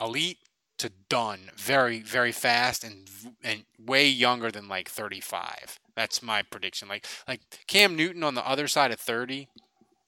elite 0.00 0.38
to 0.78 0.90
done 1.08 1.50
very 1.56 2.00
very 2.00 2.32
fast 2.32 2.84
and 2.84 3.08
and 3.42 3.64
way 3.78 4.08
younger 4.08 4.50
than 4.50 4.68
like 4.68 4.88
35. 4.88 5.78
That's 5.94 6.22
my 6.22 6.42
prediction. 6.42 6.88
Like 6.88 7.06
like 7.28 7.40
Cam 7.66 7.96
Newton 7.96 8.22
on 8.22 8.34
the 8.34 8.46
other 8.46 8.66
side 8.66 8.90
of 8.90 9.00
30, 9.00 9.48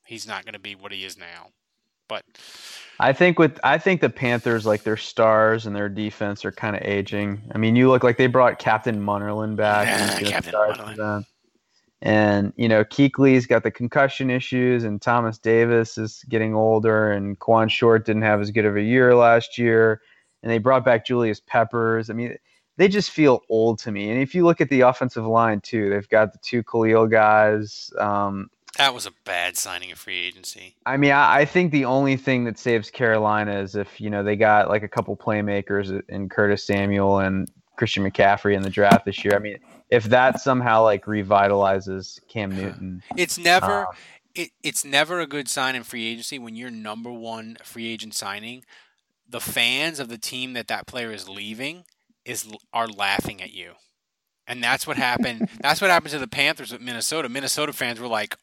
he's 0.07 0.27
not 0.27 0.45
gonna 0.45 0.59
be 0.59 0.75
what 0.75 0.93
he 0.93 1.05
is 1.05 1.17
now. 1.19 1.49
But 2.09 2.25
I 3.01 3.13
think 3.13 3.39
with 3.39 3.59
I 3.65 3.79
think 3.79 4.01
the 4.01 4.11
Panthers 4.11 4.65
like 4.67 4.83
their 4.83 4.97
stars 4.97 5.67
and 5.67 5.75
their 5.75 5.89
defense 5.89 6.45
are 6.45 6.53
kind 6.53 6.77
of 6.77 6.83
aging. 6.83 7.43
I 7.53 7.59
mean, 7.59 7.77
you 7.77 7.89
look 7.89 8.05
like 8.05 8.17
they 8.17 8.27
brought 8.27 8.59
Captain 8.59 9.05
Munnerlyn 9.05 9.57
back. 9.57 9.89
and 9.89 10.27
Captain 10.27 10.55
Munnerlyn. 10.55 11.25
And 12.03 12.53
you 12.57 12.69
know, 12.69 12.85
Kuechly's 12.85 13.47
got 13.47 13.63
the 13.63 13.71
concussion 13.71 14.31
issues, 14.31 14.85
and 14.85 15.01
Thomas 15.01 15.39
Davis 15.39 15.97
is 15.97 16.25
getting 16.29 16.55
older, 16.55 17.11
and 17.11 17.39
Kawann 17.39 17.71
Short 17.71 18.05
didn't 18.05 18.23
have 18.23 18.41
as 18.41 18.51
good 18.51 18.67
of 18.67 18.77
a 18.77 18.83
year 18.83 19.15
last 19.15 19.59
year. 19.59 20.03
And 20.43 20.53
they 20.53 20.59
brought 20.59 20.85
back 20.85 21.07
Julius 21.07 21.41
Peppers. 21.41 22.11
I 22.11 22.13
mean, 22.13 22.37
they 22.77 22.89
just 22.89 23.11
feel 23.11 23.41
old 23.49 23.79
to 23.81 23.91
me. 23.91 24.11
And 24.11 24.21
if 24.21 24.35
you 24.35 24.45
look 24.45 24.61
at 24.61 24.69
the 24.69 24.83
offensive 24.83 25.27
line 25.27 25.61
too, 25.61 25.91
they've 25.91 26.09
got 26.09 26.33
the 26.33 26.39
two 26.43 26.63
Kalil 26.63 27.07
guys. 27.07 27.91
Um, 27.99 28.51
that 28.77 28.93
was 28.93 29.07
a 29.07 29.13
bad 29.25 29.57
signing 29.57 29.91
of 29.91 29.99
free 29.99 30.27
agency. 30.27 30.77
I 30.85 30.99
mean, 30.99 31.13
I, 31.13 31.39
I 31.39 31.45
think 31.47 31.73
the 31.73 31.87
only 31.87 32.17
thing 32.17 32.45
that 32.45 32.59
saves 32.59 32.91
Carolina 32.91 33.59
is 33.59 33.75
if 33.75 34.01
you 34.01 34.11
know 34.11 34.23
they 34.23 34.37
got 34.37 34.69
like 34.69 34.83
a 34.83 34.89
couple 34.89 35.17
playmakers 35.17 36.03
in 36.09 36.29
Curtis 36.29 36.67
Samuel 36.67 37.21
and 37.21 37.51
Christian 37.77 38.05
McCaffrey 38.05 38.55
in 38.55 38.63
the 38.63 38.71
draft 38.71 39.07
this 39.07 39.25
year. 39.25 39.35
I 39.35 39.39
mean, 39.39 39.59
if 39.91 40.05
that 40.05 40.41
somehow 40.41 40.83
like 40.83 41.05
revitalizes 41.05 42.21
Cam 42.29 42.51
Newton, 42.51 43.03
It's 43.17 43.39
never 43.39 43.87
Um, 43.87 43.95
it, 44.35 44.51
it's 44.63 44.85
never 44.85 45.21
a 45.21 45.27
good 45.27 45.49
sign 45.49 45.75
in 45.75 45.83
free 45.83 46.07
agency 46.07 46.39
when 46.39 46.55
your 46.55 46.71
number 46.71 47.13
one 47.13 47.57
free 47.63 47.87
agent 47.87 48.15
signing, 48.15 48.65
the 49.29 49.41
fans 49.41 49.99
of 49.99 50.09
the 50.09 50.19
team 50.19 50.53
that 50.53 50.69
that 50.69 50.87
player 50.87 51.11
is 51.11 51.29
leaving 51.29 51.85
is 52.25 52.47
are 52.73 52.87
laughing 52.87 53.41
at 53.43 53.53
you. 53.53 53.73
And 54.47 54.63
that's 54.63 54.87
what 54.87 54.97
happened. 54.97 55.49
that's 55.61 55.81
what 55.81 55.91
happened 55.91 56.13
to 56.13 56.19
the 56.19 56.29
Panthers 56.29 56.73
with 56.73 56.81
Minnesota. 56.81 57.29
Minnesota 57.29 57.73
fans 57.73 57.99
were 57.99 58.07
like, 58.07 58.37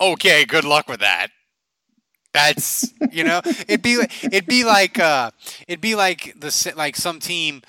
"Okay, 0.00 0.44
good 0.44 0.64
luck 0.64 0.88
with 0.88 1.00
that." 1.00 1.28
That's 2.34 2.92
you 3.12 3.24
know, 3.24 3.40
it'd 3.44 3.82
be 3.82 4.02
it'd 4.22 4.46
be 4.46 4.64
like 4.64 4.98
uh, 4.98 5.30
it'd 5.66 5.80
be 5.80 5.94
like 5.94 6.34
the 6.38 6.72
like 6.76 6.96
some 6.96 7.20
team 7.20 7.62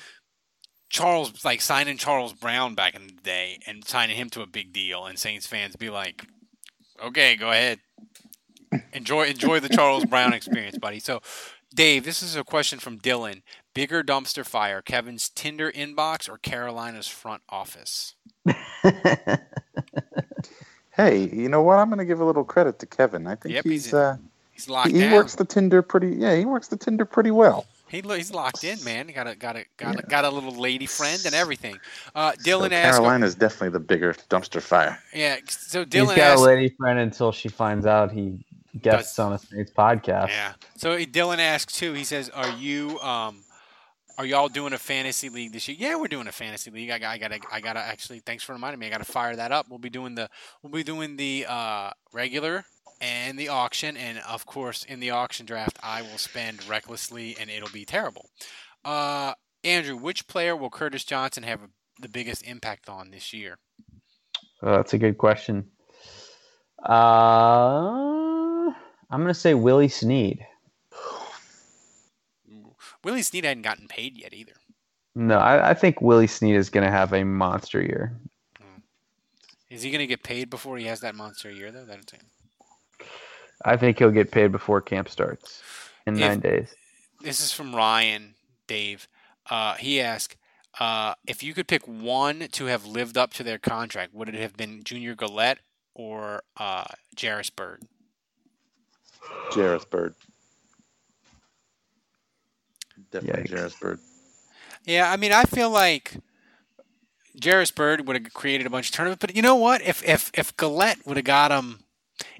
Charles 0.89 1.45
like 1.45 1.61
signing 1.61 1.97
Charles 1.97 2.33
Brown 2.33 2.75
back 2.75 2.95
in 2.95 3.07
the 3.07 3.13
day 3.13 3.59
and 3.67 3.85
signing 3.85 4.15
him 4.17 4.29
to 4.31 4.41
a 4.41 4.47
big 4.47 4.73
deal, 4.73 5.05
and 5.05 5.17
Saints 5.19 5.45
fans 5.47 5.75
be 5.75 5.89
like, 5.89 6.25
"Okay, 7.03 7.35
go 7.35 7.51
ahead, 7.51 7.79
enjoy 8.93 9.27
enjoy 9.27 9.59
the 9.59 9.69
Charles 9.69 10.05
Brown 10.05 10.33
experience, 10.33 10.77
buddy." 10.77 10.99
So, 10.99 11.21
Dave, 11.73 12.03
this 12.05 12.23
is 12.23 12.35
a 12.35 12.43
question 12.43 12.79
from 12.79 12.97
Dylan: 12.99 13.41
Bigger 13.73 14.03
dumpster 14.03 14.45
fire, 14.45 14.81
Kevin's 14.81 15.29
Tinder 15.29 15.71
inbox 15.71 16.27
or 16.27 16.37
Carolina's 16.37 17.07
front 17.07 17.43
office? 17.49 18.15
Hey, 20.95 21.29
you 21.31 21.47
know 21.47 21.61
what? 21.61 21.77
I'm 21.79 21.87
going 21.87 21.99
to 21.99 22.03
give 22.05 22.19
a 22.19 22.25
little 22.25 22.43
credit 22.43 22.77
to 22.79 22.85
Kevin. 22.85 23.25
I 23.25 23.35
think 23.35 23.55
Yep, 23.55 23.63
he's 23.63 23.85
he's- 23.85 23.93
uh, 23.93 24.17
He's 24.51 24.67
locked 24.67 24.89
he, 24.91 24.99
he 25.07 25.13
works 25.13 25.35
the 25.35 25.45
Tinder 25.45 25.81
pretty. 25.81 26.09
Yeah, 26.09 26.35
he 26.35 26.43
works 26.43 26.67
the 26.67 26.75
Tinder 26.75 27.05
pretty 27.05 27.31
well. 27.31 27.65
He 27.89 28.01
lo- 28.01 28.15
he's 28.15 28.31
locked 28.31 28.63
in, 28.63 28.83
man. 28.83 29.07
He 29.07 29.13
got 29.13 29.27
a 29.27 29.35
got 29.35 29.55
a 29.55 29.65
got 29.77 29.99
a, 29.99 30.03
got 30.03 30.25
a 30.25 30.29
little 30.29 30.53
lady 30.53 30.85
friend 30.85 31.21
and 31.25 31.33
everything. 31.35 31.77
Uh, 32.15 32.33
So 32.39 32.41
Dylan 32.43 32.71
asked, 32.71 32.97
Carolina 32.97 33.25
is 33.25 33.35
definitely 33.35 33.69
the 33.69 33.79
bigger 33.79 34.13
dumpster 34.29 34.61
fire. 34.61 34.99
yeah. 35.13 35.37
So 35.47 35.79
he's 35.79 35.89
Dylan 35.89 36.15
got 36.15 36.19
asked, 36.19 36.41
a 36.41 36.43
lady 36.43 36.69
friend 36.77 36.99
until 36.99 37.31
she 37.31 37.49
finds 37.49 37.85
out 37.85 38.11
he 38.11 38.45
guests 38.81 39.17
on 39.17 39.33
a 39.33 39.37
Saints 39.39 39.71
podcast. 39.71 40.27
Yeah. 40.29 40.53
So 40.77 40.97
Dylan 40.99 41.39
asks 41.39 41.73
too. 41.73 41.93
He 41.93 42.03
says, 42.03 42.29
"Are 42.29 42.51
you 42.51 42.99
um, 42.99 43.43
are 44.17 44.25
y'all 44.25 44.49
doing 44.49 44.73
a 44.73 44.77
fantasy 44.77 45.29
league 45.29 45.53
this 45.53 45.67
year?" 45.67 45.77
Yeah, 45.79 45.95
we're 45.95 46.07
doing 46.07 46.27
a 46.27 46.31
fantasy 46.31 46.69
league. 46.69 46.91
I 46.91 46.99
got, 46.99 47.09
I 47.11 47.17
got, 47.17 47.31
to 47.31 47.39
I 47.51 47.59
got 47.61 47.73
to 47.73 47.79
actually. 47.79 48.19
Thanks 48.19 48.43
for 48.43 48.53
reminding 48.53 48.79
me. 48.79 48.85
I 48.85 48.89
got 48.91 48.99
to 49.03 49.11
fire 49.11 49.35
that 49.35 49.51
up. 49.51 49.67
We'll 49.69 49.79
be 49.79 49.89
doing 49.89 50.13
the, 50.15 50.29
we'll 50.61 50.71
be 50.71 50.83
doing 50.83 51.15
the 51.17 51.45
uh, 51.49 51.89
regular 52.13 52.65
and 53.01 53.37
the 53.37 53.49
auction, 53.49 53.95
and 53.97 54.19
of 54.19 54.45
course, 54.45 54.83
in 54.83 54.99
the 54.99 55.11
auction 55.11 55.45
draft, 55.45 55.79
I 55.81 56.01
will 56.01 56.17
spend 56.17 56.67
recklessly, 56.67 57.35
and 57.39 57.49
it'll 57.49 57.69
be 57.69 57.85
terrible. 57.85 58.29
Uh, 58.83 59.33
Andrew, 59.63 59.95
which 59.95 60.27
player 60.27 60.55
will 60.55 60.69
Curtis 60.69 61.03
Johnson 61.03 61.43
have 61.43 61.61
the 61.99 62.09
biggest 62.09 62.43
impact 62.43 62.89
on 62.89 63.11
this 63.11 63.33
year? 63.33 63.57
Oh, 64.61 64.75
that's 64.75 64.93
a 64.93 64.97
good 64.97 65.17
question. 65.17 65.69
Uh, 66.87 66.91
I'm 68.71 68.73
gonna 69.09 69.33
say 69.33 69.53
Willie 69.53 69.89
Snead. 69.89 70.45
Willie 73.03 73.21
Snead 73.21 73.45
hadn't 73.45 73.63
gotten 73.63 73.87
paid 73.87 74.17
yet 74.17 74.33
either. 74.33 74.53
No, 75.15 75.37
I, 75.37 75.71
I 75.71 75.73
think 75.73 76.01
Willie 76.01 76.27
Snead 76.27 76.55
is 76.55 76.69
gonna 76.69 76.91
have 76.91 77.13
a 77.13 77.23
monster 77.23 77.81
year. 77.81 78.19
Is 79.69 79.83
he 79.83 79.91
going 79.91 79.99
to 79.99 80.07
get 80.07 80.23
paid 80.23 80.49
before 80.49 80.77
he 80.77 80.85
has 80.85 81.01
that 81.01 81.15
monster 81.15 81.51
year 81.51 81.71
though? 81.71 81.85
That's 81.85 82.11
I 83.65 83.77
think 83.77 83.99
he'll 83.99 84.11
get 84.11 84.31
paid 84.31 84.51
before 84.51 84.81
camp 84.81 85.09
starts 85.09 85.61
in 86.05 86.15
If- 86.15 86.19
nine 86.21 86.39
days. 86.39 86.73
This 87.21 87.41
is 87.41 87.51
from 87.51 87.75
Ryan 87.75 88.35
Dave. 88.67 89.07
Uh, 89.49 89.73
he 89.75 89.99
asked 89.99 90.37
uh, 90.79 91.15
if 91.27 91.43
you 91.43 91.53
could 91.53 91.67
pick 91.67 91.85
one 91.85 92.47
to 92.53 92.65
have 92.65 92.85
lived 92.85 93.17
up 93.17 93.33
to 93.33 93.43
their 93.43 93.57
contract, 93.57 94.13
would 94.13 94.29
it 94.29 94.35
have 94.35 94.55
been 94.55 94.83
Junior 94.83 95.15
Galette 95.15 95.59
or 95.93 96.43
uh, 96.57 96.85
Jairus 97.19 97.49
Byrd? 97.49 97.83
Jairus 99.51 99.83
Byrd. 99.83 100.15
Definitely 103.11 103.43
Yikes. 103.43 103.49
Jairus 103.49 103.75
Byrd. 103.79 103.99
Yeah, 104.85 105.11
I 105.11 105.17
mean, 105.17 105.33
I 105.33 105.43
feel 105.43 105.69
like 105.69 106.13
Jairus 107.43 107.71
Byrd 107.71 108.07
would 108.07 108.15
have 108.15 108.33
created 108.33 108.65
a 108.67 108.69
bunch 108.69 108.89
of 108.89 108.95
tournaments, 108.95 109.19
but 109.19 109.35
you 109.35 109.41
know 109.41 109.55
what? 109.55 109.81
If 109.81 110.03
if 110.07 110.31
if 110.33 110.55
Galette 110.55 111.05
would 111.05 111.17
have 111.17 111.25
got 111.25 111.51
him, 111.51 111.81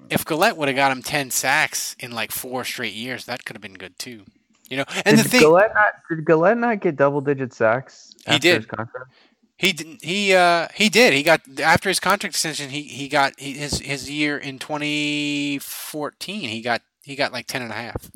if 0.10 0.26
Galette 0.26 0.58
would 0.58 0.68
have 0.68 0.76
got 0.76 0.92
him 0.92 1.02
ten 1.02 1.32
sacks 1.32 1.96
in 2.00 2.12
like 2.12 2.32
four 2.32 2.64
straight 2.64 2.94
years, 2.94 3.26
that 3.26 3.46
could 3.46 3.56
have 3.56 3.62
been 3.62 3.74
good 3.74 3.98
too. 4.00 4.26
You 4.70 4.78
know, 4.78 4.86
and 5.06 5.18
did 5.18 5.26
the 5.26 5.30
thing 5.30 5.42
Galette 5.42 5.74
not 5.74 5.94
did 6.10 6.26
Galette 6.26 6.58
not 6.58 6.80
get 6.80 6.96
double 6.96 7.22
digit 7.22 7.54
sacks? 7.54 8.14
He 8.26 8.34
after 8.34 8.40
did. 8.40 8.56
His 8.58 8.66
contract? 8.66 9.12
He 9.58 9.74
didn't. 9.74 10.04
He 10.04 10.34
uh 10.34 10.68
he 10.74 10.90
did. 10.90 11.14
He 11.14 11.24
got 11.24 11.42
after 11.60 11.90
his 11.90 12.00
contract 12.00 12.36
extension. 12.36 12.70
He 12.70 12.84
he 12.84 13.08
got 13.08 13.34
he, 13.38 13.54
his 13.54 13.80
his 13.80 14.10
year 14.10 14.38
in 14.38 14.60
2014. 14.60 16.50
He 16.50 16.62
got 16.62 16.82
he 17.04 17.16
got 17.16 17.34
like 17.34 17.48
ten 17.48 17.62
and 17.62 17.72
a 17.72 17.76
half. 17.76 18.10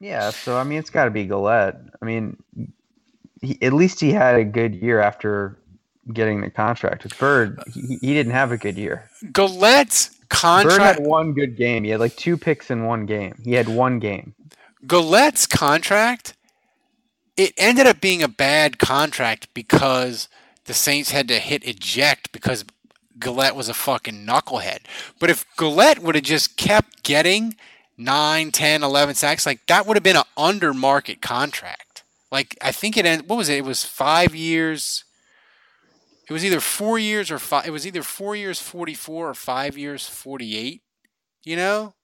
Yeah, 0.00 0.30
so 0.30 0.56
I 0.56 0.64
mean, 0.64 0.78
it's 0.78 0.90
got 0.90 1.06
to 1.06 1.10
be 1.10 1.26
Galette. 1.26 1.76
I 2.00 2.04
mean, 2.04 2.36
he, 3.40 3.58
at 3.62 3.72
least 3.72 4.00
he 4.00 4.12
had 4.12 4.36
a 4.36 4.44
good 4.44 4.74
year 4.74 5.00
after 5.00 5.58
getting 6.12 6.40
the 6.40 6.50
contract. 6.50 7.02
With 7.02 7.18
Byrd, 7.18 7.60
he, 7.72 7.98
he 8.00 8.14
didn't 8.14 8.32
have 8.32 8.52
a 8.52 8.56
good 8.56 8.76
year. 8.76 9.10
Galette's 9.32 10.17
Byrd 10.30 10.80
had 10.80 11.06
one 11.06 11.32
good 11.32 11.56
game. 11.56 11.84
He 11.84 11.90
had 11.90 12.00
like 12.00 12.16
two 12.16 12.36
picks 12.36 12.70
in 12.70 12.84
one 12.84 13.06
game. 13.06 13.40
He 13.44 13.54
had 13.54 13.68
one 13.68 13.98
game. 13.98 14.34
Galette's 14.86 15.46
contract. 15.46 16.34
It 17.36 17.52
ended 17.56 17.86
up 17.86 18.00
being 18.00 18.22
a 18.22 18.28
bad 18.28 18.78
contract 18.78 19.52
because 19.54 20.28
the 20.64 20.74
Saints 20.74 21.10
had 21.10 21.28
to 21.28 21.38
hit 21.38 21.66
eject 21.66 22.32
because 22.32 22.64
Galette 23.18 23.56
was 23.56 23.68
a 23.68 23.74
fucking 23.74 24.26
knucklehead. 24.26 24.80
But 25.18 25.30
if 25.30 25.44
Galette 25.56 26.00
would 26.00 26.14
have 26.14 26.24
just 26.24 26.56
kept 26.56 27.02
getting 27.02 27.56
9, 27.96 28.50
10, 28.52 28.82
11 28.82 29.14
sacks, 29.14 29.46
like 29.46 29.66
that 29.66 29.86
would 29.86 29.96
have 29.96 30.04
been 30.04 30.16
an 30.16 30.24
under 30.36 30.74
market 30.74 31.20
contract. 31.20 32.04
Like 32.30 32.56
I 32.60 32.72
think 32.72 32.96
it 32.96 33.06
ended, 33.06 33.28
what 33.28 33.36
was 33.36 33.48
it? 33.48 33.58
It 33.58 33.64
was 33.64 33.84
5 33.84 34.34
years 34.34 35.04
it 36.28 36.32
was 36.32 36.44
either 36.44 36.60
4 36.60 36.98
years 36.98 37.30
or 37.30 37.38
5 37.38 37.66
it 37.66 37.70
was 37.70 37.86
either 37.86 38.02
4 38.02 38.36
years 38.36 38.60
44 38.60 39.30
or 39.30 39.34
5 39.34 39.78
years 39.78 40.06
48, 40.08 40.82
you 41.44 41.56
know? 41.56 41.94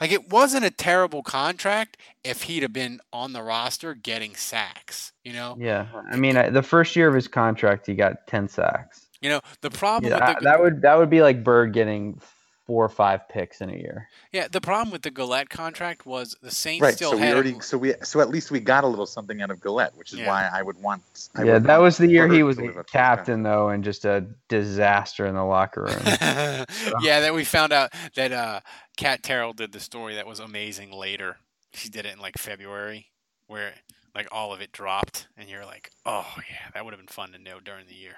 Like 0.00 0.12
it 0.12 0.30
wasn't 0.30 0.64
a 0.64 0.70
terrible 0.70 1.22
contract 1.22 1.96
if 2.22 2.44
he'd 2.44 2.62
have 2.62 2.72
been 2.72 3.00
on 3.12 3.32
the 3.32 3.42
roster 3.42 3.94
getting 3.94 4.36
sacks, 4.36 5.12
you 5.24 5.32
know? 5.32 5.56
Yeah, 5.58 5.86
I 6.10 6.16
mean, 6.16 6.36
I, 6.36 6.50
the 6.50 6.62
first 6.62 6.94
year 6.94 7.08
of 7.08 7.14
his 7.14 7.26
contract, 7.26 7.86
he 7.86 7.94
got 7.94 8.26
ten 8.26 8.48
sacks. 8.48 9.06
You 9.20 9.30
know, 9.30 9.40
the 9.62 9.70
problem 9.70 10.12
Yeah, 10.12 10.28
with 10.28 10.38
the 10.38 10.44
that 10.44 10.60
would 10.60 10.82
that 10.82 10.98
would 10.98 11.10
be 11.10 11.22
like 11.22 11.42
Byrd 11.42 11.72
getting 11.72 12.20
four 12.68 12.84
or 12.84 12.88
five 12.90 13.26
picks 13.30 13.62
in 13.62 13.70
a 13.70 13.74
year. 13.74 14.06
Yeah, 14.30 14.46
the 14.46 14.60
problem 14.60 14.90
with 14.92 15.00
the 15.00 15.10
Galette 15.10 15.48
contract 15.48 16.04
was 16.04 16.36
the 16.42 16.50
Saints 16.50 16.82
Right. 16.82 16.94
still 16.94 17.12
So 17.12 17.16
we 17.16 17.22
had 17.22 17.34
already. 17.34 17.58
So 17.60 17.78
we. 17.78 17.94
So 18.02 18.20
at 18.20 18.28
least 18.28 18.50
we 18.50 18.60
got 18.60 18.84
a 18.84 18.86
little 18.86 19.06
something 19.06 19.40
out 19.40 19.50
of 19.50 19.58
Galette, 19.58 19.96
which 19.96 20.12
is 20.12 20.18
Yeah. 20.18 20.28
why 20.28 20.50
I 20.52 20.62
would 20.62 20.76
want. 20.82 21.02
I 21.34 21.44
yeah, 21.44 21.54
would 21.54 21.62
that 21.64 21.78
want 21.78 21.82
was 21.82 21.96
the 21.96 22.06
year 22.08 22.28
he 22.28 22.42
was 22.42 22.58
a 22.58 22.66
up 22.66 22.74
to 22.74 22.92
captain 22.92 23.42
though, 23.42 23.70
and 23.70 23.82
just 23.82 24.04
a 24.04 24.26
disaster 24.48 25.26
in 25.26 25.34
the 25.34 25.44
locker 25.44 25.80
room. 25.80 26.02
yeah, 27.00 27.20
that 27.20 27.32
we 27.34 27.42
found 27.42 27.72
out 27.72 27.90
that 28.16 28.32
uh 28.32 28.60
Kat 28.98 29.22
Terrell 29.22 29.54
did 29.54 29.72
the 29.72 29.80
story 29.80 30.14
that 30.16 30.26
was 30.26 30.38
amazing 30.38 30.92
later. 30.92 31.38
She 31.72 31.88
did 31.88 32.04
it 32.04 32.12
in 32.12 32.20
like 32.20 32.36
February 32.36 33.06
where 33.46 33.72
like 34.14 34.28
all 34.30 34.52
of 34.52 34.60
it 34.60 34.72
dropped 34.72 35.26
and 35.38 35.48
you're 35.48 35.64
like, 35.64 35.90
"Oh, 36.04 36.26
yeah, 36.36 36.68
that 36.74 36.84
would 36.84 36.92
have 36.92 37.00
been 37.00 37.06
fun 37.08 37.32
to 37.32 37.38
know 37.38 37.60
during 37.60 37.86
the 37.86 37.94
year." 37.94 38.16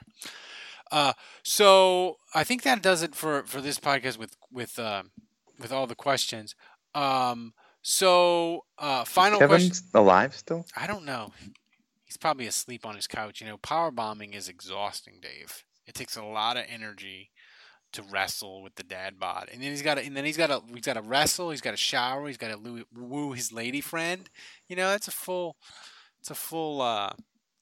Uh 0.91 1.13
so 1.43 2.17
I 2.35 2.45
think 2.45 2.63
that 2.63 2.83
does 2.83 3.03
it 3.03 3.15
for 3.15 3.45
for 3.45 3.61
this 3.61 3.79
podcast 3.79 4.19
with 4.19 4.37
with 4.51 4.79
um 4.79 5.11
with 5.59 5.73
all 5.73 5.87
the 5.87 5.95
questions. 5.95 6.55
Um 6.95 7.55
so 7.83 8.65
uh 8.79 9.05
final 9.05 9.39
question 9.39 9.71
Kevin's 9.71 9.83
alive 9.95 10.35
still. 10.35 10.67
I 10.77 10.87
don't 10.87 11.05
know. 11.05 11.33
He's 12.05 12.17
probably 12.17 12.47
asleep 12.47 12.85
on 12.85 12.97
his 12.97 13.07
couch. 13.07 13.41
You 13.41 13.47
know, 13.47 13.57
power 13.57 13.91
bombing 13.91 14.35
is 14.35 14.49
exhausting, 14.49 15.21
Dave. 15.23 15.65
It 15.87 15.95
takes 15.95 16.17
a 16.17 16.25
lot 16.25 16.57
of 16.57 16.65
energy 16.69 17.31
to 17.93 18.03
wrestle 18.03 18.63
with 18.63 18.75
the 18.77 18.83
dad 18.85 19.19
bod, 19.19 19.49
and 19.53 19.63
then 19.63 19.71
he's 19.71 19.83
got 19.83 19.95
to, 19.97 20.05
and 20.05 20.17
then 20.17 20.25
he's 20.25 20.37
got 20.37 20.47
to, 20.47 20.63
he's 20.73 20.85
got 20.85 20.95
to 20.95 21.03
wrestle. 21.03 21.51
He's 21.51 21.61
got 21.61 21.73
to 21.73 21.77
shower. 21.77 22.27
He's 22.29 22.37
got 22.37 22.51
to 22.53 22.85
woo 22.95 23.33
his 23.33 23.53
lady 23.53 23.81
friend. 23.81 24.29
You 24.69 24.77
know, 24.77 24.91
that's 24.91 25.09
a 25.09 25.13
full, 25.13 25.57
it's 26.21 26.31
a 26.31 26.35
full, 26.35 26.81
uh, 26.83 27.11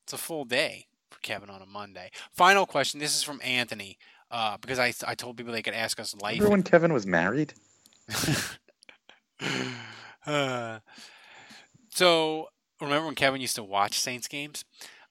it's 0.05 0.13
a 0.13 0.19
full 0.19 0.45
day 0.45 0.88
for 1.19 1.27
Kevin 1.27 1.51
on 1.51 1.63
a 1.63 1.67
Monday. 1.67 2.11
Final 2.33 2.67
question. 2.67 3.01
This 3.01 3.17
is 3.17 3.23
from 3.23 3.41
Anthony, 3.45 3.99
uh, 4.31 4.57
because 4.59 4.79
I, 4.79 4.93
I 5.07 5.15
told 5.15 5.37
people 5.37 5.53
they 5.53 5.63
could 5.63 5.75
ask 5.75 5.99
us 6.01 6.15
life. 6.15 6.35
Remember 6.35 6.51
when 6.53 6.63
Kevin 6.63 6.93
was 6.93 7.07
married? 7.07 7.55
Uh, 10.27 10.81
so 11.91 12.49
remember 12.83 13.07
when 13.07 13.15
Kevin 13.15 13.41
used 13.41 13.55
to 13.57 13.63
watch 13.65 13.99
Saints 13.99 14.29
games? 14.29 14.63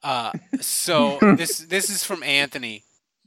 Uh, 0.04 0.32
so 0.62 1.18
this 1.38 1.58
this 1.60 1.90
is 1.90 2.04
from 2.04 2.22
Anthony 2.22 2.84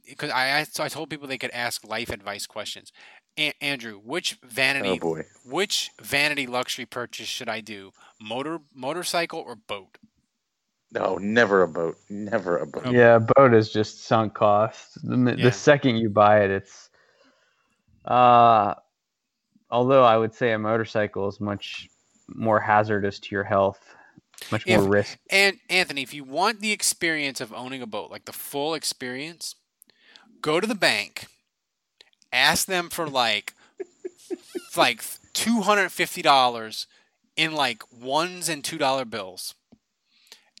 because 0.07 0.29
I 0.29 0.45
asked, 0.47 0.75
so 0.75 0.83
I 0.85 0.87
told 0.87 1.09
people 1.09 1.27
they 1.27 1.37
could 1.39 1.51
ask 1.51 1.85
life 1.85 2.09
advice 2.09 2.45
questions. 2.45 2.93
A- 3.37 3.53
Andrew, 3.61 3.95
which 3.97 4.37
vanity 4.43 4.89
Oh 4.91 4.95
boy. 4.97 5.25
which 5.43 5.89
vanity 6.01 6.47
luxury 6.47 6.85
purchase 6.85 7.27
should 7.27 7.49
I 7.49 7.59
do? 7.59 7.91
Motor 8.21 8.59
motorcycle 8.73 9.39
or 9.39 9.55
boat? 9.55 9.97
No, 10.91 11.17
never 11.17 11.63
a 11.63 11.67
boat. 11.67 11.97
Never 12.09 12.57
a 12.57 12.67
boat. 12.67 12.91
Yeah, 12.91 13.15
a 13.15 13.19
boat 13.19 13.53
is 13.53 13.71
just 13.71 14.03
sunk 14.03 14.33
cost. 14.33 14.97
The, 15.03 15.35
Yeah. 15.37 15.45
the 15.45 15.51
second 15.51 15.97
you 15.97 16.09
buy 16.09 16.43
it, 16.43 16.51
it's. 16.51 16.89
Uh, 18.03 18.73
although 19.69 20.03
I 20.03 20.17
would 20.17 20.33
say 20.33 20.51
a 20.51 20.59
motorcycle 20.59 21.27
is 21.27 21.39
much 21.39 21.87
more 22.27 22.59
hazardous 22.59 23.19
to 23.19 23.35
your 23.35 23.43
health, 23.43 23.79
much 24.51 24.67
more 24.67 24.81
risk. 24.83 25.17
And 25.29 25.57
Anthony, 25.69 26.01
if 26.01 26.13
you 26.13 26.23
want 26.23 26.59
the 26.59 26.71
experience 26.71 27.39
of 27.39 27.53
owning 27.53 27.81
a 27.81 27.87
boat, 27.87 28.11
like 28.11 28.25
the 28.25 28.33
full 28.33 28.73
experience, 28.73 29.55
go 30.41 30.59
to 30.59 30.67
the 30.67 30.75
bank, 30.75 31.27
ask 32.33 32.65
them 32.67 32.89
for 32.89 33.07
like 33.07 33.53
like 34.75 35.03
two 35.33 35.61
hundred 35.61 35.89
fifty 35.91 36.21
dollars 36.21 36.87
in 37.35 37.53
like 37.53 37.83
ones 37.91 38.49
and 38.49 38.63
two 38.63 38.77
dollar 38.77 39.05
bills, 39.05 39.55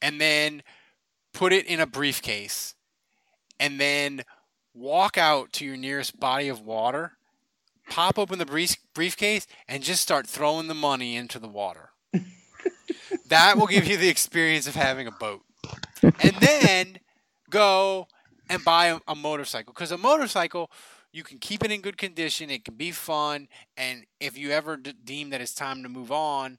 and 0.01 0.19
then 0.19 0.63
put 1.33 1.53
it 1.53 1.65
in 1.65 1.79
a 1.79 1.85
briefcase, 1.85 2.75
and 3.59 3.79
then 3.79 4.23
walk 4.73 5.17
out 5.17 5.51
to 5.53 5.65
your 5.65 5.77
nearest 5.77 6.19
body 6.19 6.47
of 6.47 6.61
water, 6.61 7.13
pop 7.89 8.17
open 8.17 8.39
the 8.39 8.45
brief- 8.45 8.77
briefcase, 8.93 9.47
and 9.67 9.83
just 9.83 10.01
start 10.01 10.27
throwing 10.27 10.67
the 10.67 10.73
money 10.73 11.15
into 11.15 11.39
the 11.39 11.47
water. 11.47 11.89
that 13.27 13.57
will 13.57 13.67
give 13.67 13.85
you 13.85 13.97
the 13.97 14.09
experience 14.09 14.67
of 14.67 14.75
having 14.75 15.07
a 15.07 15.11
boat. 15.11 15.41
And 16.03 16.35
then 16.39 16.99
go 17.49 18.07
and 18.49 18.63
buy 18.63 18.87
a, 18.87 18.99
a 19.07 19.15
motorcycle 19.15 19.73
because 19.73 19.91
a 19.91 19.97
motorcycle 19.97 20.71
you 21.13 21.23
can 21.23 21.37
keep 21.37 21.63
it 21.63 21.71
in 21.71 21.81
good 21.81 21.97
condition 21.97 22.49
it 22.49 22.65
can 22.65 22.75
be 22.75 22.91
fun 22.91 23.47
and 23.77 24.05
if 24.19 24.37
you 24.37 24.51
ever 24.51 24.77
d- 24.77 24.93
deem 25.03 25.29
that 25.29 25.41
it's 25.41 25.53
time 25.53 25.83
to 25.83 25.89
move 25.89 26.11
on 26.11 26.57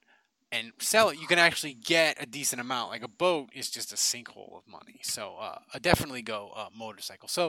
and 0.53 0.72
sell 0.78 1.09
it 1.09 1.18
you 1.18 1.26
can 1.26 1.38
actually 1.38 1.74
get 1.74 2.22
a 2.22 2.26
decent 2.26 2.61
amount. 2.61 2.90
Like 2.90 3.03
a 3.03 3.09
boat 3.09 3.48
is 3.53 3.70
just 3.70 3.92
a 3.92 3.96
sinkhole 3.96 4.59
of 4.59 4.68
money. 4.68 5.00
So 5.03 5.36
uh, 5.40 5.59
uh, 5.74 5.78
definitely 5.80 6.22
go 6.22 6.53
uh, 6.55 6.68
motorcycle. 6.76 7.28
So 7.28 7.48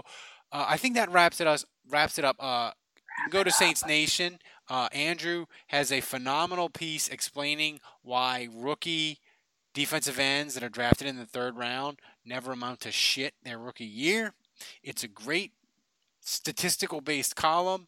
uh, 0.51 0.65
i 0.67 0.77
think 0.77 0.95
that 0.95 1.11
wraps 1.11 1.39
it 1.41 1.47
us 1.47 1.65
wraps 1.87 2.17
it 2.17 2.25
up. 2.25 2.37
Uh, 2.39 2.71
go 3.29 3.43
to 3.43 3.51
saints 3.51 3.85
nation. 3.85 4.39
Uh, 4.69 4.87
andrew 4.93 5.45
has 5.67 5.91
a 5.91 6.01
phenomenal 6.01 6.69
piece 6.69 7.09
explaining 7.09 7.79
why 8.01 8.47
rookie 8.51 9.19
defensive 9.73 10.19
ends 10.19 10.53
that 10.53 10.63
are 10.63 10.69
drafted 10.69 11.07
in 11.07 11.17
the 11.17 11.25
third 11.25 11.57
round 11.57 11.99
never 12.25 12.53
amount 12.53 12.79
to 12.79 12.91
shit 12.91 13.33
their 13.43 13.57
rookie 13.59 13.85
year. 13.85 14.33
It's 14.81 15.03
a 15.03 15.07
great 15.07 15.51
statistical 16.21 17.01
based 17.01 17.35
column. 17.35 17.87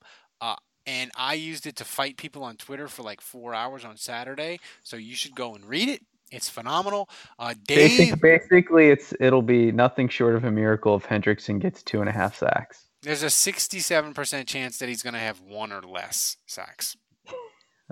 And 0.88 1.12
I 1.16 1.34
used 1.34 1.66
it 1.66 1.76
to 1.78 1.84
fight 1.86 2.18
people 2.18 2.44
on 2.44 2.58
Twitter 2.58 2.88
for 2.88 3.02
like 3.04 3.22
four 3.22 3.54
hours 3.56 3.84
on 3.84 3.98
Saturday. 3.98 4.60
So 4.84 4.98
you 4.98 5.16
should 5.16 5.36
go 5.36 5.56
and 5.56 5.66
read 5.66 5.90
it. 5.90 6.02
It's 6.32 6.50
phenomenal. 6.50 7.10
Uh, 7.40 7.54
Dave, 7.68 7.98
Basic, 7.98 8.22
basically, 8.22 8.90
it's 8.90 9.14
it'll 9.20 9.42
be 9.44 9.72
nothing 9.72 10.10
short 10.10 10.36
of 10.36 10.44
a 10.44 10.52
miracle 10.52 10.96
if 10.96 11.04
Hendrickson 11.04 11.60
gets 11.60 11.82
two 11.84 12.02
and 12.02 12.10
a 12.10 12.12
half 12.12 12.36
sacks. 12.38 12.86
there's 13.04 13.22
a 13.24 13.28
67% 13.28 14.48
chance 14.48 14.80
that 14.80 14.90
he's 14.90 15.04
going 15.04 15.14
to 15.14 15.20
have 15.20 15.40
one 15.42 15.72
or 15.72 15.82
less 15.82 16.38
sacks. 16.48 16.98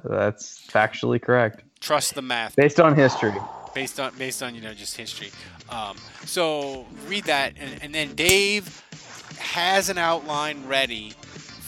That's 0.04 0.66
factually 0.68 1.22
correct, 1.22 1.64
Trust 1.80 2.16
the 2.16 2.22
math. 2.24 2.56
based 2.56 2.80
on 2.80 2.96
history. 2.96 3.34
based 3.76 4.00
on 4.00 4.12
based 4.18 4.42
on 4.42 4.56
you 4.56 4.62
know 4.62 4.74
just 4.74 4.98
history. 4.98 5.30
Um, 5.70 5.98
so 6.26 6.88
read 7.08 7.26
that, 7.26 7.54
and, 7.58 7.82
and 7.84 7.94
then 7.96 8.16
Dave 8.16 8.84
has 9.38 9.90
an 9.90 10.00
outline 10.00 10.66
ready 10.68 11.14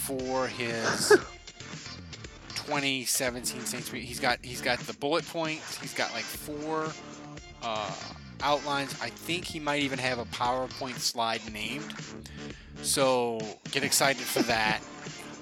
for 0.06 0.48
his 0.48 1.10
2017 2.56 3.62
Saints. 3.62 3.90
He's 3.90 4.20
got 4.20 4.40
he's 4.44 4.62
got 4.62 4.80
the 4.80 4.94
bullet 4.94 5.28
points. 5.28 5.78
He's 5.80 5.94
got 5.94 6.14
like 6.14 6.24
four 6.24 6.92
uh, 7.64 7.92
outlines. 8.42 8.96
I 9.02 9.10
think 9.10 9.46
he 9.46 9.60
might 9.60 9.82
even 9.82 10.00
have 10.00 10.20
a 10.20 10.26
PowerPoint 10.26 11.00
slide 11.00 11.42
named. 11.52 11.94
So 12.82 13.40
get 13.72 13.84
excited 13.84 14.22
for 14.22 14.42
that. 14.44 14.82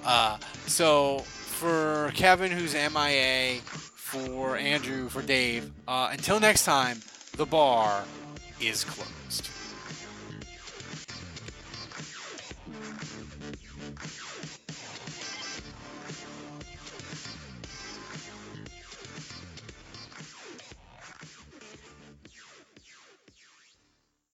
Uh, 0.06 0.38
so 0.68 1.20
for 1.20 2.12
Kevin, 2.14 2.52
who's 2.52 2.74
MIA, 2.74 3.62
for 3.96 4.58
Andrew, 4.58 5.08
for 5.08 5.22
Dave, 5.22 5.72
uh, 5.88 6.10
until 6.12 6.42
next 6.42 6.66
time, 6.66 7.02
the 7.38 7.46
bar 7.46 8.04
is 8.60 8.84
closed. 8.84 9.53